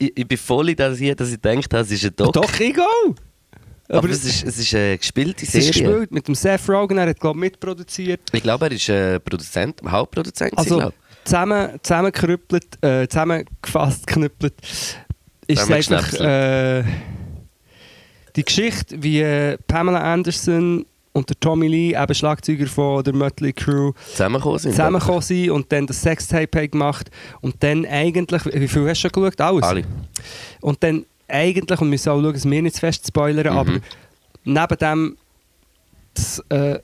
[0.00, 2.32] ich, ich bin voll in das hier, dass ich gedacht habe, es ist ein Doc.
[2.32, 3.14] Doch, ich auch.
[3.88, 5.88] aber, es ist, es ist eine gespielte es ist Serie.
[5.88, 8.20] gespielt mit dem Seth Rogen, er hat glaube mitproduziert.
[8.32, 10.56] Ich glaube, er ist äh, Produzent, Hauptproduzent.
[10.56, 10.92] Also
[11.24, 14.54] zusammen, zusammengerüppelt, äh, zusammengefasst, knüppelt,
[15.46, 16.20] ist Zusammengeschnäpselt.
[16.20, 16.84] äh,
[18.36, 23.52] die Geschichte, wie äh, Pamela Anderson und der Tommy Lee, eben Schlagzeuger von der Mötley
[23.52, 24.70] Crew, zusammengekommen sind.
[24.72, 29.22] zusammengekommen sind und dann das Sextape gemacht und dann eigentlich, wie viel hast du schon
[29.24, 29.40] geschaut?
[29.40, 29.64] Alles?
[29.64, 29.84] Alle.
[30.60, 33.58] Und dann eigentlich, und wir müssen auch schauen, dass wir nicht zu fest spoilern, Mhm.
[33.58, 33.72] aber
[34.44, 35.16] neben dem
[36.14, 36.78] das, äh,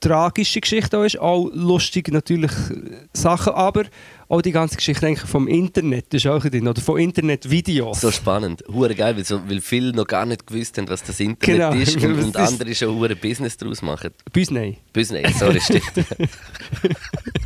[0.00, 3.84] tragische Geschichte auch ist, auch lustig natürlich äh, Sachen, aber
[4.28, 8.00] auch die ganze Geschichte eigentlich vom Internet ist auch drin, oder von Internetvideos.
[8.00, 8.62] So spannend.
[8.72, 11.72] Hure geil, weil, so, weil viele noch gar nicht gewusst haben, was das Internet Genau.
[11.72, 14.10] ist und, und andere schon hure Business daraus machen.
[14.50, 14.76] Nein.
[14.92, 15.82] Business, sorry, stimmt.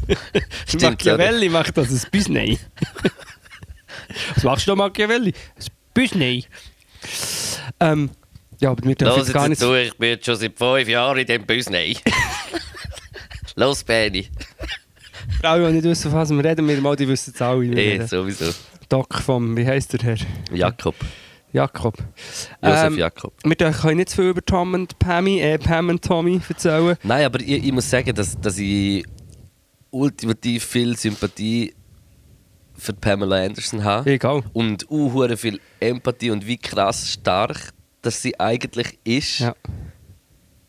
[0.67, 2.59] Stimmt, Machiavelli macht das, ein Büsnei.
[4.35, 5.33] Was machst du da, Machiavelli?
[5.57, 6.45] Ein Büsnei.
[7.81, 8.11] Ähm,
[8.61, 9.61] ja, aber wir dürfen jetzt gar nicht...
[9.61, 12.01] zu, ich bin jetzt schon seit fünf Jahren in diesem Business.
[13.63, 14.27] Los, Benny.
[15.43, 17.65] Alle, die nicht wissen, von was wir reden, wir mal, die wissen es alle.
[17.67, 18.53] Eh, sowieso.
[18.89, 20.17] Doc vom, wie heisst der Herr?
[20.53, 20.97] Jakob.
[21.53, 21.97] Jakob.
[22.61, 23.33] Josef Ähm, Jakob.
[23.45, 26.97] Wir können nicht zu viel über Tom und Pammy, äh, Pam und Tommy erzählen.
[27.05, 29.05] Nein, aber ich, ich muss sagen, dass, dass ich
[29.91, 31.73] ultimativ viel Sympathie
[32.75, 34.11] für Pamela Anderson habe.
[34.11, 34.43] Egal.
[34.53, 39.39] Und auch viel Empathie und wie krass stark dass sie eigentlich ist.
[39.39, 39.55] Ja.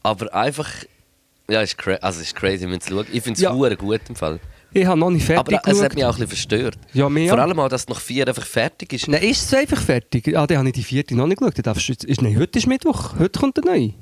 [0.03, 0.69] Aber einfach.
[1.49, 3.09] Ja, ist, cra also ist crazy, wenn du schaust.
[3.11, 3.51] Ich finde es Ja.
[3.53, 4.39] gut im Fall.
[4.75, 5.95] Ich habe noch nicht Aber fertig es hat geschaut.
[5.95, 6.77] mich auch ein bisschen verstört.
[6.93, 9.07] Ja, mir Vor allem auch, dass noch vier einfach fertig ist.
[9.07, 10.35] Nein, ist es einfach fertig?
[10.35, 11.57] Ah, dann habe ich die vierte noch nicht geschaut.
[11.57, 13.19] Dann darfst Ist, nein, heute ist Mittwoch.
[13.19, 13.93] Heute kommt der neue.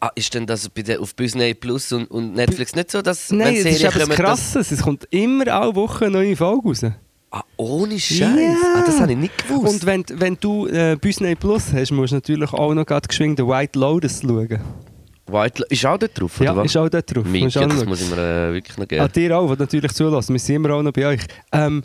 [0.00, 3.30] Ah, ist denn das bei der, auf Disney Plus und, und Netflix nicht so, dass
[3.30, 4.58] Nein, das ist dass- Krasse.
[4.58, 6.84] Es kommt immer alle Wochen eine neue Folge raus.
[7.30, 8.18] Ah, ohne Scheiß.
[8.20, 8.56] Ja.
[8.76, 9.72] Ah, das habe ich nicht gewusst.
[9.72, 13.38] Und wenn, wenn du äh, Disney Plus hast, musst du natürlich auch noch gerade geschwind
[13.38, 14.60] den White Lotus schauen.
[15.26, 16.66] White ist auch dort drauf, Ja, was?
[16.66, 17.24] ist auch dort drauf.
[17.26, 19.12] Noch das muss ich mir äh, wirklich noch An geben.
[19.12, 20.34] dir auch, die natürlich zulassen.
[20.34, 21.20] Wir sind immer auch noch bei euch.
[21.52, 21.82] Ähm,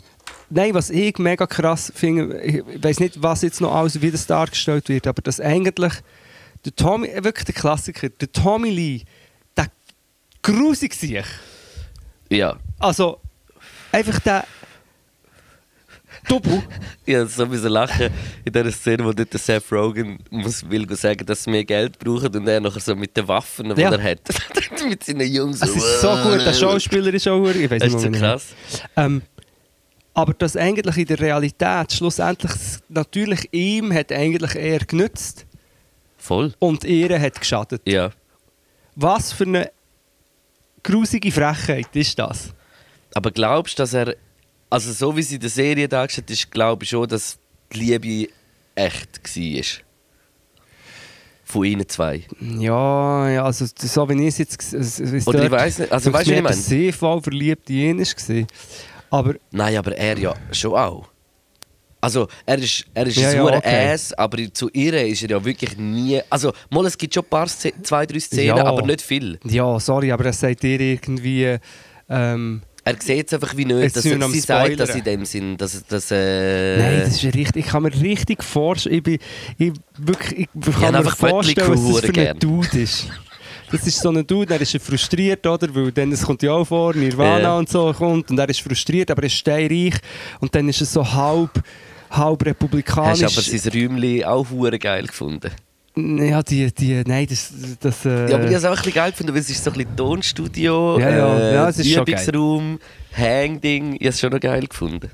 [0.50, 4.26] nein, was ich mega krass finde, ich weiß nicht, was jetzt noch alles, wie das
[4.26, 5.92] dargestellt wird, aber dass eigentlich
[6.66, 9.00] der Tommy, äh, wirklich der Klassiker, der Tommy Lee,
[9.56, 9.68] der
[10.42, 11.24] grusig sich.
[12.28, 13.20] Ja, Also,
[13.90, 14.44] einfach der
[16.30, 16.62] Double.
[17.04, 18.08] ich musste so müssen lachen
[18.44, 22.34] in dieser Szene, wo dort Seth Rogen muss, will sagen, dass sie mehr Geld brauchen
[22.36, 23.90] und er nachher so mit den Waffen, die Ja.
[23.90, 24.20] er hat,
[24.88, 25.60] mit seinen Jungs.
[25.60, 28.46] Es ist so gut, der Schauspieler ist auch ich weiß nicht, ist so krass.
[28.96, 29.22] Ähm,
[30.14, 32.52] aber dass eigentlich in der Realität schlussendlich
[32.88, 35.46] natürlich ihm hat eigentlich eher genützt
[36.16, 36.54] Voll.
[36.58, 37.82] und ihr hat geschadet.
[37.86, 38.10] Ja.
[38.94, 39.70] Was für eine
[40.82, 42.52] grusige Frechheit ist das?
[43.14, 44.14] Aber glaubst du, dass er.
[44.70, 47.38] Also, so wie sie in der Serie dargestellt ist, glaube ich schon, dass
[47.72, 48.32] die Liebe
[48.76, 49.84] echt war.
[51.44, 52.22] Von ihnen zwei.
[52.58, 56.12] Ja, ja also so wie ich es jetzt es- es- Oder ich weiss nicht, also
[56.12, 56.54] weißt du, ich meine?
[56.54, 58.46] sehr voll verliebt in ihn war.
[59.10, 61.08] Aber Nein, aber er ja schon auch.
[62.02, 63.92] Also, er ist, er ist Ja, ein ja, okay.
[63.92, 66.20] Ass, aber zu ihr ist er ja wirklich nie.
[66.30, 68.64] Also, mal, es gibt schon ein paar zwei, drei Szenen, Ja.
[68.64, 69.38] aber nicht viel.
[69.44, 71.58] ja, sorry, aber es sagt dir irgendwie...
[72.08, 72.62] Ähm,
[72.96, 73.96] Er sieht es einfach wie nicht.
[73.96, 74.98] Dass er, sie sagt das Spoilern.
[74.98, 75.84] in dem Sinn, dass.
[75.86, 77.56] dass äh, Nein, das ist richtig.
[77.56, 78.96] Ich kann mir richtig vorstellen.
[78.96, 79.18] Ich, bin,
[79.58, 82.36] ich, wirklich, ich kann mir vorstellen, was das für gern.
[82.36, 83.06] ein Dude ist.
[83.70, 85.72] das ist so ein Dude, der ist er frustriert, oder?
[85.74, 87.58] Weil dann, es kommt ja auch vor, Nirvana Ja.
[87.58, 89.94] und so kommt und er ist frustriert, aber er ist steinreich
[90.40, 91.62] und dann ist er so halb,
[92.10, 93.18] halb Hast republikanisch.
[93.20, 95.50] du aber sein Räumchen auch geil gefunden?
[95.96, 98.92] Ja, die, die, nein, das, das äh, Ja, aber ich habe es auch ein bisschen
[98.94, 101.38] geil gefunden, weil es ist so ein bisschen Tonstudio, Ja, ja.
[101.38, 101.94] äh, Ja, es ist.
[101.96, 102.78] Übungsraum,
[103.16, 103.94] Hangding.
[103.94, 105.10] Ich habe es schon noch geil gefunden.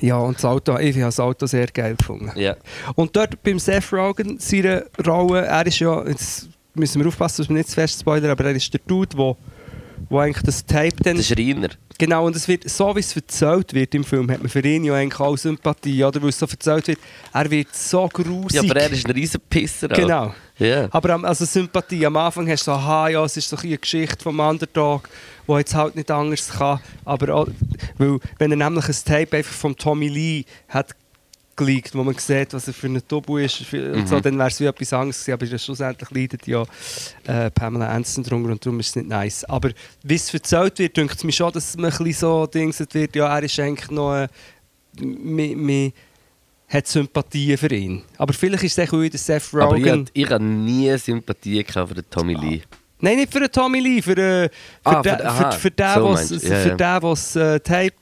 [0.00, 2.30] ja, und das Auto, ich habe das Auto sehr geil gefunden.
[2.36, 2.56] Ja.
[2.94, 7.48] Und dort beim Seth Rogen, seine Rolle, er ist ja, jetzt müssen wir aufpassen, dass
[7.48, 9.36] wir nicht zu fest spoilern, aber er ist der Dude, wo,
[10.08, 11.16] wo eigentlich das Tape dann...
[11.16, 11.68] Der Schreiner.
[11.98, 14.84] Genau, und es wird, so wie es erzählt wird im Film, hat man für ihn
[14.84, 16.20] ja eigentlich auch Sympathie, oder?
[16.20, 16.98] Weil es so erzählt wird,
[17.32, 18.52] er wird so grusig.
[18.52, 19.90] Ja, aber er ist ein riesen Pisser.
[19.90, 19.96] auch.
[19.96, 20.34] Genau.
[20.58, 20.88] Ja.
[20.90, 24.22] Aber also Sympathie, am Anfang hast du so, aha, ja, es ist so eine Geschichte
[24.22, 25.08] vom Underdog,
[25.46, 26.80] wo jetzt halt nicht anders kann.
[27.04, 27.48] Aber auch,
[27.98, 30.94] weil, wenn er nämlich ein Tape einfach von Tommy Lee hat
[31.56, 34.22] geleakt, wo man sieht, was er für ein Tobu ist, und so, Mhm.
[34.22, 35.50] dann wäre es wie etwas anderes gewesen.
[35.50, 36.64] Aber schlussendlich leidet ja
[37.26, 39.44] äh, Pamela Anderson drunter und darum ist es nicht nice.
[39.44, 39.70] Aber
[40.02, 43.14] wie es erzählt wird, denkt es mir schon, dass man ein bisschen so dingset wird,
[43.16, 44.14] ja, er ist eigentlich noch...
[44.14, 44.28] Äh,
[45.00, 45.92] mi- mi-
[46.68, 48.02] hat Sympathien für ihn.
[48.16, 50.08] Aber vielleicht ist es auch wieder Seth Aber ich, Rogen.
[50.14, 52.62] ich habe nie Sympathie gehabt für den Tommy Lee.
[52.98, 54.50] Nein, nicht für den Tommy Lee, für, äh, für,
[54.84, 56.30] Ah, den, für- aha, für, für den, so was.
[56.30, 56.74] Ja, für ja.
[56.76, 57.92] den, was äh, Tape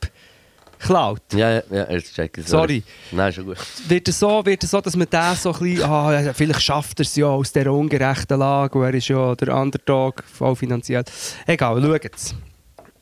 [0.81, 1.23] klaut.
[1.33, 2.47] Ja, ja, ja, jetzt check ich.
[2.47, 2.83] Sorry.
[3.13, 3.59] Nein, schon gut.
[3.89, 7.01] Wird es so, wird es so, dass man den so ein bisschen, ah, vielleicht schafft
[7.01, 11.05] er es ja aus dieser ungerechten Lage, wo er ist ja der Underdog, voll finanziell.
[11.47, 12.35] Egal, schaut's.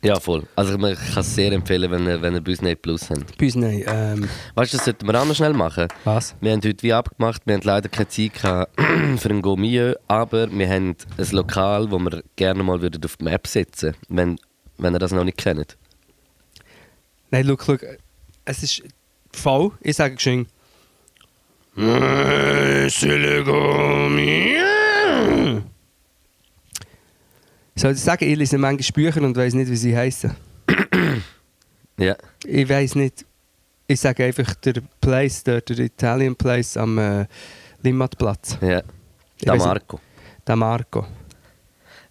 [0.01, 0.43] Ja, voll.
[0.55, 3.37] Also man kann es sehr empfehlen, wenn ihr, wenn ihr bei uns nicht Plus habt.
[3.37, 3.55] Bei uns.
[3.55, 5.87] Ähm, Weißt du, das sollten wir auch noch schnell machen.
[6.05, 6.35] was?
[6.39, 8.71] Wir haben heute wie abgemacht, wir haben leider keine Zeit gehabt
[9.17, 13.25] für ein Gourmet, aber wir haben ein Lokal, wo wir gerne mal würden auf die
[13.25, 14.39] Map setzen wenn,
[14.77, 15.77] wenn ihr das noch nicht kennt.
[17.31, 17.77] Nein, schau, schau,
[18.45, 18.83] es ist
[19.31, 19.71] voll.
[19.81, 20.47] Ich sage schön.
[27.75, 30.35] Soll ich sagen, ich lese manchmal Bücher und weiß nicht, wie sie heißen.
[31.97, 32.15] Ja,
[32.45, 33.25] Ich weiß nicht.
[33.85, 37.25] Ich sage einfach der Place, der, der Italian Place am äh,
[37.81, 38.57] Limmatplatz.
[38.61, 38.81] ja.
[39.41, 39.99] Da Marco.
[40.47, 41.05] Der Marco.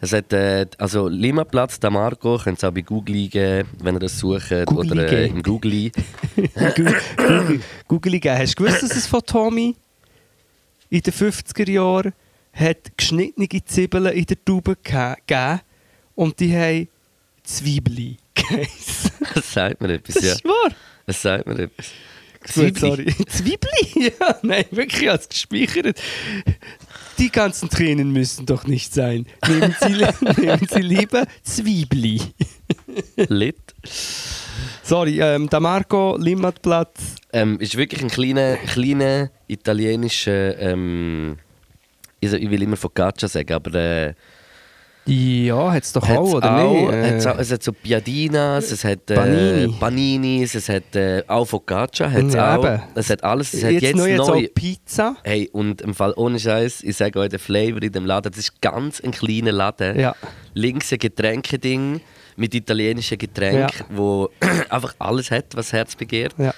[0.01, 4.01] Es hat, äh, also Limaplatz, da Marco, könnt ihr auch bei Google eingeben, wenn ihr
[4.01, 4.51] das sucht.
[4.67, 5.37] Google oder äh, eingeben.
[5.39, 5.91] im Google.
[6.77, 8.39] Google, Google gegeben.
[8.39, 9.75] Hast du gewusst, dass es von Tommy
[10.91, 12.13] in den 50er Jahren
[12.53, 15.61] hat geschnittene Zwiebeln in der Tube ge- gegeben
[16.15, 16.89] und die haben
[17.43, 19.11] Zwiebeli geheissen.
[19.35, 20.33] Das sagt mir etwas, Das ja.
[20.33, 20.71] ist wahr.
[21.07, 21.87] Das sagt mir etwas.
[22.41, 22.81] Gut, Zwiebeli.
[22.81, 23.15] sorry.
[23.29, 24.13] Zwiebeli?
[24.21, 26.01] Ja, nein, wirklich, ich habe es gespeichert.
[27.19, 29.27] Die ganzen Tränen müssen doch nicht sein.
[29.49, 32.21] Nehmen Sie, nehmen Sie lieber Zwiebeli.
[33.17, 33.75] Lit.
[34.83, 37.17] Sorry, ähm, der Marco Limmatplatz.
[37.33, 40.59] Ähm, ist wirklich ein kleiner, kleiner italienischer.
[40.59, 41.39] Ähm,
[42.21, 43.75] ich, ich will immer Focaccia sagen, aber.
[43.75, 44.15] Äh,
[45.09, 47.25] Ja, hat es doch hat's auch, oder auch, nicht?
[47.25, 49.75] Äh, auch, es hat so Piadinas, es hat äh, Panini.
[49.81, 52.65] Paninis, es hat äh, auch Focaccia, hat's Ja, auch.
[52.65, 52.83] eben.
[52.95, 53.55] Es hat alles.
[53.55, 54.47] Es hat jetzt, jetzt, neu jetzt neu.
[54.55, 55.17] Pizza.
[55.25, 58.39] Hey, und im Fall ohne Scheiß, ich sage euch, der Flavor in dem Laden, das
[58.39, 59.99] ist ganz ein kleiner Laden.
[59.99, 60.15] Ja.
[60.55, 62.01] Links ein Getränkeding
[62.37, 64.29] mit italienischen Getränken, wo
[64.69, 66.35] einfach alles hat, was das Herz begehrt.
[66.39, 66.53] Ja.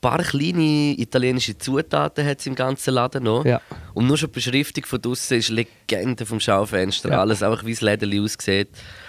[0.00, 3.44] Ein paar kleine italienische Zutaten hat es im ganzen Laden noch.
[3.44, 3.60] Ja.
[3.94, 7.10] Und nur schon die Beschriftung von draussen ist Legende vom Schaufenster.
[7.10, 7.20] Ja.
[7.20, 8.68] Alles einfach wie das Läden aussieht.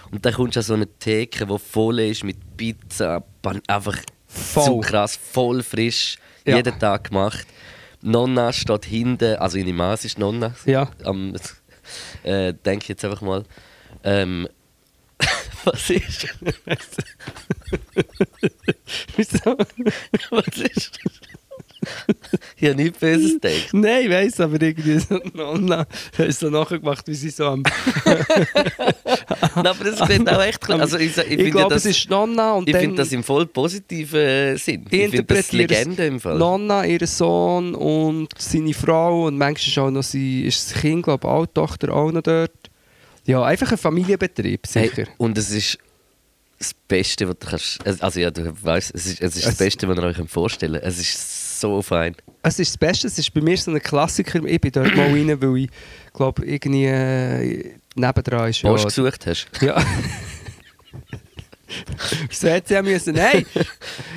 [0.10, 3.24] Und dann kommst du an so eine Theke, die voll ist mit Pizza.
[3.68, 4.64] Einfach Voll.
[4.64, 6.18] zu krass, voll frisch.
[6.46, 6.56] Ja.
[6.56, 7.46] Jeden Tag gemacht.
[8.02, 10.56] Nonna steht hinten, also ihre Maß ist Nonna.
[10.66, 10.90] Ja.
[11.04, 11.36] Am,
[12.24, 13.44] äh, denke ich jetzt einfach mal.
[14.04, 14.48] Ähm,
[15.66, 16.28] was ist?
[19.16, 19.58] Wieso?
[20.32, 21.00] Was ist?
[22.58, 23.70] ich habe nichts Böses gedacht.
[23.74, 25.88] Nein, ich weiss, aber irgendwie so Nonna
[26.18, 27.64] hat so nachgemacht, wie sie so am.
[28.06, 30.80] Nein, aber das klingt auch echt klar.
[30.80, 33.24] Also ich, ich, Ich, finde glaube, das, es ist Nonna und ich finde das im
[33.24, 34.86] voll positiven äh, Sinn.
[34.90, 36.38] ich Ich finde das Legende im Fall.
[36.38, 41.04] Nonna, ihr Sohn und seine Frau und manchmal ist auch noch sie, ist das Kind,
[41.04, 42.69] glaube ich, auch Tochter auch noch dort.
[43.30, 45.04] Ja, einfach ein Familienbetrieb, sicher.
[45.04, 45.78] Hey, und es ist
[46.58, 48.02] das Beste, was du kannst.
[48.04, 50.74] Also ja, du weißt, es ist, es ist das Es- Beste, was ihr euch vorstellen
[50.82, 50.84] könnt.
[50.86, 52.16] Es ist so fein.
[52.42, 54.44] Es ist das Beste, es ist bei mir so ein Klassiker.
[54.46, 55.70] Ich bin dort mal rein, weil ich
[56.14, 58.64] glaube, irgendwie äh, nebendran ist.
[58.64, 59.48] Post Ja, gesucht hast.
[59.62, 59.80] ja.
[62.30, 63.14] Wieso hätte auch müssen?
[63.14, 63.46] Nein!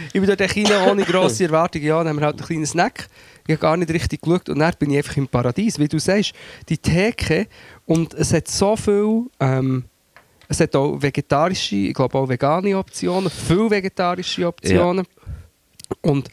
[0.07, 1.85] Ich bin dort rein ohne grosse Erwartungen.
[1.85, 3.09] Ja, dann haben wir halt einen kleinen Snack.
[3.47, 5.79] Ich habe gar nicht richtig geschaut und dann bin ich einfach im Paradies.
[5.79, 6.33] Wie du sagst,
[6.69, 7.49] die Theke
[7.87, 9.25] und es hat so viel...
[9.41, 9.85] Ähm,
[10.49, 15.07] es hat auch vegetarische, ich glaube auch vegane Optionen, viele vegetarische Optionen.
[16.03, 16.29] Und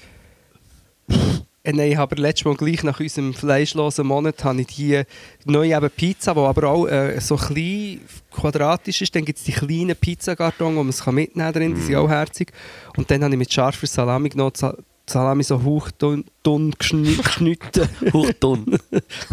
[1.63, 5.03] Äh, Nein, ich habe letztes Mal gleich nach unserem fleischlosen Monat habe ich die
[5.45, 7.99] neue eben Pizza, die aber auch äh, so klein
[8.31, 9.13] quadratisch ist.
[9.15, 11.75] Dann gibt es die kleinen Pizzakarton, wo man es mitnehmen kann.
[11.75, 12.51] Die sind auch herzig.
[12.97, 14.53] Und dann habe ich mit scharfer Salami genommen.
[14.55, 17.89] Sa- Salami so hauchdünn dünn geschnü- geschnitten.
[18.13, 18.77] Hochdunn.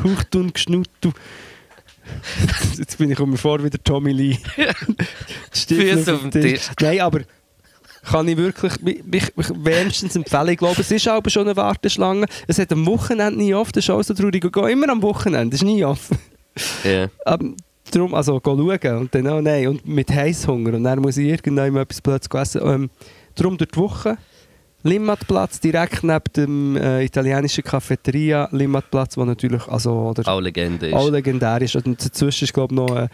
[0.03, 1.13] hauchdünn geschnitten.
[2.78, 4.39] Jetzt bin ich um mir vor wie der Tommy Lee.
[5.53, 6.70] Füße auf dem Tisch.
[6.81, 7.20] Nein, aber
[8.05, 10.49] kann ich wirklich mich, mich, mich wärmstens empfehlen.
[10.49, 12.27] Ich glaube, es ist aber schon eine Warteschlange.
[12.47, 13.73] Es hat am Wochenende nie offen.
[13.74, 14.45] Das ist auch so traurig.
[14.45, 15.55] Ich gehe immer am Wochenende.
[15.55, 16.19] Es ist nie offen.
[16.85, 17.09] ja.
[17.24, 17.47] Aber
[17.91, 20.74] darum, also schauen und dann, oh nein, und mit Heißhunger.
[20.74, 22.61] Und dann muss ich irgendwann etwas plötzlich essen.
[22.65, 22.91] Ähm,
[23.35, 24.19] darum durch die Woche.
[24.87, 28.49] Limmatplatz, direkt neben dem äh, italienischen Cafeteria.
[28.53, 30.95] Limmatplatz, wo natürlich, also, oder, Auch Legende ist.
[30.95, 31.77] auch legendär ist.
[31.77, 33.09] Und dazwischen ist, glaube ich, noch äh,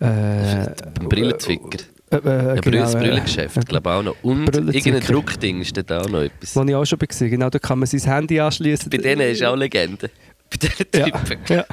[0.00, 1.78] äh, Beim Brillenzwicker.
[2.10, 4.16] äh, äh, Ein genau, das äh, Brillengeschäft, glaube ich auch noch.
[4.22, 6.56] Und irgendein Druckding ist dort auch noch etwas.
[6.56, 7.28] Wo ich auch schon war.
[7.28, 8.88] Genau, da kann man sein Handy anschließen.
[8.90, 10.10] Bei denen ist auch Legende.
[10.50, 11.38] Bei diesen ja, Typen.
[11.48, 11.64] ja.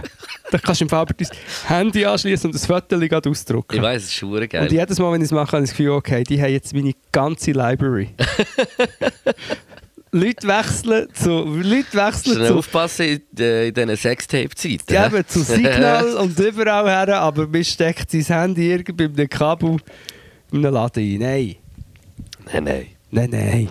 [0.51, 1.27] Da kannst du im Fall dein
[1.67, 3.75] Handy anschließen und das Foto gerade ausdrucken.
[3.75, 4.63] Ich weiß, es ist schon geil.
[4.63, 6.73] Und jedes Mal, wenn ich es mache, habe ich das Gefühl, okay, die haben jetzt
[6.73, 8.09] meine ganze Library.
[10.11, 11.43] Leute wechseln zu.
[11.43, 12.57] Leute wechseln Schnell zu.
[12.59, 14.93] aufpassen in, äh, in diesen Sextape-Zeiten.
[14.93, 19.29] Ja, eben zu Signal und überall her, aber man steckt sein Handy irgendwie bei einem
[19.29, 19.77] Kabel
[20.51, 21.19] in einen Laden ein.
[21.19, 21.55] Nein.
[22.45, 22.87] Nein, nein.
[23.11, 23.69] Nein, nein.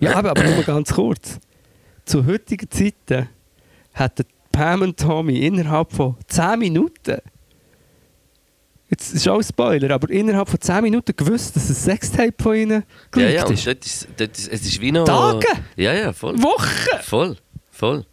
[0.00, 1.38] Ja, aber, aber nur ganz kurz.
[2.04, 3.28] Zu heutigen Zeiten
[3.94, 7.18] hat der Pam und Tommy innerhalb von 10 Minuten,
[8.90, 12.54] jetzt ist auch ein Spoiler, aber innerhalb von 10 Minuten gewusst, dass ein Sextape von
[12.54, 13.66] ihnen Ja, geleakt ja, und ist.
[13.66, 15.04] dort ist, dort ist, es ist wie noch...
[15.04, 15.46] Tage?
[15.76, 16.40] Ja, ja, voll.
[16.42, 17.00] Wochen!
[17.02, 17.36] Voll,
[17.70, 18.04] voll.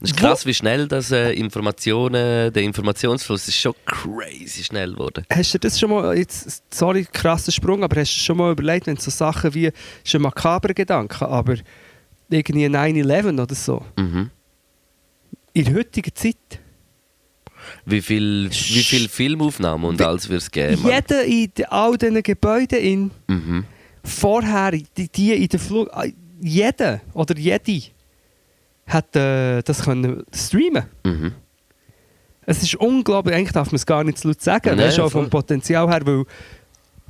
[0.00, 5.24] Es ist krass, wie schnell das äh, Informationen, der Informationsfluss ist schon crazy schnell geworden.
[5.32, 8.86] Hast du das schon mal, jetzt, sorry, krasser Sprung, aber hast du schon mal überlegt,
[8.86, 9.72] wenn so Sachen wie,
[10.04, 11.56] ist ein makaber Gedanke, aber
[12.30, 14.30] irgendwie 9-11 oder so, Mhm.
[15.52, 16.36] In der heutigen Zeit,
[17.84, 20.82] Wie viel, wie viel Filmaufnahmen und alles wird es geben?
[20.84, 23.64] Jeder in all diesen Gebäuden in, Mhm.
[24.04, 27.82] vorher, die, die in der Flug, äh, jeder oder jede
[28.86, 30.84] hat äh, das können streamen.
[31.04, 31.32] Mhm.
[32.46, 35.10] Es ist unglaublich, eigentlich darf man es gar nicht zu laut sagen, Nein, voll.
[35.10, 36.24] vom Potenzial her, weil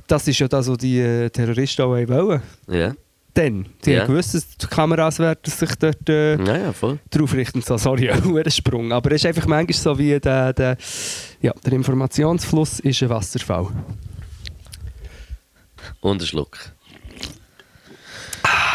[0.07, 2.41] das ist ja das, was die äh, Terroristen auch wollen.
[2.67, 2.93] Ja.
[3.35, 4.01] Dann, die Ja.
[4.01, 6.73] haben gewusst, dass die Kameras werden sich dort äh, ja, ja,
[7.11, 7.61] drauf richten.
[7.61, 8.91] So, sorry, ein Sprung.
[8.91, 10.77] Aber es ist einfach manchmal so wie der, der,
[11.41, 13.67] ja, der Informationsfluss ist ein Wasserfall.
[16.01, 16.57] Und ein Schluck.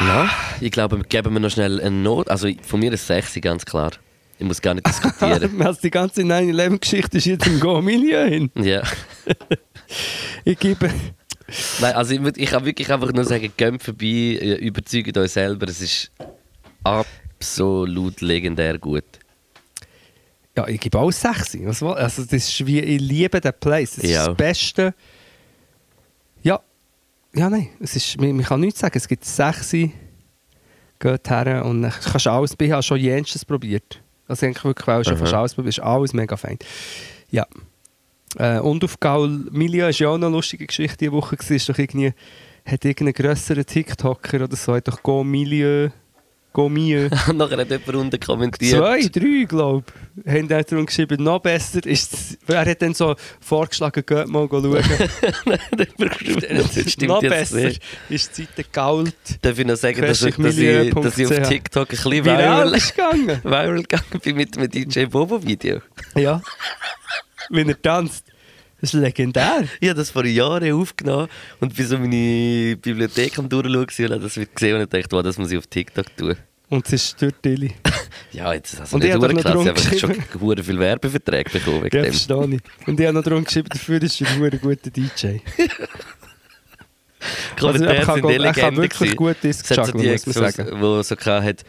[0.00, 0.28] Ja,
[0.60, 2.28] ich glaube, wir geben wir noch schnell eine Not.
[2.30, 3.92] Also von mir ist 6 ganz klar.
[4.38, 5.60] Ich muss gar nicht diskutieren.
[5.62, 8.50] also die ganze 9-11-Geschichte ist jetzt im Go-Milieu hin.
[8.56, 8.82] ja.
[10.44, 10.90] Ich gebe...
[11.80, 15.68] Nein, also ich, ich kann wirklich einfach nur sagen, geht vorbei, äh, überzeugt euch selber.
[15.68, 16.10] Es ist
[16.82, 19.04] absolut legendär gut.
[20.56, 21.58] Ja, ich gebe auch 6.
[21.64, 23.96] Was, woll- also das ist wie, ich liebe den Place.
[23.96, 24.26] Das ist Ja.
[24.28, 24.94] das Beste.
[26.42, 26.60] Ja,
[27.34, 28.96] ja nein, es ist, man, man kann nichts sagen.
[28.96, 29.72] Es gibt 6.
[31.00, 34.00] Geht her und dann kannst du alles, ich habe schon jenstes probiert.
[34.28, 35.76] Also eigentlich wirklich auch schon fast alles probiert.
[35.76, 36.58] Ist alles mega fein.
[37.30, 37.46] Ja.
[38.38, 41.56] Äh, und auf Gaul Milio ist ja auch noch eine lustige Geschichte diese Woche gewesen.
[41.56, 42.12] Ist doch irgendwie,
[42.64, 45.90] hat irgendein grösserer TikToker oder so, hat doch Go Milieu,
[46.54, 47.10] Go Milieu.
[47.28, 48.78] Und nachher hat jemand unten kommentiert.
[48.78, 49.84] Zwei, drei, glaube
[50.24, 52.38] ich, haben dann darum geschrieben, noch besser ist es.
[52.46, 54.62] Er hat dann so vorgeschlagen, geht mal schauen.
[57.08, 57.72] noch besser
[58.08, 59.16] ist die Zeit Gold.
[59.42, 62.38] Darf ich noch sagen, dass ich, dass ich, dass ich auf TikTok ein bisschen Viral
[62.38, 63.40] viral, ist gegangen.
[63.42, 65.80] viral gegangen bin mit einem DJ Bobo-Video.
[66.14, 66.40] ja.
[67.50, 68.26] Wenn er tanzt.
[68.80, 69.64] Das ist legendär.
[69.80, 71.28] Ich habe das vor Jahren aufgenommen
[71.60, 75.38] und bin so meine Bibliothek am Durchschauen und habe das gesehen und dachte, wow, das
[75.38, 76.36] muss ich auf TikTok tun.
[76.68, 77.72] Und es ist dort Tilly.
[78.32, 79.12] Ja, jetzt also Und nicht
[79.42, 82.12] krass, drum ich habe schon hure viel Werbeverträge bekommen wegen Ja, dem.
[82.12, 82.88] verstehe ich.
[82.88, 85.38] Und ich habe noch darum geschrieben, dafür ist ein guter DJ.
[87.58, 90.80] Kommentare Also, sind go- er kann wirklich gut die, muss man sagen.
[90.80, 91.64] Wo so hat,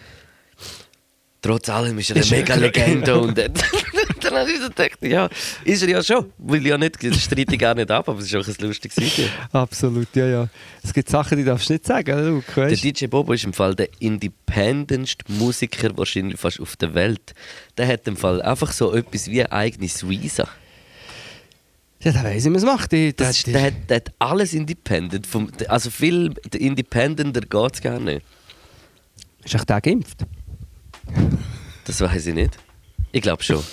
[1.45, 3.19] trotz allem ist er eine Ist er- mega Legende.
[3.19, 3.53] und dann,
[4.22, 5.30] dann habe ich so gedacht, ja,
[5.63, 6.31] ist er ja schon.
[6.39, 8.97] Will ja nicht, das streite ich gar nicht ab, aber es ist auch ein lustiges
[8.97, 9.30] Video.
[9.51, 10.49] Absolut, ja, ja.
[10.84, 12.84] Es gibt Sachen, die darfst du nicht sagen, Luke, Der weißt?
[12.84, 17.34] DJ Bobo ist im Fall der independentste Musiker wahrscheinlich fast auf der Welt.
[17.77, 20.47] Der hat im Fall einfach so etwas wie eine eigene Suiza.
[22.01, 22.91] Ja, der weiss, wie man es macht.
[22.91, 25.26] Die, Das ist, der, hat, der hat alles independent.
[25.26, 28.22] Vom, also viel independenter geht es gar nicht.
[29.43, 30.19] ist echt der geimpft?
[31.86, 32.57] Das weiß ich nicht.
[33.11, 33.64] Ich glaube schon.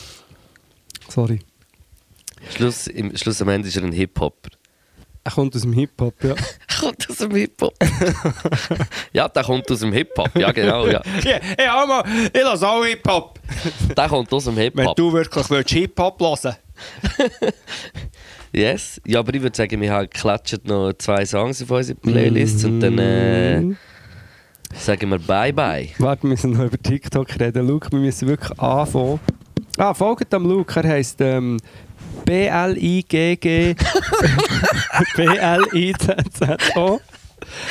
[1.08, 1.40] Sorry.
[2.54, 4.50] Schluss, im Schluss am Ende ist er ein Hip-Hopper.
[5.24, 6.34] Er kommt aus dem Hip-Hop, ja.
[6.80, 7.74] kommt aus dem Hip-Hop.
[9.12, 10.86] ja, der kommt aus dem Hip-Hop, ja genau.
[10.88, 11.00] Ja.
[11.24, 13.38] Ja, hey, Alma, ich lasse auch Hip-Hop.
[13.96, 14.96] Der kommt aus dem Wenn Hip-Hop.
[14.96, 16.56] du wirklich willst Hip-Hop hören
[18.52, 19.00] Yes.
[19.06, 22.80] Ja, aber ich würde sagen, wir haben klatscht noch zwei Songs auf unsere Playlists und
[22.80, 23.62] dann äh,
[24.72, 25.88] sagen wir Bye-Bye.
[25.98, 27.66] Warte, wir müssen noch über TikTok reden.
[27.66, 29.20] Luke, wir müssen wirklich anfangen.
[29.78, 30.78] Ah, folgt am Luke.
[30.80, 31.58] Er heisst ähm,
[32.24, 33.74] B-L-I-G-G
[35.16, 37.00] B-L-I-Z-Z-O.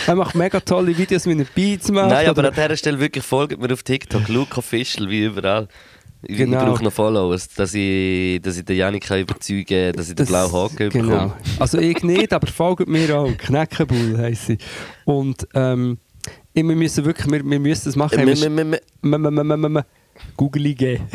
[0.07, 2.10] Er macht mega tolle Videos, wie er Beats macht.
[2.10, 4.28] Nein, aber an dieser Stelle wirklich folgt mir auf TikTok.
[4.28, 5.68] Luke Official, wie überall.
[6.23, 6.60] Ich, Genau.
[6.60, 10.26] ich brauche noch Followers, dass ich, dass ich den Janik überzeugen kann, dass ich den
[10.28, 11.10] blauen Haken Genau.
[11.10, 11.34] bekomme.
[11.60, 13.32] Also ich nicht, aber folgt mir auch.
[13.38, 14.57] Knäckebull heisst sie.
[15.06, 15.98] Und ähm,
[16.53, 18.18] wir müssen wirklich, wir, wir müssen das machen.
[18.19, 19.84] Wir wir- wir- wir- M- m- m- m- m-
[20.38, 21.07] Googly geben.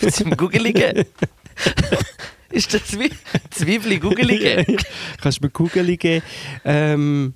[0.12, 1.04] Zum Googeligen.
[2.50, 3.10] Ist das wie
[3.50, 4.76] Zwiebeli Googeligen?
[5.22, 6.24] Kannst du mir Googly geben?
[6.64, 7.34] Ähm,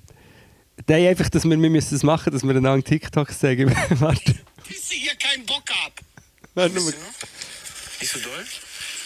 [0.87, 3.73] Nein, einfach, dass wir, wir müssen das machen, dass wir einander TikTok sagen.
[3.91, 4.35] Warte.
[4.67, 5.93] Bis sie hier keinen Bock hab.
[6.53, 6.93] Warte mal.
[8.01, 8.43] Nicht so doll?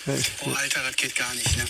[0.07, 1.63] Oh, Alter, das geht gar nicht, ne?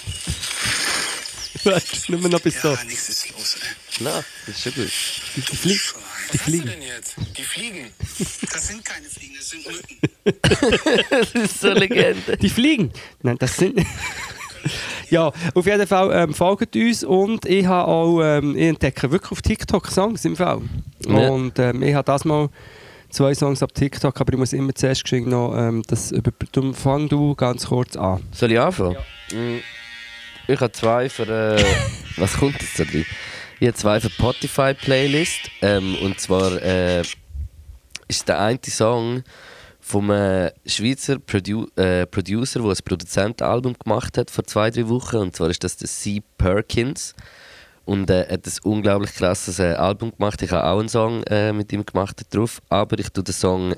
[2.29, 2.69] Noch bis so.
[2.69, 3.69] Ja, nichts ist los, ey.
[4.01, 4.91] Na, das ist schon gut.
[5.35, 6.01] Die, die, Flie Schwein.
[6.31, 6.65] die Was Fliegen.
[6.67, 7.15] denn jetzt?
[7.37, 7.87] Die Fliegen.
[8.51, 11.09] Das sind keine Fliegen, das sind Mücken.
[11.09, 12.37] Das ist so eine Legende.
[12.37, 12.91] Die fliegen.
[13.23, 13.79] Nein, das sind.
[15.09, 19.31] ja, auf jeden Fall ähm, folgt uns und ich habe auch, ähm, ich entdecke wirklich
[19.31, 20.61] auf TikTok Songs im Fall.
[21.07, 21.29] Ja.
[21.29, 22.49] Und ähm, ich habe das mal
[23.09, 26.31] zwei Songs auf TikTok, aber ich muss immer zuerst noch ähm, das über.
[26.51, 28.21] Du, fang du ganz kurz an.
[28.31, 28.97] Soll ich anfangen?
[29.31, 29.59] Mm,
[30.49, 31.27] Ich habe zwei für.
[31.27, 31.63] Äh,
[32.17, 33.05] was kommt jetzt da drin?
[33.59, 35.51] Ich habe zwei für Spotify-Playlist.
[35.61, 37.03] Ähm, und zwar äh,
[38.07, 39.21] ist der eine Song
[39.79, 45.17] vom äh, Schweizer Produ äh, Producer, der ein Produzentenalbum gemacht hat vor zwei, drei Wochen.
[45.17, 46.23] Und zwar ist das der C.
[46.39, 47.13] Perkins.
[47.85, 50.41] Und äh, er hat ein unglaublich krasses äh, Album gemacht.
[50.41, 51.23] Ich habe auch einen Song
[51.53, 52.59] mit ihm gemacht drauf.
[52.69, 53.75] Aber ich tue den Song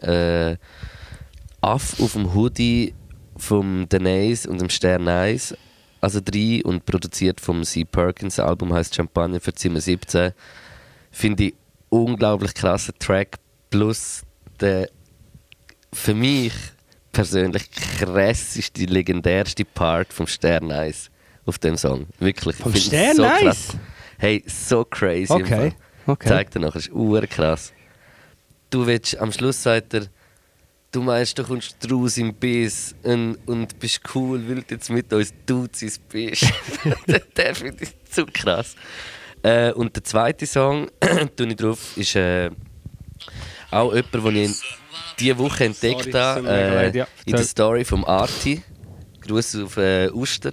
[1.59, 2.93] Aff auf dem Hoodie
[3.35, 5.53] vom Denise und dem Stern Eis
[6.01, 7.85] also drei und produziert vom C.
[7.85, 8.35] Perkins.
[8.35, 10.33] Das Album heißt Champagner für Zimmer 17.
[11.11, 11.53] Finde ich
[11.89, 13.37] unglaublich krasser Track.
[13.69, 14.23] Plus
[14.59, 14.89] der
[15.93, 16.53] für mich
[17.11, 21.09] persönlich krasseste, legendärste Part vom Stern Eis
[21.45, 22.07] auf dem Song.
[22.19, 22.57] Wirklich.
[22.57, 23.77] ich Vom finde es Stern so.
[24.17, 25.31] Hey, so crazy.
[25.31, 25.73] Okay,
[26.05, 26.27] okay.
[26.27, 27.73] Zeig dir nachher, ist krass.
[28.69, 30.03] Du willst, am Schluss sagt er,
[30.91, 35.11] du meinst, du kommst raus im Biss und, und bist cool, weil du jetzt mit
[35.13, 36.43] uns Duzis bist.
[37.37, 38.75] der finde ich zu krass.
[39.43, 40.89] Äh, und der zweite Song,
[41.35, 42.51] tue ich drauf, ist äh,
[43.71, 44.61] auch jemand, den ich
[45.19, 48.61] diese Woche entdeckt habe, äh, in der Story vom Arti.
[49.21, 50.51] Gruß auf äh, Uster.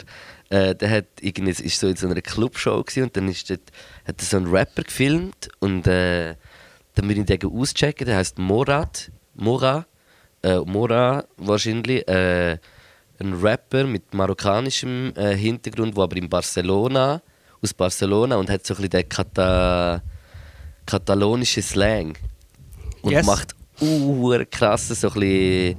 [0.51, 3.60] Äh, der hat irgendwie, ist so in so einer Clubshow gewesen, und dann ist dort,
[4.06, 6.36] hat er so einen Rapper gefilmt und äh,
[6.94, 8.06] dann bin ich den auschecken.
[8.06, 9.86] Der heißt Morat, Mora,
[10.43, 12.59] äh, Mora wahrscheinlich, äh,
[13.20, 17.20] ein Rapper mit marokkanischem äh, Hintergrund, der aber in Barcelona,
[17.62, 20.02] aus Barcelona und hat so ein bisschen den Kata,
[20.86, 22.16] katalonischen Slang
[23.02, 23.27] und Yes.
[23.27, 25.77] macht uh, krasse so ein bisschen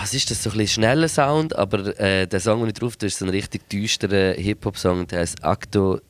[0.00, 2.96] was ist das, so ein bisschen schneller Sound, aber äh, der Song, den ich drauf
[2.96, 6.00] tue, ist so ein richtig düsterer Hip-Hop-Song, der heißt Acto,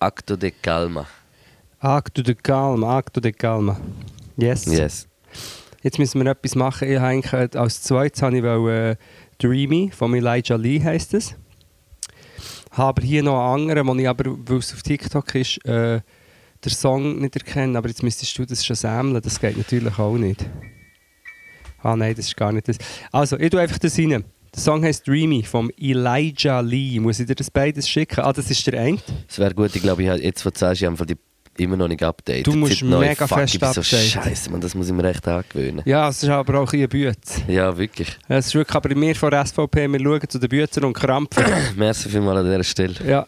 [0.00, 1.06] Acto de Calma.
[1.78, 3.80] Acto de Calma, Acto de Calma.
[4.36, 4.66] Yes.
[4.66, 5.06] Yes.
[5.82, 6.90] Jetzt müssen wir etwas machen.
[6.90, 9.04] Ich habe äh, als zweites habe ich wollte, äh,
[9.38, 11.34] Dreamy von Elijah Lee heisst es.
[12.70, 16.00] Habe hier noch einen anderen, den ich aber, weil es auf TikTok ist, äh,
[16.64, 17.76] den Song nicht erkennen.
[17.76, 19.20] Aber jetzt müsstest du das schon sammeln.
[19.20, 20.46] Das geht natürlich auch nicht.
[21.82, 22.78] Ah nein, das ist gar nicht das.
[23.10, 24.24] Also, ich tue einfach das rein.
[24.54, 27.00] Der Song heißt Dreamy von Elijah Lee.
[27.00, 28.20] Muss ich dir das beides schicken?
[28.20, 28.98] Ah, das ist der eine.
[29.28, 31.16] Es wäre gut, ich glaube, ich habe jetzt, was du sagst, ich habe die
[31.56, 32.46] immer noch nicht updated.
[32.46, 34.08] Du musst mega fuck, fest bin so updaten.
[34.08, 35.82] Scheiße, man, das muss ich mir echt angewöhnen.
[35.84, 37.16] Ja, es ist aber auch ein Büte.
[37.48, 38.16] Ja, wirklich.
[38.28, 41.44] Es ist wirklich, aber wir von der SVP, wir schauen zu den Bütern und krampfen.
[41.76, 42.94] Merci vielmals an dieser Stelle.
[43.06, 43.22] Ja,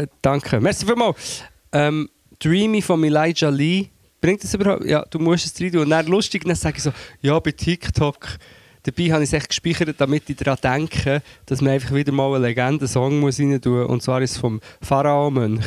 [0.00, 0.60] äh, danke.
[0.60, 1.42] Merci vielmals.
[1.72, 2.08] Ähm,
[2.38, 3.86] Dreamy von Elijah Lee.
[4.20, 4.84] Bringt das überhaupt?
[4.84, 5.82] Ja, du musst es rein tun.
[5.82, 8.38] Und dann lustig, dann sage ich so, ja, bei TikTok.
[8.82, 12.34] Dabei habe ich es echt gespeichert, damit ich daran denke, dass man einfach wieder mal
[12.34, 13.90] einen Legenden-Song rein tun muss.
[13.90, 15.64] Und zwar ist es vom Pharao-Mönch.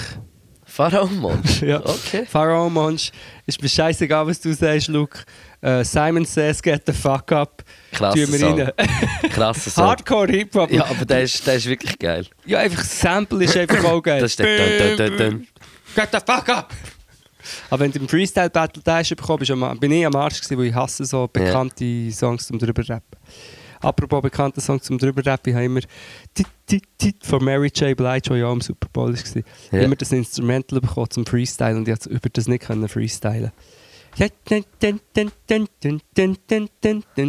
[0.79, 1.61] Pharaoh-Monch.
[1.61, 1.81] Ja.
[1.85, 2.25] Okay.
[2.25, 3.11] Pharao-Mönch.
[3.45, 5.19] Ist mir scheißegal, was du sagst, Luke.
[5.59, 7.65] Äh, Simon says, get the fuck up.
[7.91, 8.61] Krasser Song.
[8.61, 8.71] rein.
[9.29, 9.87] Krasser Song.
[9.87, 10.71] Hardcore-Hip-Hop.
[10.71, 12.25] Ja, aber der ist, der ist wirklich geil.
[12.45, 14.21] Ja, einfach das Sample ist einfach auch geil.
[14.21, 15.47] Das ist der dun, dun, dun.
[15.95, 16.73] Get the fuck up!
[17.69, 20.67] Aber wenn du im Freestyle Battle da bekommen, bist bin ich am Arsch gewesen, weil
[20.67, 23.19] ich hasse so bekannte Songs zum drüber rappen.
[23.81, 25.83] Apropos bekannter Song zum drüber rappen, haben wir
[26.33, 27.95] «Tit, tit, tit» von Mary J.
[27.95, 29.43] Blige, die ja im Super Bowl war.
[29.71, 29.79] Ja.
[29.79, 33.51] Immer das Instrumental bekommen zum Freestylen und ich konnte über das nicht können freestylen.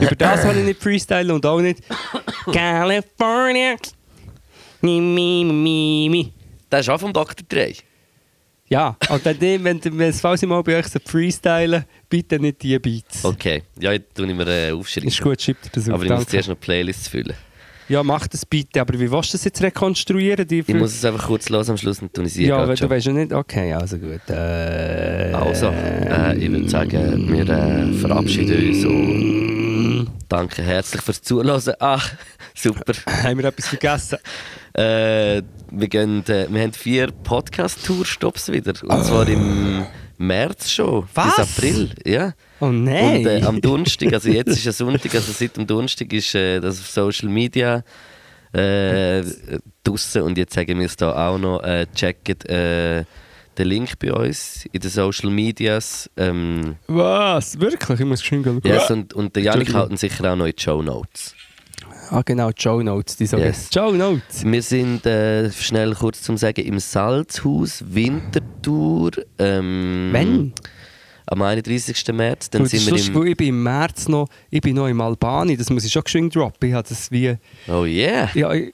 [0.00, 1.82] Über das habe ich nicht freestylen und auch nicht
[2.52, 3.76] California.
[4.80, 6.32] Mi, mi, mi, mi.
[6.70, 7.44] Das ist auch vom Dr.
[7.48, 7.72] Dre.
[8.70, 12.62] Ja, und wenn, die, wenn, es falls ich mal bei euch so freestylen, bitte nicht
[12.62, 13.24] die Beats.
[13.24, 15.08] Okay, ja, ich tue mir äh, aufschreiben.
[15.08, 15.94] Ist gut, schreibt das auf.
[15.94, 16.30] Aber ich muss danke.
[16.30, 17.32] zuerst noch Playlists füllen.
[17.88, 20.46] Ja, mach das bitte, aber wie willst du das jetzt rekonstruieren?
[20.46, 22.88] Die Ich muss es einfach kurz los am Schluss und ich sie ja, weil schon.
[22.88, 23.32] du weißt ja nicht.
[23.32, 24.20] Okay, also gut.
[24.28, 29.67] Äh, Also, äh, ich würde sagen, wir äh, verabschieden uns und
[30.28, 31.74] danke herzlich fürs Zuhören.
[31.80, 32.00] Ah,
[32.54, 32.92] super.
[33.06, 34.18] haben wir etwas vergessen?
[34.74, 38.74] Äh, wir, gehen, äh, wir haben vier Podcast-Tour-Stops wieder.
[38.82, 39.86] Und zwar im
[40.18, 41.08] März schon.
[41.14, 41.36] Was?
[41.36, 41.90] Bis April.
[42.04, 42.34] Ja.
[42.60, 43.18] Oh nein!
[43.18, 46.60] Und äh, am Donnerstag, also jetzt ist ja Sonntag, also seit dem Donnerstag ist äh,
[46.60, 47.84] das auf Social Media
[48.52, 49.22] äh,
[49.84, 50.22] draussen.
[50.22, 53.04] Und jetzt sagen wir es da auch noch, äh, checkt äh,
[53.58, 56.08] den Link bei uns in den Social Medias.
[56.16, 57.58] Ähm, Was?
[57.60, 58.00] Wirklich?
[58.00, 58.60] Ich muss schön schauen.
[58.64, 61.34] yes, und, und der Janik halten sicher auch noch in die Show Notes.
[62.10, 63.16] Ah genau, Joe Notes.
[63.16, 63.68] Die sagen Yes.
[63.70, 64.42] Joe Notes.
[64.44, 69.10] Wir sind äh, schnell kurz zum Sagen im Salzhaus Winterthur.
[69.38, 70.52] Ähm, Wenn?
[71.26, 72.06] Am 31.
[72.14, 72.48] März.
[72.48, 73.26] Dann Und sind wir im.
[73.26, 76.34] ich bin im März noch, ich bin noch im Albani, das muss ich schon geschwind
[76.34, 76.70] droppen.
[76.70, 77.36] Ich habe das wie,
[77.68, 78.30] Oh yeah!
[78.34, 78.72] ja, ich,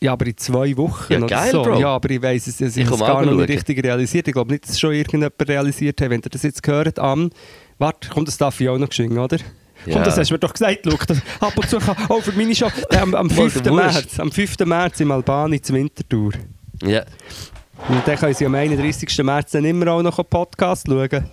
[0.00, 1.62] ja, aber in zwei Wochen Ja, geil, so.
[1.62, 1.80] Bro.
[1.80, 4.28] Ja, aber ich weiss es, ich, Ich es gar auch noch nicht richtig realisiert.
[4.28, 6.10] Ich glaube nicht, dass es schon irgendjemand realisiert hat.
[6.10, 7.30] Wenn ihr das jetzt gehört, am,
[7.78, 9.38] warte, komm, das darf ich auch noch geschwind, oder?
[9.86, 9.94] Ja.
[9.94, 11.06] Komm, das hast du mir doch gesagt, Luke.
[11.06, 13.62] Das, ab und zu kann, oh, für meine Show, äh, am, am, Voll 5.
[13.62, 13.94] der Wurst.
[13.94, 14.58] März, am 5.
[14.66, 16.32] März im Albani zur Wintertour.
[16.82, 17.04] Ja.
[17.88, 19.18] Und dann können sie am 31.
[19.22, 21.30] März dann immer auch noch einen Podcast schauen.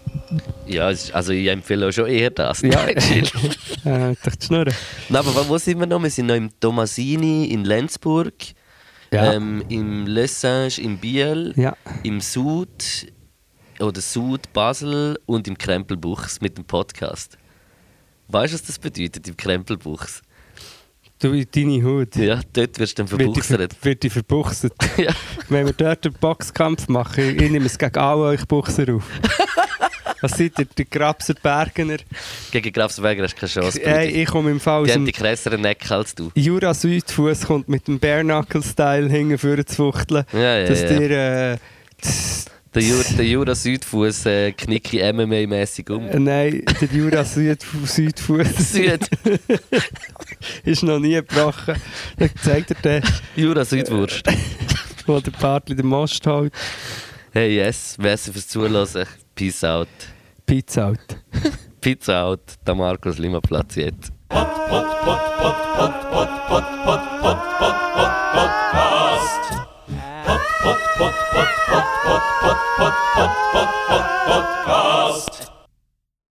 [0.67, 2.61] Ja, also ich empfehle auch schon eher das.
[2.61, 2.85] Ja.
[2.87, 4.73] Äh, durch die Schnurren.
[5.09, 6.01] Nein, aber wo- sind wir noch?
[6.01, 8.33] Wir sind noch im Tomasini in Lenzburg,
[9.11, 9.33] Ja.
[9.33, 11.75] ähm, im Lessange in Biel, Ja.
[12.03, 13.07] im Sud
[13.79, 17.37] oder Sud Basel und im Krempelbuchs mit dem Podcast.
[18.29, 20.21] Weißt du, was das bedeutet im Krempelbuchs?
[21.19, 22.15] Du in deine Haut.
[22.17, 23.75] Ja, dort wirst du dann verbuchsert.
[23.85, 24.73] wird die verbuchset.
[24.97, 25.13] ja.
[25.47, 29.03] Wenn wir dort einen Boxkampf machen, ich, ich nehme es gegen alle euch Buchser auf.
[30.23, 31.97] Was seid ihr, die Grabser Bergener?
[32.49, 33.83] Gegen Grafsberger hast du keine Chance.
[33.83, 36.31] Ey, ich komme im Fall Die haben die krasseren Necken als du.
[36.33, 40.23] Jura Südfuß kommt mit dem Bare-Knuckle-Style hinten zu fuchteln.
[40.31, 40.87] Ja, ja, dass ja.
[40.97, 41.57] dir äh,
[42.73, 46.07] Der, Jura, der Jura Südfuß äh, knicke MMA-mäßig um.
[46.07, 49.09] äh, Nein, der Jura Süd Südfuß Süd.
[50.63, 51.75] ist noch nie gebrochen.
[52.17, 53.03] Dann zeigt er den,
[53.35, 54.23] Jura Südwurst.
[55.05, 56.53] wo der Partli den Most hält.
[57.33, 57.97] Hey, yes.
[57.99, 59.05] Merci fürs Zuhören.
[59.35, 59.89] Peace out.
[60.53, 61.17] Pizza Out.
[61.81, 64.11] Pizza Out, der Markus Lima Platz jetzt.
[64.27, 69.49] Pod, pod, pod, pod, pod, pod, pod, pod, pod, pod, pod, podcast.
[70.25, 74.12] Pod, pod, pod, pod, pod, pod, pod, pod, pod, pod, podcast.